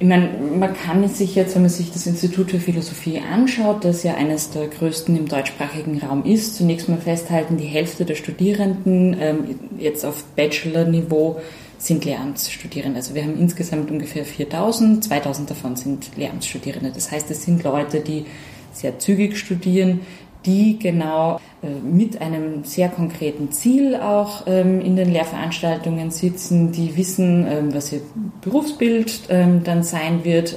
ich 0.00 0.06
meine, 0.06 0.28
man 0.58 0.74
kann 0.74 1.06
sich 1.08 1.36
jetzt, 1.36 1.54
wenn 1.54 1.62
man 1.62 1.70
sich 1.70 1.92
das 1.92 2.06
Institut 2.06 2.50
für 2.50 2.58
Philosophie 2.58 3.20
anschaut, 3.20 3.84
das 3.84 4.02
ja 4.02 4.14
eines 4.14 4.50
der 4.50 4.66
größten 4.66 5.16
im 5.16 5.28
deutschsprachigen 5.28 5.98
Raum 6.00 6.24
ist, 6.24 6.56
zunächst 6.56 6.88
mal 6.88 6.98
festhalten, 6.98 7.56
die 7.56 7.66
Hälfte 7.66 8.04
der 8.04 8.16
Studierenden 8.16 9.16
ähm, 9.20 9.58
jetzt 9.78 10.04
auf 10.04 10.24
Bachelor-Niveau 10.34 11.40
sind 11.78 12.04
Lehramtsstudierende. 12.04 12.96
Also 12.96 13.14
wir 13.14 13.22
haben 13.22 13.38
insgesamt 13.38 13.90
ungefähr 13.90 14.24
4000, 14.24 15.04
2000 15.04 15.50
davon 15.50 15.76
sind 15.76 16.16
Lehramtsstudierende. 16.16 16.90
Das 16.92 17.12
heißt, 17.12 17.30
es 17.30 17.44
sind 17.44 17.62
Leute, 17.62 18.00
die 18.00 18.26
sehr 18.72 18.98
zügig 18.98 19.38
studieren, 19.38 20.00
die 20.46 20.78
genau 20.78 21.40
äh, 21.62 21.68
mit 21.68 22.20
einem 22.20 22.64
sehr 22.64 22.88
konkreten 22.88 23.50
Ziel 23.52 23.96
auch 23.96 24.46
ähm, 24.46 24.80
in 24.80 24.96
den 24.96 25.10
Lehrveranstaltungen 25.10 26.10
sitzen, 26.10 26.72
die 26.72 26.96
wissen, 26.96 27.46
ähm, 27.48 27.74
was 27.74 27.92
ihr 27.92 28.00
Berufsbild 28.42 29.22
ähm, 29.28 29.62
dann 29.64 29.82
sein 29.82 30.24
wird 30.24 30.56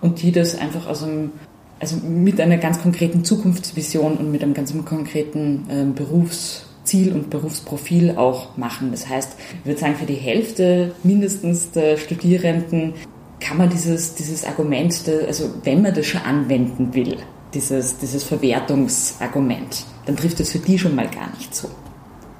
und 0.00 0.22
die 0.22 0.32
das 0.32 0.58
einfach 0.58 0.86
aus 0.86 1.02
einem 1.02 1.32
also 1.78 1.96
mit 1.96 2.40
einer 2.40 2.56
ganz 2.56 2.80
konkreten 2.80 3.22
Zukunftsvision 3.22 4.16
und 4.16 4.32
mit 4.32 4.42
einem 4.42 4.54
ganz 4.54 4.72
konkreten 4.86 5.94
Berufsziel 5.94 7.12
und 7.12 7.28
Berufsprofil 7.28 8.16
auch 8.16 8.56
machen. 8.56 8.92
Das 8.92 9.06
heißt, 9.06 9.36
ich 9.60 9.66
würde 9.66 9.80
sagen, 9.80 9.96
für 9.96 10.06
die 10.06 10.14
Hälfte 10.14 10.94
mindestens 11.02 11.72
der 11.72 11.98
Studierenden 11.98 12.94
kann 13.40 13.58
man 13.58 13.68
dieses, 13.68 14.14
dieses 14.14 14.46
Argument, 14.46 14.94
also 15.26 15.50
wenn 15.64 15.82
man 15.82 15.92
das 15.92 16.06
schon 16.06 16.22
anwenden 16.22 16.94
will, 16.94 17.18
dieses, 17.54 17.98
dieses 17.98 18.24
Verwertungsargument, 18.24 19.84
dann 20.06 20.16
trifft 20.16 20.40
es 20.40 20.52
für 20.52 20.58
die 20.58 20.78
schon 20.78 20.94
mal 20.94 21.08
gar 21.08 21.30
nicht 21.36 21.54
zu. 21.54 21.68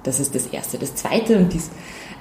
Das 0.02 0.20
ist 0.20 0.34
das 0.34 0.46
Erste. 0.46 0.78
Das 0.78 0.94
Zweite, 0.94 1.38
und 1.38 1.52
die 1.52 1.61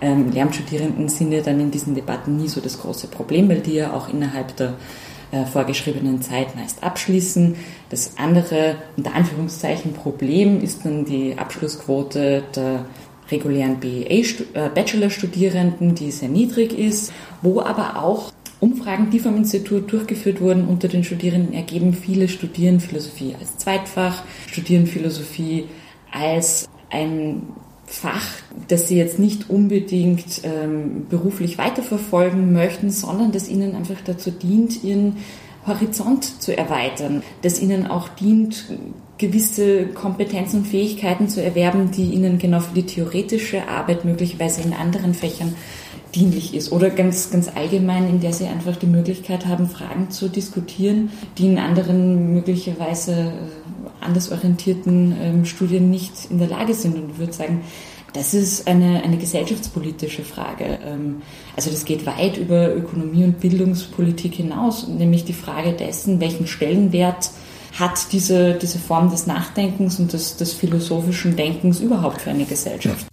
ähm, 0.02 0.32
Lehramtsstudierenden 0.32 1.10
sind 1.10 1.32
ja 1.32 1.42
dann 1.42 1.60
in 1.60 1.72
diesen 1.72 1.96
Debatten 1.96 2.38
nie 2.38 2.48
so 2.48 2.62
das 2.62 2.80
große 2.80 3.08
Problem, 3.08 3.48
weil 3.50 3.60
die 3.60 3.76
ja 3.76 3.94
auch 3.94 4.10
innerhalb 4.10 4.56
der 4.58 4.74
äh, 5.32 5.46
vorgeschriebenen 5.46 6.22
Zeit 6.22 6.56
meist 6.56 6.84
abschließen. 6.84 7.56
Das 7.90 8.14
andere, 8.18 8.76
unter 8.98 9.14
Anführungszeichen, 9.14 9.94
Problem 9.94 10.62
ist 10.62 10.86
dann 10.86 11.06
die 11.06 11.38
Abschlussquote 11.38 12.44
der 12.56 12.86
regulären 13.32 13.80
BA, 13.80 13.88
äh, 13.90 14.70
die 15.96 16.12
sehr 16.12 16.30
niedrig 16.30 16.78
ist, 16.78 17.12
wo 17.42 17.62
aber 17.62 18.04
auch 18.04 18.32
Umfragen, 18.60 19.10
die 19.10 19.20
vom 19.20 19.36
Institut 19.36 19.92
durchgeführt 19.92 20.42
wurden 20.42 20.68
unter 20.68 20.88
den 20.88 21.04
Studierenden, 21.04 21.54
ergeben, 21.54 21.94
viele 21.94 22.28
studieren 22.28 22.80
Philosophie 22.80 23.36
als 23.40 23.58
Zweitfach, 23.58 24.24
studieren 24.48 24.88
Philosophie 24.88 25.66
als 26.12 26.68
ein 26.90 27.44
Fach, 27.88 28.26
das 28.68 28.88
sie 28.88 28.98
jetzt 28.98 29.20
nicht 29.20 29.50
unbedingt 29.50 30.42
ähm, 30.44 31.06
beruflich 31.08 31.60
weiterverfolgen 31.60 32.52
möchten, 32.52 32.90
sondern 32.90 33.32
das 33.32 33.48
ihnen 33.48 33.76
einfach 33.76 34.02
dazu 34.04 34.32
dient, 34.32 34.84
ihren 34.84 35.18
Horizont 35.68 36.42
zu 36.42 36.58
erweitern, 36.58 37.22
das 37.44 37.62
ihnen 37.62 37.86
auch 37.86 38.10
dient, 38.10 38.66
gewisse 39.18 39.88
Kompetenzen 39.88 40.60
und 40.60 40.68
Fähigkeiten 40.68 41.30
zu 41.30 41.44
erwerben, 41.44 41.92
die 41.92 42.12
ihnen 42.12 42.38
genau 42.38 42.60
für 42.60 42.74
die 42.74 42.86
theoretische 42.86 43.68
Arbeit 43.68 44.04
möglicherweise 44.04 44.62
in 44.62 44.74
anderen 44.74 45.14
Fächern 45.14 45.56
dienlich 46.16 46.54
ist 46.54 46.72
oder 46.72 46.90
ganz, 46.90 47.30
ganz 47.30 47.50
allgemein, 47.54 48.10
in 48.10 48.20
der 48.22 48.34
sie 48.34 48.46
einfach 48.46 48.78
die 48.78 48.88
Möglichkeit 48.88 49.46
haben, 49.46 49.68
Fragen 49.68 50.10
zu 50.10 50.30
diskutieren, 50.30 51.12
die 51.38 51.48
in 51.48 51.60
anderen 51.60 52.34
möglicherweise 52.34 53.12
äh, 53.12 53.32
anders 54.02 54.32
orientierten 54.32 55.16
ähm, 55.22 55.46
Studien 55.46 55.90
nicht 55.90 56.14
in 56.30 56.40
der 56.40 56.48
Lage 56.48 56.74
sind. 56.74 56.96
Und 56.96 57.12
ich 57.12 57.20
würde 57.20 57.34
sagen, 57.34 57.62
das 58.14 58.34
ist 58.34 58.68
eine, 58.68 59.04
eine 59.04 59.18
gesellschaftspolitische 59.18 60.24
Frage. 60.24 60.80
Ähm, 60.86 61.22
also 61.56 61.70
das 61.70 61.84
geht 61.84 62.06
weit 62.06 62.38
über 62.38 62.74
Ökonomie 62.74 63.26
und 63.26 63.42
Bildungspolitik 63.42 64.36
hinaus, 64.36 64.88
nämlich 64.88 65.26
die 65.26 65.34
Frage 65.34 65.74
dessen, 65.74 66.22
welchen 66.22 66.48
Stellenwert 66.48 67.32
hat 67.78 68.14
diese, 68.14 68.54
diese 68.54 68.80
Form 68.80 69.12
des 69.12 69.28
Nachdenkens 69.28 70.00
und 70.00 70.14
des, 70.14 70.38
des 70.38 70.54
philosophischen 70.54 71.36
Denkens 71.36 71.82
überhaupt 71.82 72.22
für 72.22 72.30
eine 72.30 72.46
Gesellschaft. 72.46 73.06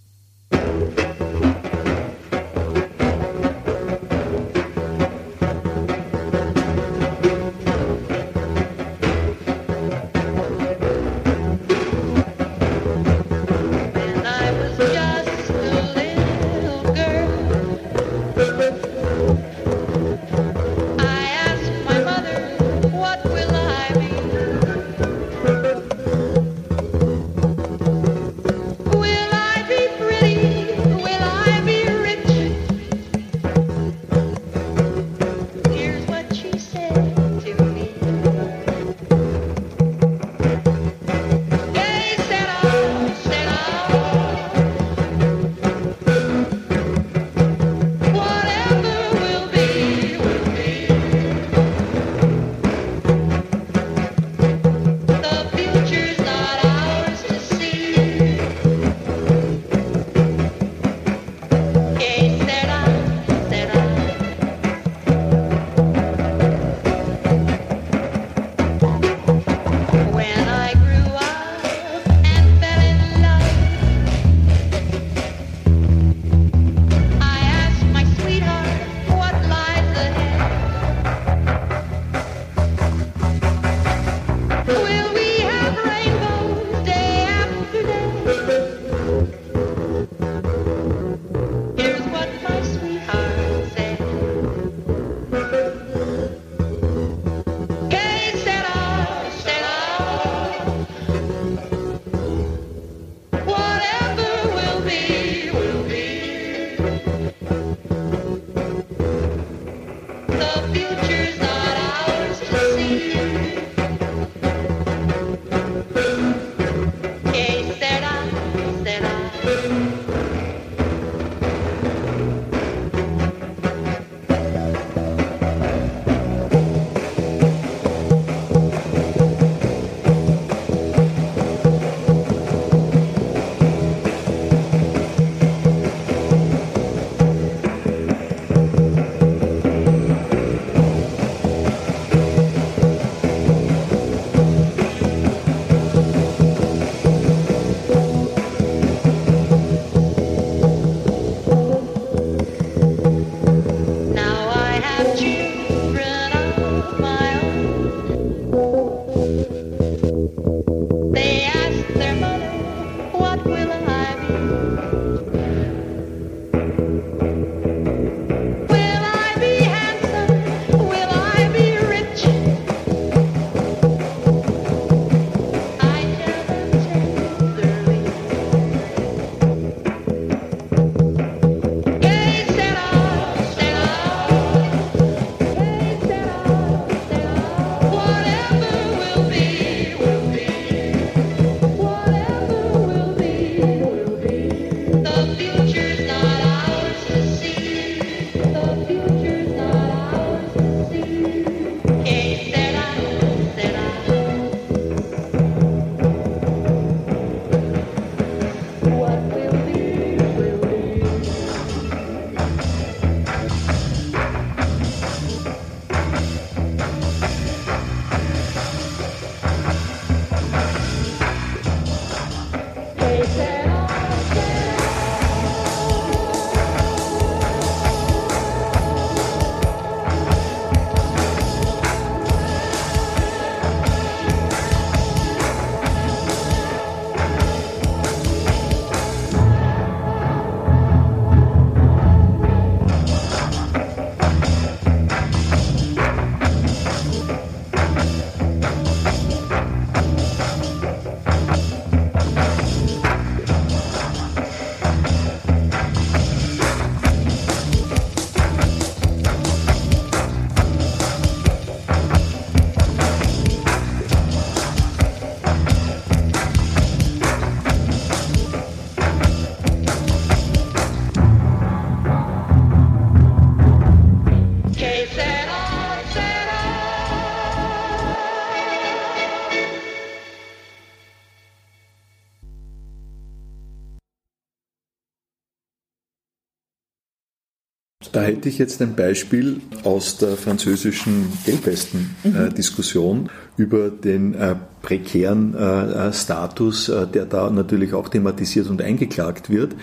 Da 288.13 288.21
hätte 288.21 288.47
ich 288.47 288.59
jetzt 288.59 288.79
ein 288.79 288.95
Beispiel 288.95 289.59
aus 289.83 290.19
der 290.19 290.37
französischen 290.37 291.33
Gelbwesten-Diskussion 291.47 293.23
mhm. 293.23 293.29
über 293.57 293.89
den 293.89 294.35
äh, 294.35 294.55
prekären 294.83 295.55
äh, 295.55 296.13
Status, 296.13 296.89
äh, 296.89 297.07
der 297.07 297.25
da 297.25 297.49
natürlich 297.49 297.95
auch 297.95 298.09
thematisiert 298.09 298.69
und 298.69 298.83
eingeklagt 298.83 299.49
wird. 299.49 299.75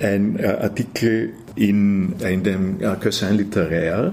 Ein 0.00 0.38
Artikel 0.44 1.30
in, 1.56 2.14
in 2.20 2.44
dem 2.44 2.80
äh, 2.80 2.94
Cousin 2.94 3.36
Littéraire, 3.36 4.12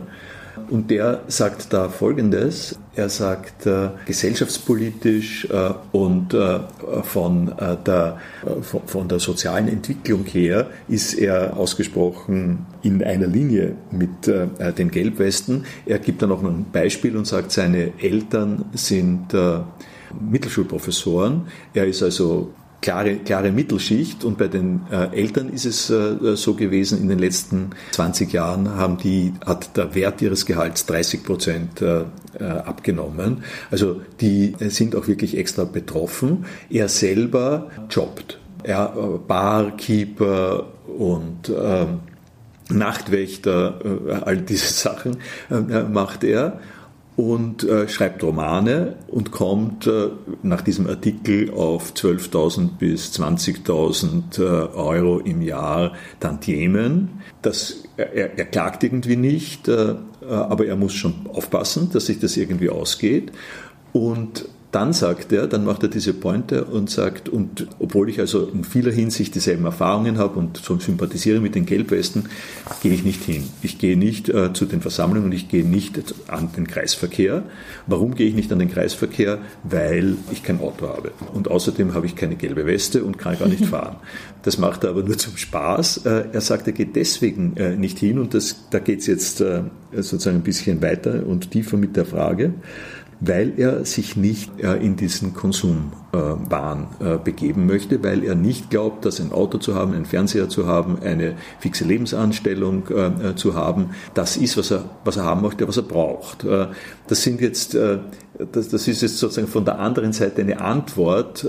und 0.70 0.92
der 0.92 1.22
sagt 1.28 1.74
da 1.74 1.90
Folgendes. 1.90 2.78
Er 2.96 3.10
sagt, 3.10 3.66
äh, 3.66 3.90
gesellschaftspolitisch 4.06 5.46
äh, 5.46 5.72
und 5.92 6.34
äh, 6.34 6.60
von, 7.04 7.50
äh, 7.58 7.78
der, 7.86 8.20
äh, 8.46 8.62
von, 8.62 8.82
von, 8.86 9.08
der 9.08 9.20
sozialen 9.20 9.68
Entwicklung 9.68 10.26
her 10.26 10.68
ist 10.88 11.14
er 11.14 11.56
ausgesprochen 11.56 12.66
in 12.84 13.04
einer 13.04 13.28
Linie 13.28 13.76
mit 13.92 14.28
äh, 14.28 14.74
den 14.74 14.92
Gelbwesten. 14.92 15.66
Er 15.86 16.00
gibt 16.00 16.22
dann 16.22 16.32
auch 16.32 16.42
noch 16.42 16.52
ein 16.52 16.66
Beispiel 16.72 17.16
und 17.16 17.26
sagt, 17.26 17.52
seine 17.52 17.94
Eltern 18.00 18.66
sind 18.74 19.34
Mittelschulprofessoren. 20.20 21.48
Er 21.74 21.86
ist 21.86 22.04
also 22.04 22.54
klare, 22.82 23.18
klare 23.18 23.52
Mittelschicht 23.52 24.24
und 24.24 24.38
bei 24.38 24.48
den 24.48 24.82
äh, 24.92 25.16
Eltern 25.16 25.50
ist 25.50 25.66
es 25.66 25.90
äh, 25.90 26.36
so 26.36 26.56
gewesen, 26.56 27.00
in 27.00 27.08
den 27.08 27.20
letzten 27.20 27.70
20 27.92 28.34
Jahren 28.34 28.76
haben 28.76 28.98
die, 28.98 29.34
hat 29.46 29.78
der 29.78 29.94
Wert 29.96 30.22
ihres 30.22 30.46
Gehalts 30.46 30.86
30 30.88 31.24
Prozent 31.24 31.82
äh, 31.82 32.02
äh, 32.40 32.44
abgenommen. 32.44 33.44
Also 33.70 34.02
die 34.20 34.56
sind 34.60 34.96
auch 34.96 35.08
wirklich 35.08 35.38
extra 35.38 35.64
betroffen. 35.64 36.46
Er 36.70 36.90
selber 36.90 37.70
jobbt. 37.90 38.40
Er, 38.64 38.94
äh, 38.96 39.18
Barkeeper 39.28 40.66
und 40.88 41.50
ähm, 41.56 42.00
Nachtwächter, 42.70 43.80
äh, 44.08 44.14
all 44.14 44.38
diese 44.38 44.68
Sachen 44.74 45.18
macht 45.92 46.24
er 46.24 46.60
und 47.16 47.64
äh, 47.64 47.88
schreibt 47.90 48.24
Romane 48.24 48.96
und 49.08 49.32
kommt 49.32 49.86
äh, 49.86 50.10
nach 50.44 50.62
diesem 50.62 50.88
Artikel 50.88 51.52
auf 51.54 51.94
12.000 51.94 52.78
bis 52.80 53.12
20.000 53.20 54.40
äh, 54.40 54.44
Euro 54.76 55.20
im 55.20 55.42
Jahr 55.42 55.94
Tantiemen. 56.20 57.22
Das, 57.42 57.84
er, 57.98 58.38
er 58.38 58.46
klagt 58.46 58.84
irgendwie 58.84 59.18
nicht, 59.18 59.68
äh, 59.68 59.96
aber 60.26 60.66
er 60.66 60.76
muss 60.76 60.94
schon 60.94 61.28
aufpassen, 61.34 61.90
dass 61.92 62.06
sich 62.06 62.20
das 62.20 62.38
irgendwie 62.38 62.70
ausgeht. 62.70 63.32
Und 63.92 64.46
dann 64.72 64.94
sagt 64.94 65.34
er, 65.34 65.48
dann 65.48 65.66
macht 65.66 65.84
er 65.84 65.90
diese 65.90 66.14
Pointe 66.14 66.64
und 66.64 66.90
sagt, 66.90 67.28
und 67.28 67.68
obwohl 67.80 68.10
ich 68.10 68.20
also 68.22 68.48
in 68.48 68.64
vieler 68.64 68.92
Hinsicht 68.92 69.36
dieselben 69.36 69.66
Erfahrungen 69.66 70.18
habe 70.18 70.40
und 70.40 70.58
so 70.58 70.80
sympathisiere 70.80 71.42
mit 71.42 71.56
den 71.56 71.66
Gelbwesten, 71.66 72.30
gehe 72.82 72.94
ich 72.94 73.04
nicht 73.04 73.22
hin. 73.24 73.44
Ich 73.62 73.80
gehe 73.80 73.98
nicht 73.98 74.30
äh, 74.30 74.54
zu 74.54 74.66
den 74.66 74.80
Versammlungen 74.80 75.26
und 75.26 75.32
ich 75.34 75.50
gehe 75.50 75.66
nicht 75.66 76.14
an 76.28 76.50
den 76.56 76.68
Kreisverkehr. 76.68 77.44
Warum 77.86 78.16
gehe 78.16 78.28
ich 78.30 78.34
nicht 78.34 78.52
an 78.54 78.60
den 78.60 78.72
Kreisverkehr? 78.72 79.40
Weil 79.64 80.16
ich 80.32 80.42
kein 80.42 80.62
Auto 80.62 80.88
habe. 80.88 81.12
Und 81.34 81.52
außerdem 81.52 81.94
habe 81.94 82.06
ich 82.06 82.16
keine 82.16 82.38
gelbe 82.38 82.66
Weste 82.66 83.04
und 83.04 83.18
kann 83.18 83.38
gar 83.38 83.50
nicht 83.50 83.66
fahren. 83.68 83.98
Das 84.44 84.58
macht 84.58 84.86
er 84.86 84.92
aber 84.92 85.04
nur 85.04 85.18
zum 85.18 85.36
Spaß. 85.36 86.06
Äh, 86.06 86.26
er 86.32 86.42
sagt, 86.42 86.68
er 86.68 86.74
geht 86.74 86.96
deswegen 86.96 87.58
äh, 87.58 87.76
nicht 87.76 88.00
hin 88.00 88.20
und 88.20 88.34
das, 88.34 88.56
da 88.70 88.80
geht 88.80 89.02
es 89.02 89.08
jetzt 89.08 89.42
äh, 89.42 89.64
sozusagen 89.92 90.38
ein 90.38 90.44
bisschen 90.44 90.82
weiter 90.82 91.26
und 91.26 91.52
tiefer 91.52 91.76
mit 91.76 91.98
der 91.98 92.06
Frage 92.06 92.54
weil 93.22 93.54
er 93.58 93.86
sich 93.86 94.18
nicht 94.18 94.60
äh, 94.60 94.76
in 94.78 94.96
diesen 94.96 95.34
Konsumwahn 95.36 96.88
äh, 97.00 97.18
begeben 97.24 97.68
möchte, 97.68 98.04
weil 98.04 98.24
er 98.24 98.34
nicht 98.34 98.72
glaubt, 98.72 99.06
dass 99.06 99.22
ein 99.22 99.32
Auto 99.32 99.60
zu 99.60 99.76
haben, 99.76 99.94
einen 99.94 100.06
Fernseher 100.06 100.50
zu 100.50 100.68
haben, 100.68 100.98
eine 101.02 101.36
fixe 101.60 101.86
Lebensanstellung 101.86 102.88
äh, 102.90 103.36
zu 103.36 103.54
haben, 103.54 103.92
das 104.16 104.38
ist, 104.38 104.58
was 104.58 104.72
er, 104.72 104.86
was 105.06 105.18
er 105.18 105.24
haben 105.24 105.44
möchte, 105.44 105.68
was 105.68 105.78
er 105.78 105.84
braucht. 105.84 106.46
Das 107.08 107.22
sind 107.22 107.42
jetzt, 107.42 107.76
das, 107.76 108.70
das 108.70 108.88
ist 108.88 109.02
jetzt 109.02 109.18
sozusagen 109.20 109.48
von 109.48 109.66
der 109.66 109.80
anderen 109.80 110.14
Seite 110.14 110.42
eine 110.42 110.60
Antwort 110.60 111.46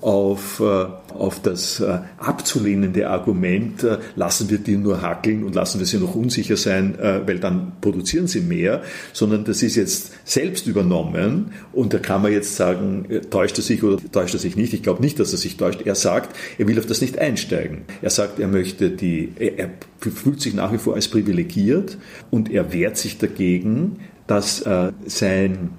auf, 0.00 0.60
äh, 0.60 0.86
auf 1.14 1.42
das 1.42 1.80
äh, 1.80 1.98
abzulehnende 2.18 3.08
Argument, 3.08 3.82
äh, 3.82 3.98
lassen 4.16 4.48
wir 4.48 4.58
die 4.58 4.76
nur 4.76 5.02
hackeln 5.02 5.44
und 5.44 5.54
lassen 5.54 5.80
wir 5.80 5.86
sie 5.86 5.98
noch 5.98 6.14
unsicher 6.14 6.56
sein, 6.56 6.96
weil 6.98 7.38
dann 7.38 7.72
produzieren 7.80 8.26
sie 8.26 8.40
mehr, 8.40 8.82
sondern 9.12 9.44
das 9.44 9.62
ist 9.62 9.76
jetzt 9.76 10.12
selbst 10.24 10.66
übernommen 10.66 11.52
und 11.72 11.94
da 11.94 11.98
kann 11.98 12.22
man 12.22 12.32
jetzt 12.32 12.56
sagen, 12.56 13.06
täuscht 13.30 13.58
er 13.58 13.62
sich 13.62 13.82
oder 13.82 13.98
täuscht 14.12 14.34
er 14.34 14.40
sich 14.40 14.56
nicht. 14.56 14.72
Ich 14.74 14.82
glaube 14.82 15.02
nicht, 15.02 15.18
dass 15.18 15.32
er 15.32 15.38
sich 15.38 15.56
täuscht. 15.56 15.82
Er 15.84 15.94
sagt, 15.94 16.36
er 16.58 16.66
will 16.66 16.78
auf 16.78 16.86
das 16.86 17.00
nicht 17.00 17.18
einsteigen. 17.18 17.82
Er 18.02 18.10
sagt, 18.10 18.38
er 18.38 18.48
möchte 18.48 18.90
die, 18.90 19.32
er 19.38 19.70
fühlt 19.98 20.40
sich 20.40 20.54
nach 20.54 20.72
wie 20.72 20.78
vor 20.78 20.94
als 20.94 21.08
privilegiert 21.08 21.98
und 22.30 22.50
er 22.50 22.72
wehrt 22.72 22.96
sich 22.96 23.18
dagegen, 23.18 23.98
dass 24.26 24.64
sein 25.06 25.70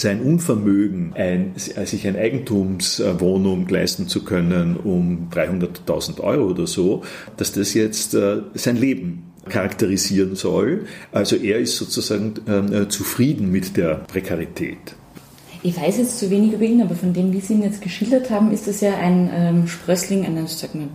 sein 0.00 0.20
Unvermögen, 0.22 1.12
ein, 1.14 1.52
sich 1.56 2.06
eine 2.06 2.18
Eigentumswohnung 2.18 3.68
leisten 3.68 4.08
zu 4.08 4.24
können 4.24 4.76
um 4.76 5.28
300.000 5.30 6.20
Euro 6.20 6.50
oder 6.50 6.66
so, 6.66 7.02
dass 7.36 7.52
das 7.52 7.74
jetzt 7.74 8.14
äh, 8.14 8.42
sein 8.54 8.76
Leben 8.76 9.24
charakterisieren 9.48 10.36
soll. 10.36 10.86
Also 11.12 11.36
er 11.36 11.58
ist 11.58 11.76
sozusagen 11.76 12.34
äh, 12.46 12.88
zufrieden 12.88 13.50
mit 13.50 13.76
der 13.76 13.96
Prekarität. 13.96 14.78
Ich 15.62 15.76
weiß 15.76 15.98
jetzt 15.98 16.18
zu 16.18 16.30
wenig 16.30 16.52
über 16.52 16.64
ihn, 16.64 16.80
aber 16.82 16.94
von 16.94 17.12
dem, 17.12 17.32
wie 17.32 17.40
Sie 17.40 17.54
ihn 17.54 17.62
jetzt 17.62 17.80
geschildert 17.80 18.30
haben, 18.30 18.52
ist 18.52 18.68
es 18.68 18.80
ja 18.80 18.96
ein 18.96 19.28
ähm, 19.32 19.66
Sprössling 19.66 20.24
eines, 20.24 20.60
sag 20.60 20.74
mal, 20.74 20.86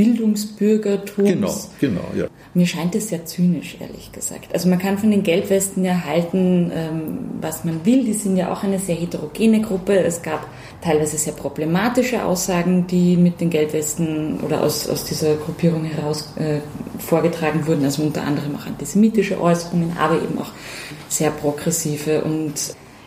Bildungsbürgertums. 0.00 1.16
Genau, 1.28 1.54
genau, 1.78 2.04
ja. 2.16 2.26
Mir 2.54 2.66
scheint 2.66 2.94
es 2.94 3.08
sehr 3.08 3.26
zynisch, 3.26 3.76
ehrlich 3.80 4.10
gesagt. 4.12 4.52
Also 4.54 4.68
man 4.68 4.78
kann 4.78 4.96
von 4.96 5.10
den 5.10 5.22
Gelbwesten 5.22 5.84
ja 5.84 6.04
halten, 6.04 6.72
ähm, 6.74 7.18
was 7.40 7.64
man 7.64 7.84
will. 7.84 8.04
Die 8.04 8.14
sind 8.14 8.36
ja 8.36 8.50
auch 8.50 8.62
eine 8.62 8.78
sehr 8.78 8.94
heterogene 8.94 9.60
Gruppe. 9.60 9.98
Es 9.98 10.22
gab 10.22 10.46
teilweise 10.80 11.18
sehr 11.18 11.34
problematische 11.34 12.24
Aussagen, 12.24 12.86
die 12.86 13.16
mit 13.16 13.40
den 13.40 13.50
Gelbwesten 13.50 14.40
oder 14.40 14.62
aus, 14.62 14.88
aus 14.88 15.04
dieser 15.04 15.36
Gruppierung 15.36 15.84
heraus 15.84 16.32
äh, 16.36 16.60
vorgetragen 16.98 17.66
wurden. 17.66 17.84
Also 17.84 18.02
unter 18.02 18.22
anderem 18.22 18.56
auch 18.56 18.66
antisemitische 18.66 19.40
Äußerungen, 19.40 19.96
aber 19.98 20.16
eben 20.16 20.38
auch 20.38 20.50
sehr 21.08 21.30
progressive 21.30 22.22
und 22.22 22.54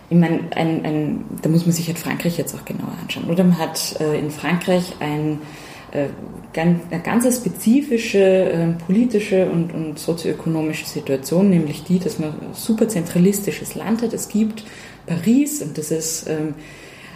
ich 0.09 0.17
meine, 0.19 0.41
ein, 0.55 0.85
ein, 0.85 1.25
da 1.41 1.49
muss 1.49 1.65
man 1.65 1.73
sich 1.73 1.87
halt 1.87 1.97
Frankreich 1.97 2.37
jetzt 2.37 2.53
auch 2.53 2.65
genauer 2.65 2.93
anschauen. 3.01 3.23
Oder 3.31 3.43
man 3.43 3.57
hat 3.57 3.99
äh, 3.99 4.19
in 4.19 4.29
Frankreich 4.29 4.93
ein 4.99 5.39
äh, 5.93 6.07
eine 6.59 6.79
ganz 7.03 7.25
spezifische 7.35 8.19
äh, 8.19 8.67
politische 8.85 9.49
und, 9.49 9.73
und 9.73 9.99
sozioökonomische 9.99 10.85
Situation, 10.85 11.49
nämlich 11.49 11.83
die, 11.83 11.99
dass 11.99 12.19
man 12.19 12.29
ein 12.29 12.53
super 12.53 12.87
zentralistisches 12.87 13.75
Land 13.75 14.01
hat. 14.01 14.13
Es 14.13 14.27
gibt 14.27 14.63
Paris 15.05 15.61
und 15.61 15.77
das 15.77 15.91
ist 15.91 16.27
ähm, 16.27 16.55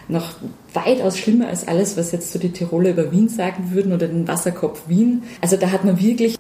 noch 0.07 0.35
weitaus 0.73 1.17
schlimmer 1.17 1.47
als 1.47 1.67
alles, 1.67 1.97
was 1.97 2.11
jetzt 2.11 2.31
so 2.31 2.39
die 2.39 2.51
Tiroler 2.51 2.91
über 2.91 3.11
Wien 3.11 3.29
sagen 3.29 3.71
würden 3.71 3.93
oder 3.93 4.07
den 4.07 4.27
Wasserkopf 4.27 4.83
Wien. 4.87 5.23
Also 5.41 5.57
da 5.57 5.71
hat 5.71 5.83
man 5.83 5.99
wirklich 5.99 6.37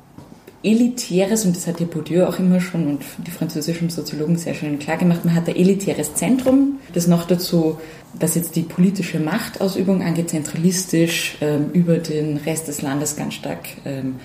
elitäres, 0.63 1.45
und 1.45 1.55
das 1.55 1.67
hat 1.67 1.79
ja 1.79 1.85
Bourdieu 1.85 2.25
auch 2.25 2.39
immer 2.39 2.59
schon 2.59 2.87
und 2.87 3.03
die 3.25 3.31
französischen 3.31 3.89
Soziologen 3.89 4.37
sehr 4.37 4.53
schön 4.53 4.79
klar 4.79 4.97
gemacht, 4.97 5.23
man 5.23 5.35
hat 5.35 5.47
ein 5.47 5.55
elitäres 5.55 6.15
Zentrum, 6.15 6.79
das 6.93 7.07
noch 7.07 7.25
dazu, 7.25 7.77
was 8.19 8.35
jetzt 8.35 8.55
die 8.55 8.63
politische 8.63 9.19
Machtausübung 9.19 10.01
angeht, 10.01 10.29
zentralistisch 10.29 11.37
ähm, 11.41 11.69
über 11.73 11.97
den 11.97 12.37
Rest 12.37 12.67
des 12.67 12.81
Landes 12.81 13.15
ganz 13.15 13.35
stark 13.35 13.67
ähm, 13.85 14.15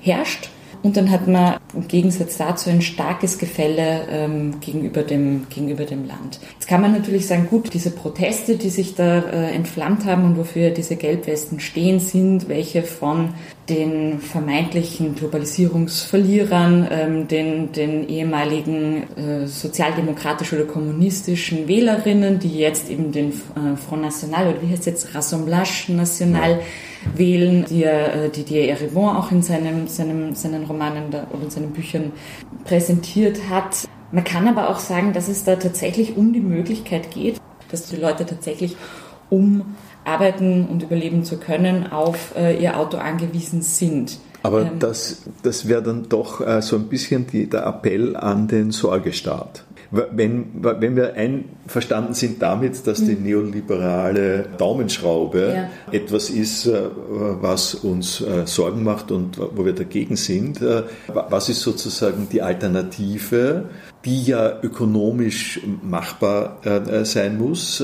herrscht. 0.00 0.50
Und 0.82 0.96
dann 0.96 1.10
hat 1.10 1.26
man 1.26 1.56
im 1.74 1.88
Gegensatz 1.88 2.36
dazu 2.36 2.70
ein 2.70 2.80
starkes 2.80 3.38
Gefälle 3.38 4.06
ähm, 4.08 4.60
gegenüber, 4.60 5.02
dem, 5.02 5.46
gegenüber 5.48 5.84
dem 5.84 6.06
Land. 6.06 6.38
Jetzt 6.52 6.68
kann 6.68 6.80
man 6.80 6.92
natürlich 6.92 7.26
sagen, 7.26 7.48
gut, 7.50 7.74
diese 7.74 7.90
Proteste, 7.90 8.56
die 8.56 8.68
sich 8.68 8.94
da 8.94 9.18
äh, 9.18 9.50
entflammt 9.52 10.04
haben 10.04 10.24
und 10.24 10.36
wofür 10.36 10.70
diese 10.70 10.96
Gelbwesten 10.96 11.60
stehen, 11.60 11.98
sind 11.98 12.48
welche 12.48 12.82
von 12.82 13.30
den 13.68 14.20
vermeintlichen 14.20 15.14
Globalisierungsverlierern, 15.14 16.88
ähm, 16.90 17.28
den, 17.28 17.72
den 17.72 18.08
ehemaligen 18.08 19.04
äh, 19.16 19.46
sozialdemokratisch 19.46 20.52
oder 20.52 20.64
kommunistischen 20.64 21.66
Wählerinnen, 21.66 22.38
die 22.38 22.58
jetzt 22.58 22.88
eben 22.90 23.10
den 23.10 23.30
äh, 23.30 23.76
Front 23.76 24.02
National 24.02 24.48
oder 24.48 24.62
wie 24.62 24.68
heißt 24.68 24.80
es 24.80 24.86
jetzt 24.86 25.14
Rassemblage 25.14 25.86
National 25.88 26.52
ja 26.52 26.58
wählen, 27.14 27.64
die, 27.68 27.84
äh, 27.84 28.30
die 28.30 28.42
Didier 28.42 28.70
Eribon 28.70 29.16
auch 29.16 29.30
in 29.30 29.42
seinem, 29.42 29.86
seinem, 29.88 30.34
seinen 30.34 30.64
Romanen 30.64 31.08
oder 31.08 31.42
in 31.42 31.50
seinen 31.50 31.72
Büchern 31.72 32.12
präsentiert 32.64 33.48
hat. 33.48 33.88
Man 34.12 34.24
kann 34.24 34.48
aber 34.48 34.70
auch 34.70 34.78
sagen, 34.78 35.12
dass 35.12 35.28
es 35.28 35.44
da 35.44 35.56
tatsächlich 35.56 36.16
um 36.16 36.32
die 36.32 36.40
Möglichkeit 36.40 37.10
geht, 37.10 37.40
dass 37.70 37.88
die 37.88 37.96
Leute 37.96 38.26
tatsächlich 38.26 38.76
um 39.30 39.74
arbeiten 40.06 40.66
und 40.66 40.82
überleben 40.82 41.24
zu 41.24 41.38
können, 41.38 41.90
auf 41.90 42.34
äh, 42.36 42.62
ihr 42.62 42.78
Auto 42.78 42.96
angewiesen 42.96 43.62
sind. 43.62 44.18
Aber 44.42 44.62
ähm, 44.62 44.78
das, 44.78 45.22
das 45.42 45.68
wäre 45.68 45.82
dann 45.82 46.08
doch 46.08 46.40
äh, 46.40 46.62
so 46.62 46.76
ein 46.76 46.88
bisschen 46.88 47.26
die, 47.26 47.48
der 47.48 47.66
Appell 47.66 48.16
an 48.16 48.48
den 48.48 48.70
Sorgestaat. 48.70 49.64
Wenn, 49.90 50.46
wenn 50.62 50.96
wir 50.96 51.14
einverstanden 51.14 52.14
sind 52.14 52.42
damit, 52.42 52.86
dass 52.86 53.04
die 53.04 53.14
mhm. 53.14 53.22
neoliberale 53.22 54.46
Daumenschraube 54.58 55.54
ja. 55.54 55.92
etwas 55.92 56.28
ist, 56.28 56.66
äh, 56.66 56.82
was 57.40 57.74
uns 57.74 58.20
äh, 58.20 58.46
Sorgen 58.46 58.82
macht 58.82 59.12
und 59.12 59.38
wo 59.38 59.64
wir 59.64 59.74
dagegen 59.74 60.16
sind, 60.16 60.60
äh, 60.60 60.82
was 61.06 61.48
ist 61.48 61.60
sozusagen 61.60 62.28
die 62.30 62.42
Alternative, 62.42 63.66
die 64.04 64.24
ja 64.24 64.60
ökonomisch 64.62 65.60
machbar 65.82 66.58
sein 67.02 67.38
muss? 67.38 67.82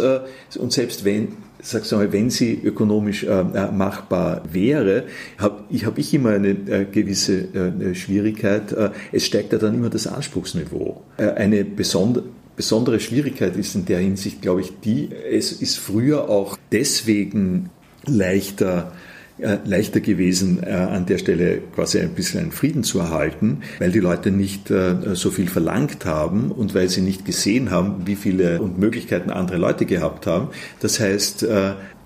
Und 0.57 0.73
selbst 0.73 1.05
wenn 1.05 1.37
sagst 1.63 1.93
mal, 1.93 2.13
wenn 2.13 2.29
sie 2.29 2.61
ökonomisch 2.63 3.25
äh, 3.25 3.29
äh, 3.29 3.73
machbar 3.73 4.43
wäre, 4.51 5.05
habe 5.39 5.65
ich, 5.71 5.87
hab 5.87 5.97
ich 5.97 6.13
immer 6.13 6.31
eine 6.31 6.51
äh, 6.51 6.85
gewisse 6.91 7.55
äh, 7.55 7.95
Schwierigkeit. 7.95 8.73
Äh, 8.73 8.91
es 9.13 9.25
steigt 9.25 9.53
ja 9.53 9.59
dann 9.59 9.75
immer 9.75 9.89
das 9.89 10.07
Anspruchsniveau. 10.07 11.03
Äh, 11.17 11.31
eine 11.31 11.65
besondere 11.65 12.25
besondere 12.55 13.01
Schwierigkeit 13.01 13.57
ist 13.57 13.75
in 13.75 13.87
der 13.87 14.01
Hinsicht, 14.01 14.43
glaube 14.43 14.61
ich, 14.61 14.73
die, 14.85 15.09
es 15.31 15.53
ist 15.53 15.79
früher 15.79 16.29
auch 16.29 16.59
deswegen 16.71 17.71
leichter 18.05 18.93
äh, 18.93 19.12
leichter 19.39 20.01
gewesen, 20.01 20.63
äh, 20.63 20.71
an 20.71 21.07
der 21.07 21.19
Stelle 21.19 21.59
quasi 21.75 21.99
ein 22.01 22.11
bisschen 22.11 22.41
einen 22.41 22.53
Frieden 22.53 22.85
zu 22.85 22.99
erhalten, 22.99 23.63
weil 23.79 23.91
die 23.91 24.01
Leute 24.01 24.31
nicht 24.31 24.71
äh, 24.71 25.15
so 25.15 25.31
viel 25.31 25.49
verlangt 25.49 26.05
haben 26.05 26.51
und 26.51 26.75
weil 26.75 26.89
sie 26.89 27.01
nicht 27.01 27.25
gesehen 27.25 27.71
haben, 27.71 28.07
wie 28.07 28.17
viele 28.17 28.61
und 28.61 28.79
Möglichkeiten 28.79 29.31
andere 29.31 29.59
Leute 29.59 29.87
gehabt 29.87 30.27
haben. 30.27 30.49
Das 30.81 31.01
heißt, 31.01 31.47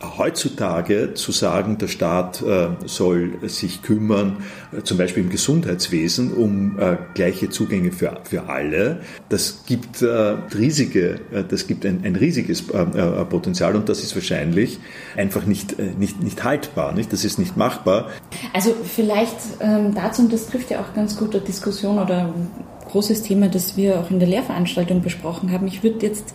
heutzutage 0.01 1.15
zu 1.15 1.33
sagen, 1.33 1.79
der 1.79 1.89
Staat 1.89 2.43
äh, 2.43 2.69
soll 2.85 3.39
sich 3.49 3.83
kümmern, 3.83 4.45
äh, 4.77 4.83
zum 4.83 4.99
Beispiel 4.99 5.23
im 5.23 5.31
Gesundheitswesen, 5.31 6.35
um 6.35 6.79
äh, 6.79 6.97
gleiche 7.15 7.49
Zugänge 7.49 7.93
für, 7.93 8.21
für 8.25 8.49
alle, 8.49 9.01
das 9.29 9.65
gibt 9.67 10.03
riesige, 10.03 11.21
das 11.49 11.67
gibt 11.67 11.85
ein, 11.87 12.03
ein 12.05 12.17
riesiges 12.17 12.63
Potenzial 12.63 13.75
und 13.75 13.89
das 13.89 14.03
ist 14.03 14.15
wahrscheinlich 14.15 14.79
einfach 15.17 15.47
nicht, 15.47 15.79
nicht, 15.99 16.23
nicht 16.23 16.45
haltbar, 16.45 16.93
nicht? 16.93 17.13
Das 17.13 17.25
ist 17.25 17.39
nicht 17.39 17.57
machbar. 17.57 18.11
Also 18.53 18.75
vielleicht 18.85 19.37
ähm, 19.61 19.95
dazu, 19.95 20.23
und 20.23 20.33
das 20.33 20.47
trifft 20.47 20.71
ja 20.71 20.81
auch 20.81 20.95
ganz 20.95 21.17
gut 21.17 21.35
eine 21.35 21.45
Diskussion 21.45 21.99
oder 21.99 22.27
ein 22.27 22.51
großes 22.91 23.23
Thema, 23.23 23.49
das 23.49 23.77
wir 23.77 24.01
auch 24.01 24.11
in 24.11 24.19
der 24.19 24.29
Lehrveranstaltung 24.29 25.03
besprochen 25.03 25.53
haben. 25.53 25.67
Ich 25.67 25.83
würde 25.83 26.07
jetzt 26.07 26.35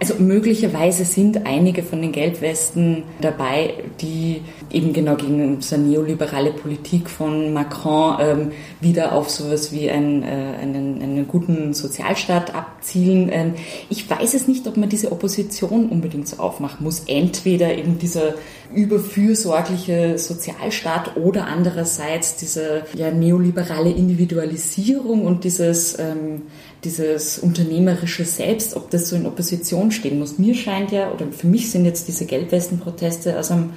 also 0.00 0.14
möglicherweise 0.14 1.04
sind 1.04 1.44
einige 1.46 1.82
von 1.82 2.00
den 2.00 2.12
Gelbwesten 2.12 3.02
dabei, 3.20 3.74
die 4.00 4.42
eben 4.70 4.92
genau 4.92 5.16
gegen 5.16 5.58
eine 5.72 5.82
neoliberale 5.82 6.52
Politik 6.52 7.10
von 7.10 7.52
Macron 7.52 8.16
ähm, 8.20 8.52
wieder 8.80 9.12
auf 9.12 9.28
sowas 9.28 9.72
wie 9.72 9.90
ein, 9.90 10.22
äh, 10.22 10.26
einen, 10.26 11.02
einen 11.02 11.26
guten 11.26 11.74
Sozialstaat 11.74 12.54
abzielen. 12.54 13.28
Ähm, 13.32 13.54
ich 13.90 14.08
weiß 14.08 14.34
es 14.34 14.46
nicht, 14.46 14.66
ob 14.68 14.76
man 14.76 14.88
diese 14.88 15.10
Opposition 15.10 15.88
unbedingt 15.88 16.28
so 16.28 16.36
aufmachen 16.36 16.84
muss. 16.84 17.04
Entweder 17.06 17.76
eben 17.76 17.98
dieser 17.98 18.34
überfürsorgliche 18.72 20.18
Sozialstaat 20.18 21.16
oder 21.16 21.46
andererseits 21.46 22.36
diese 22.36 22.82
ja, 22.94 23.10
neoliberale 23.10 23.90
Individualisierung 23.90 25.24
und 25.24 25.44
dieses 25.44 25.98
ähm, 25.98 26.42
dieses 26.84 27.38
unternehmerische 27.38 28.24
Selbst, 28.24 28.76
ob 28.76 28.90
das 28.90 29.08
so 29.08 29.16
in 29.16 29.26
Opposition 29.26 29.90
stehen 29.90 30.18
muss. 30.18 30.38
Mir 30.38 30.54
scheint 30.54 30.92
ja, 30.92 31.10
oder 31.10 31.26
für 31.32 31.46
mich 31.46 31.70
sind 31.70 31.84
jetzt 31.84 32.08
diese 32.08 32.26
Gelbwestenproteste 32.26 33.38
aus 33.38 33.50
einem 33.50 33.70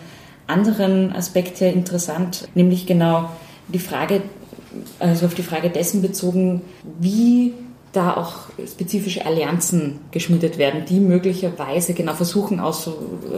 anderen 0.48 1.14
Aspekt 1.14 1.62
her 1.62 1.74
interessant, 1.74 2.48
nämlich 2.54 2.86
genau 2.86 3.30
die 3.68 3.80
Frage, 3.80 4.22
also 5.00 5.26
auf 5.26 5.34
die 5.34 5.44
Frage 5.44 5.70
dessen 5.70 6.02
bezogen, 6.02 6.62
wie 7.00 7.54
da 7.94 8.16
auch 8.16 8.34
spezifische 8.66 9.26
Allianzen 9.26 10.00
geschmiedet 10.12 10.58
werden, 10.58 10.86
die 10.88 11.00
möglicherweise 11.00 11.94
genau 11.94 12.14
versuchen, 12.14 12.60
aus 12.60 12.86
so 12.86 12.92
äh, 12.92 13.38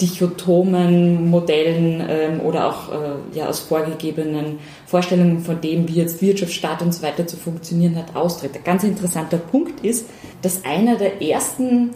dichotomen 0.00 1.30
Modellen 1.30 2.04
ähm, 2.08 2.40
oder 2.40 2.68
auch 2.68 2.92
äh, 2.92 3.38
ja, 3.38 3.48
aus 3.48 3.60
vorgegebenen 3.60 4.58
Vorstellungen 4.86 5.40
von 5.40 5.60
dem, 5.60 5.88
wie 5.88 5.94
jetzt 5.94 6.20
Wirtschaftsstaat 6.20 6.82
und 6.82 6.92
so 6.92 7.02
weiter 7.02 7.26
zu 7.26 7.36
funktionieren 7.36 7.96
hat, 7.96 8.14
austritt. 8.14 8.56
Ein 8.56 8.64
ganz 8.64 8.84
interessanter 8.84 9.38
Punkt 9.38 9.84
ist, 9.84 10.06
dass 10.42 10.64
einer 10.64 10.96
der 10.96 11.22
ersten 11.22 11.90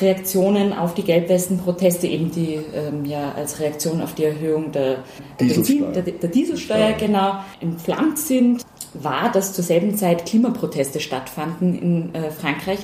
Reaktionen 0.00 0.72
auf 0.72 0.94
die 0.94 1.02
Gelbwesten-Proteste 1.02 2.06
eben 2.06 2.30
die 2.30 2.58
ähm, 2.74 3.04
ja 3.04 3.32
als 3.34 3.60
Reaktion 3.60 4.02
auf 4.02 4.14
die 4.14 4.24
Erhöhung 4.24 4.72
der, 4.72 4.98
der, 5.40 5.46
Benzin, 5.46 5.92
der, 5.94 6.02
der 6.02 6.28
Dieselsteuer. 6.28 6.92
genau 6.92 7.36
entflammt 7.60 8.18
sind, 8.18 8.62
war, 8.92 9.30
dass 9.32 9.52
zur 9.52 9.64
selben 9.64 9.96
Zeit 9.96 10.26
Klimaproteste 10.26 11.00
stattfanden 11.00 11.78
in 11.78 12.14
äh, 12.14 12.30
Frankreich 12.30 12.80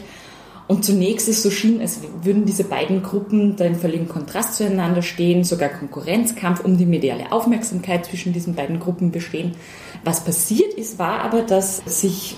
und 0.69 0.85
zunächst 0.85 1.29
ist 1.29 1.43
so 1.43 1.51
schien, 1.51 1.81
als 1.81 2.01
würden 2.23 2.45
diese 2.45 2.65
beiden 2.65 3.03
Gruppen 3.03 3.57
da 3.57 3.65
im 3.65 3.75
völligen 3.75 4.09
Kontrast 4.09 4.55
zueinander 4.55 5.03
stehen, 5.03 5.45
sogar 5.45 5.69
Konkurrenzkampf 5.69 6.65
um 6.65 6.79
die 6.79 6.87
mediale 6.87 7.33
Aufmerksamkeit 7.33 8.07
zwischen 8.07 8.33
diesen 8.33 8.55
beiden 8.55 8.81
Gruppen 8.81 9.11
bestehen. 9.11 9.53
Was 10.05 10.25
passiert 10.25 10.75
ist, 10.75 10.99
war 10.99 11.21
aber, 11.21 11.43
dass 11.43 11.83
sich 11.85 12.37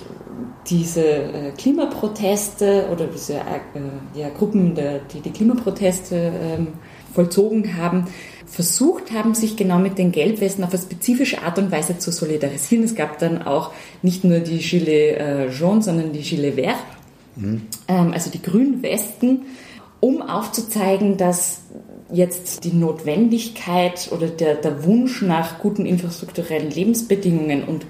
diese 0.67 1.05
äh, 1.05 1.53
Klimaproteste 1.57 2.89
oder 2.91 3.07
diese 3.07 3.35
äh, 3.35 4.19
ja, 4.19 4.31
Gruppen, 4.31 4.75
die 5.13 5.21
die 5.21 5.31
Klimaproteste 5.31 6.33
ähm, 6.43 6.69
vollzogen 7.13 7.77
haben, 7.77 8.07
versucht 8.47 9.13
haben, 9.13 9.35
sich 9.35 9.57
genau 9.57 9.79
mit 9.79 9.99
den 9.99 10.13
Gelbwesten 10.13 10.65
auf 10.65 10.73
eine 10.73 10.83
spezifische 10.83 11.43
Art 11.43 11.59
und 11.59 11.71
Weise 11.71 11.99
zu 11.99 12.11
solidarisieren. 12.11 12.85
Es 12.85 12.95
gab 12.95 13.19
dann 13.19 13.43
auch 13.43 13.73
nicht 14.03 14.25
nur 14.25 14.41
die 14.41 14.59
Gilets 14.59 15.21
äh, 15.21 15.49
jaunes, 15.51 15.87
sondern 15.87 16.13
die 16.13 16.23
Gilets 16.23 16.57
verts, 16.57 16.81
mhm. 17.37 17.63
also 17.87 18.31
die 18.31 18.43
grünen 18.43 18.83
Westen, 18.83 19.43
um 20.01 20.23
aufzuzeigen, 20.23 21.17
dass 21.17 21.63
jetzt 22.13 22.65
die 22.65 22.73
Notwendigkeit 22.73 24.11
oder 24.13 24.29
der, 24.29 24.57
der 24.57 24.85
Wunsch 24.85 25.23
nach 25.23 25.59
guten 25.59 25.87
infrastrukturellen 25.87 26.71
Lebensbedingungen 26.71 27.65
und 27.65 27.87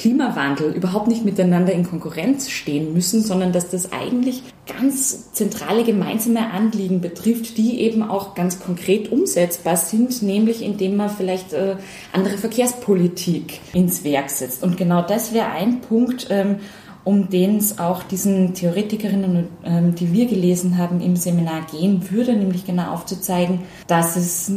Klimawandel 0.00 0.72
überhaupt 0.72 1.08
nicht 1.08 1.26
miteinander 1.26 1.74
in 1.74 1.84
Konkurrenz 1.84 2.48
stehen 2.48 2.94
müssen, 2.94 3.22
sondern 3.22 3.52
dass 3.52 3.68
das 3.68 3.92
eigentlich 3.92 4.42
ganz 4.66 5.32
zentrale 5.32 5.84
gemeinsame 5.84 6.50
Anliegen 6.52 7.02
betrifft, 7.02 7.58
die 7.58 7.80
eben 7.80 8.02
auch 8.02 8.34
ganz 8.34 8.60
konkret 8.60 9.12
umsetzbar 9.12 9.76
sind, 9.76 10.22
nämlich 10.22 10.62
indem 10.62 10.96
man 10.96 11.10
vielleicht 11.10 11.52
äh, 11.52 11.76
andere 12.14 12.38
Verkehrspolitik 12.38 13.60
ins 13.74 14.02
Werk 14.02 14.30
setzt. 14.30 14.62
Und 14.62 14.78
genau 14.78 15.02
das 15.02 15.34
wäre 15.34 15.50
ein 15.50 15.82
Punkt, 15.82 16.28
ähm, 16.30 16.60
um 17.04 17.30
den 17.30 17.56
es 17.56 17.78
auch 17.78 18.02
diesen 18.02 18.54
Theoretikerinnen, 18.54 19.48
ähm, 19.64 19.94
die 19.94 20.12
wir 20.12 20.26
gelesen 20.26 20.78
haben, 20.78 21.00
im 21.00 21.16
Seminar 21.16 21.66
gehen 21.70 22.10
würde, 22.10 22.34
nämlich 22.34 22.66
genau 22.66 22.92
aufzuzeigen, 22.92 23.60
dass 23.86 24.16
es 24.16 24.52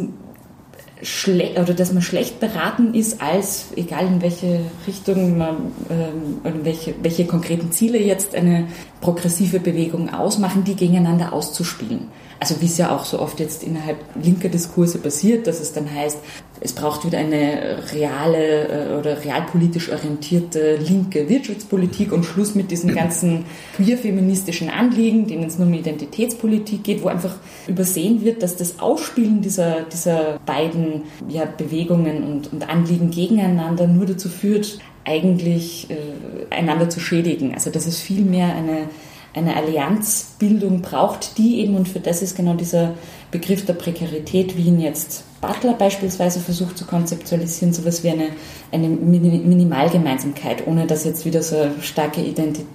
schlecht 1.03 1.59
oder 1.59 1.73
dass 1.73 1.91
man 1.91 2.01
schlecht 2.01 2.39
beraten 2.39 2.93
ist, 2.93 3.21
als 3.21 3.67
egal 3.75 4.07
in 4.07 4.21
welche 4.21 4.61
Richtung 4.87 5.37
man 5.37 5.73
ähm, 5.89 6.63
welche, 6.63 6.95
welche 7.01 7.25
konkreten 7.25 7.71
Ziele 7.71 8.01
jetzt 8.01 8.35
eine 8.35 8.67
progressive 9.01 9.59
Bewegung 9.59 10.13
ausmachen, 10.13 10.63
die 10.63 10.75
gegeneinander 10.75 11.33
auszuspielen. 11.33 12.07
Also 12.43 12.59
wie 12.59 12.65
es 12.65 12.77
ja 12.77 12.93
auch 12.93 13.05
so 13.05 13.19
oft 13.19 13.39
jetzt 13.39 13.63
innerhalb 13.63 13.95
linker 14.21 14.49
Diskurse 14.49 14.97
passiert, 14.97 15.47
dass 15.47 15.61
es 15.61 15.71
dann 15.71 15.89
heißt, 15.89 16.17
es 16.59 16.73
braucht 16.73 17.05
wieder 17.05 17.17
eine 17.17 17.77
reale 17.93 18.67
äh, 18.67 18.99
oder 18.99 19.23
realpolitisch 19.23 19.89
orientierte 19.89 20.75
linke 20.75 21.29
Wirtschaftspolitik 21.29 22.11
und 22.11 22.25
Schluss 22.25 22.53
mit 22.53 22.69
diesen 22.69 22.93
ganzen 22.93 23.45
queer-feministischen 23.77 24.69
Anliegen, 24.69 25.25
denen 25.25 25.45
es 25.45 25.57
nur 25.57 25.67
um 25.67 25.73
Identitätspolitik 25.73 26.83
geht, 26.83 27.01
wo 27.01 27.07
einfach 27.07 27.37
übersehen 27.65 28.25
wird, 28.25 28.43
dass 28.43 28.57
das 28.57 28.81
Ausspielen 28.81 29.41
dieser, 29.41 29.83
dieser 29.83 30.37
beiden 30.45 31.03
ja, 31.29 31.45
Bewegungen 31.45 32.25
und, 32.25 32.51
und 32.51 32.69
Anliegen 32.69 33.09
gegeneinander 33.09 33.87
nur 33.87 34.05
dazu 34.05 34.27
führt, 34.27 34.79
eigentlich 35.05 35.87
äh, 35.89 36.53
einander 36.53 36.89
zu 36.89 36.99
schädigen. 36.99 37.53
Also 37.53 37.69
dass 37.69 37.85
es 37.85 38.01
vielmehr 38.01 38.53
eine 38.53 38.89
eine 39.33 39.55
Allianzbildung 39.55 40.81
braucht, 40.81 41.37
die 41.37 41.59
eben, 41.59 41.75
und 41.75 41.87
für 41.87 41.99
das 41.99 42.21
ist 42.21 42.35
genau 42.35 42.53
dieser 42.53 42.93
Begriff 43.31 43.65
der 43.65 43.73
Prekarität, 43.73 44.55
wie 44.57 44.67
ihn 44.67 44.79
jetzt 44.79 45.23
Butler 45.41 45.73
beispielsweise 45.73 46.39
versucht 46.39 46.77
zu 46.77 46.85
konzeptualisieren, 46.85 47.73
sowas 47.73 48.03
wie 48.03 48.09
eine, 48.09 48.29
eine 48.71 48.87
Minimalgemeinsamkeit, 48.87 50.67
ohne 50.67 50.85
dass 50.85 51.03
jetzt 51.03 51.25
wieder 51.25 51.41
so 51.41 51.69
starke 51.81 52.21
Identität 52.21 52.67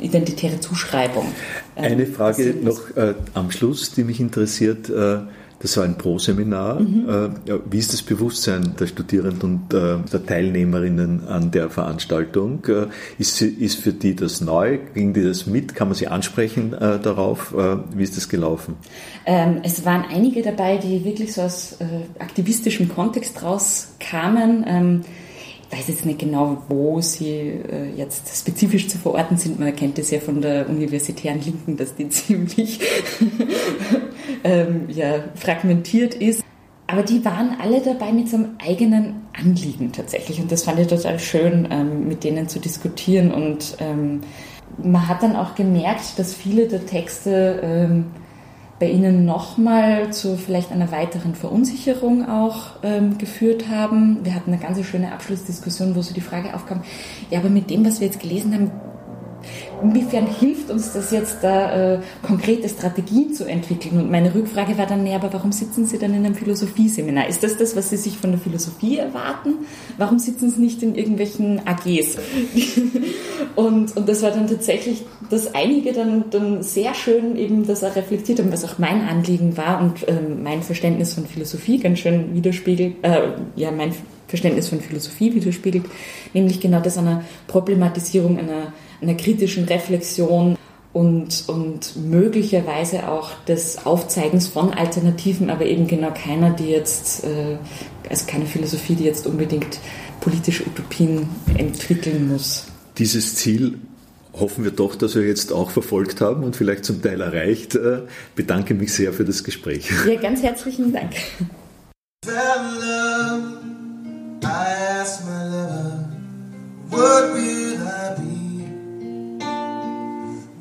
identitäre 0.00 0.60
Zuschreibung. 0.60 1.26
Ähm, 1.76 1.84
eine 1.84 2.06
Frage 2.06 2.54
noch 2.62 2.96
äh, 2.96 3.14
am 3.34 3.50
Schluss, 3.50 3.92
die 3.92 4.04
mich 4.04 4.20
interessiert. 4.20 4.88
Äh, 4.88 5.18
das 5.60 5.76
war 5.76 5.84
ein 5.84 5.98
Pro-Seminar. 5.98 6.80
Mhm. 6.80 7.34
Wie 7.70 7.78
ist 7.78 7.92
das 7.92 8.02
Bewusstsein 8.02 8.74
der 8.78 8.86
Studierenden 8.86 9.42
und 9.42 9.74
äh, 9.74 9.98
der 10.10 10.24
Teilnehmerinnen 10.24 11.26
an 11.26 11.50
der 11.50 11.68
Veranstaltung? 11.68 12.64
Äh, 12.66 12.86
ist, 13.18 13.42
ist 13.42 13.80
für 13.80 13.92
die 13.92 14.14
das 14.14 14.40
neu? 14.40 14.78
Ging 14.94 15.14
die 15.14 15.22
das 15.22 15.46
mit? 15.46 15.74
Kann 15.74 15.88
man 15.88 15.96
sie 15.96 16.08
ansprechen 16.08 16.70
darauf? 16.70 17.54
Wie 17.94 18.02
ist 18.02 18.16
das 18.16 18.28
gelaufen? 18.28 18.76
Ähm, 19.26 19.60
es 19.62 19.84
waren 19.84 20.04
einige 20.08 20.42
dabei, 20.42 20.78
die 20.78 21.04
wirklich 21.04 21.32
so 21.32 21.42
aus 21.42 21.78
aktivistischem 22.18 22.88
Kontext 22.88 23.42
rauskamen. 23.42 25.04
Weiß 25.70 25.88
jetzt 25.88 26.06
nicht 26.06 26.18
genau, 26.18 26.62
wo 26.68 27.00
sie 27.00 27.30
äh, 27.30 27.90
jetzt 27.94 28.34
spezifisch 28.34 28.88
zu 28.88 28.96
verorten 28.98 29.36
sind. 29.36 29.60
Man 29.60 29.76
kennt 29.76 29.98
es 29.98 30.10
ja 30.10 30.18
von 30.18 30.40
der 30.40 30.68
universitären 30.68 31.40
Linken, 31.40 31.76
dass 31.76 31.94
die 31.94 32.08
ziemlich 32.08 32.80
ähm, 34.44 34.88
ja, 34.88 35.24
fragmentiert 35.34 36.14
ist. 36.14 36.42
Aber 36.86 37.02
die 37.02 37.22
waren 37.22 37.56
alle 37.60 37.82
dabei 37.82 38.12
mit 38.12 38.30
so 38.30 38.36
einem 38.36 38.56
eigenen 38.64 39.26
Anliegen 39.38 39.92
tatsächlich. 39.92 40.40
Und 40.40 40.50
das 40.50 40.64
fand 40.64 40.78
ich 40.78 40.86
total 40.86 41.18
schön, 41.18 41.68
ähm, 41.70 42.08
mit 42.08 42.24
denen 42.24 42.48
zu 42.48 42.60
diskutieren. 42.60 43.30
Und 43.30 43.76
ähm, 43.78 44.22
man 44.82 45.06
hat 45.06 45.22
dann 45.22 45.36
auch 45.36 45.54
gemerkt, 45.54 46.18
dass 46.18 46.32
viele 46.32 46.66
der 46.66 46.86
Texte 46.86 47.60
ähm, 47.62 48.06
bei 48.78 48.88
Ihnen 48.88 49.24
nochmal 49.24 50.12
zu 50.12 50.36
vielleicht 50.36 50.70
einer 50.70 50.92
weiteren 50.92 51.34
Verunsicherung 51.34 52.28
auch 52.28 52.76
ähm, 52.82 53.18
geführt 53.18 53.68
haben. 53.68 54.24
Wir 54.24 54.34
hatten 54.34 54.52
eine 54.52 54.62
ganz 54.62 54.84
schöne 54.84 55.12
Abschlussdiskussion, 55.12 55.96
wo 55.96 56.02
so 56.02 56.14
die 56.14 56.20
Frage 56.20 56.54
aufkam, 56.54 56.82
ja, 57.30 57.40
aber 57.40 57.48
mit 57.48 57.70
dem, 57.70 57.84
was 57.84 58.00
wir 58.00 58.06
jetzt 58.06 58.20
gelesen 58.20 58.54
haben, 58.54 58.70
Inwiefern 59.82 60.26
hilft 60.26 60.70
uns 60.70 60.92
das 60.92 61.10
jetzt, 61.10 61.38
da 61.42 61.94
äh, 61.94 61.98
konkrete 62.22 62.68
Strategien 62.68 63.32
zu 63.32 63.44
entwickeln? 63.44 64.00
Und 64.00 64.10
meine 64.10 64.34
Rückfrage 64.34 64.76
war 64.78 64.86
dann, 64.86 65.04
nee, 65.04 65.14
aber 65.14 65.32
warum 65.32 65.52
sitzen 65.52 65.86
Sie 65.86 65.98
dann 65.98 66.14
in 66.14 66.24
einem 66.24 66.34
Philosophieseminar? 66.34 67.28
Ist 67.28 67.42
das 67.42 67.56
das, 67.56 67.76
was 67.76 67.90
Sie 67.90 67.96
sich 67.96 68.18
von 68.18 68.30
der 68.30 68.40
Philosophie 68.40 68.98
erwarten? 68.98 69.54
Warum 69.96 70.18
sitzen 70.18 70.50
Sie 70.50 70.60
nicht 70.60 70.82
in 70.82 70.94
irgendwelchen 70.94 71.60
AGs? 71.66 72.18
und, 73.56 73.96
und 73.96 74.08
das 74.08 74.22
war 74.22 74.30
dann 74.30 74.46
tatsächlich, 74.46 75.04
dass 75.30 75.54
einige 75.54 75.92
dann, 75.92 76.24
dann 76.30 76.62
sehr 76.62 76.94
schön 76.94 77.36
eben 77.36 77.66
das 77.66 77.84
auch 77.84 77.96
reflektiert 77.96 78.38
haben, 78.40 78.52
was 78.52 78.64
auch 78.64 78.78
mein 78.78 79.02
Anliegen 79.08 79.56
war 79.56 79.80
und 79.80 80.08
ähm, 80.08 80.42
mein 80.42 80.62
Verständnis 80.62 81.14
von 81.14 81.26
Philosophie 81.26 81.78
ganz 81.78 82.00
schön 82.00 82.34
widerspiegelt, 82.34 82.96
äh, 83.02 83.20
ja, 83.56 83.70
mein 83.70 83.92
Verständnis 84.28 84.68
von 84.68 84.80
Philosophie 84.80 85.34
widerspiegelt, 85.34 85.84
nämlich 86.32 86.60
genau 86.60 86.80
das 86.80 86.96
einer 86.96 87.24
Problematisierung 87.48 88.38
einer 88.38 88.72
einer 89.00 89.14
kritischen 89.14 89.64
Reflexion 89.64 90.56
und, 90.92 91.44
und 91.48 91.96
möglicherweise 91.96 93.08
auch 93.08 93.30
des 93.44 93.86
Aufzeigens 93.86 94.48
von 94.48 94.72
Alternativen, 94.72 95.50
aber 95.50 95.66
eben 95.66 95.86
genau 95.86 96.12
keiner, 96.12 96.50
die 96.50 96.70
jetzt, 96.70 97.24
äh, 97.24 97.58
also 98.08 98.26
keine 98.26 98.46
Philosophie, 98.46 98.94
die 98.94 99.04
jetzt 99.04 99.26
unbedingt 99.26 99.78
politische 100.20 100.66
Utopien 100.66 101.28
entwickeln 101.56 102.28
muss. 102.28 102.66
Dieses 102.96 103.36
Ziel 103.36 103.78
hoffen 104.32 104.64
wir 104.64 104.70
doch, 104.70 104.94
dass 104.94 105.14
wir 105.14 105.26
jetzt 105.26 105.52
auch 105.52 105.70
verfolgt 105.70 106.20
haben 106.20 106.42
und 106.42 106.56
vielleicht 106.56 106.84
zum 106.84 107.02
Teil 107.02 107.20
erreicht. 107.20 107.74
Äh, 107.74 108.02
bedanke 108.34 108.74
mich 108.74 108.92
sehr 108.92 109.12
für 109.12 109.24
das 109.24 109.44
Gespräch. 109.44 109.88
Ja, 110.06 110.20
ganz 110.20 110.42
herzlichen 110.42 110.92
Dank. 110.92 111.12
What 116.90 117.32
will 117.34 117.88
I 117.88 118.16
be? 118.18 118.66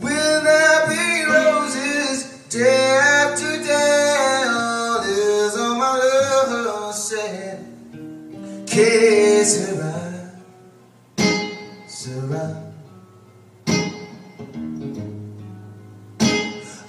Will 0.02 0.42
there 0.44 0.88
be 0.90 1.06
roses 1.32 2.18
day 2.50 3.00
after 3.24 3.64
day? 3.64 4.44
Is 5.10 5.58
all 5.58 5.76
my 5.76 5.98
love 5.98 6.52
sera. 11.90 12.64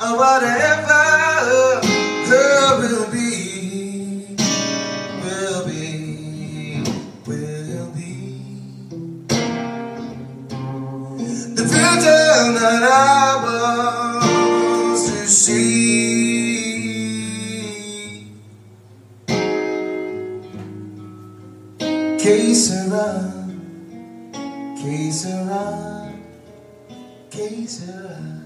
Whatever 0.00 1.04
her 2.30 2.78
will 2.80 3.06
be, 3.12 3.37
future 12.38 12.52
that 12.52 12.82
I 12.82 13.28
Que 24.80 25.12
será? 25.12 26.12
Que? 27.30 28.37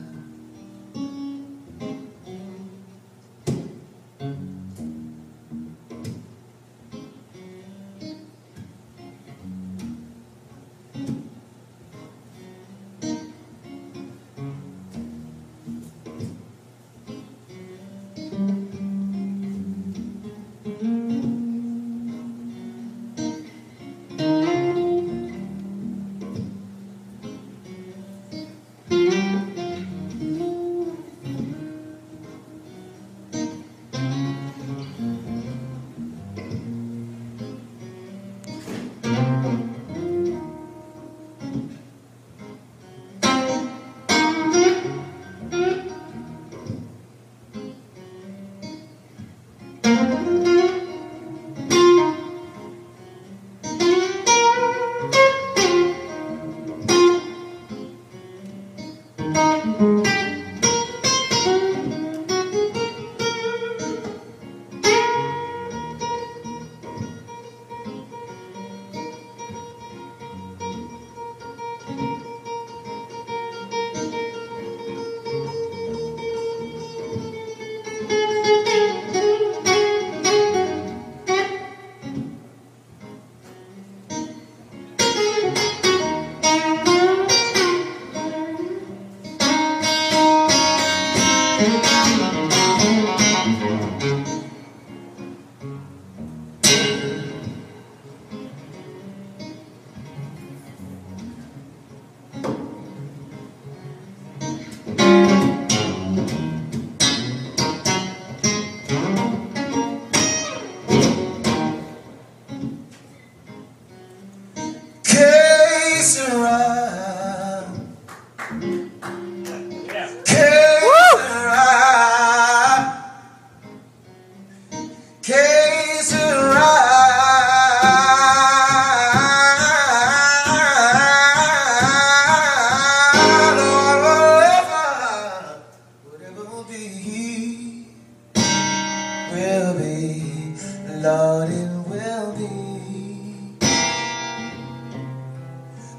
will 139.32 139.74
be, 139.78 140.54
Lord, 141.00 141.48
it 141.50 141.70
will 141.88 142.32
be. 142.36 142.48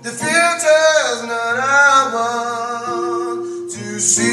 The 0.03 0.11
future's 0.11 1.21
not 1.27 1.57
our 1.59 2.13
want 2.13 3.71
to 3.71 3.99
see. 3.99 4.32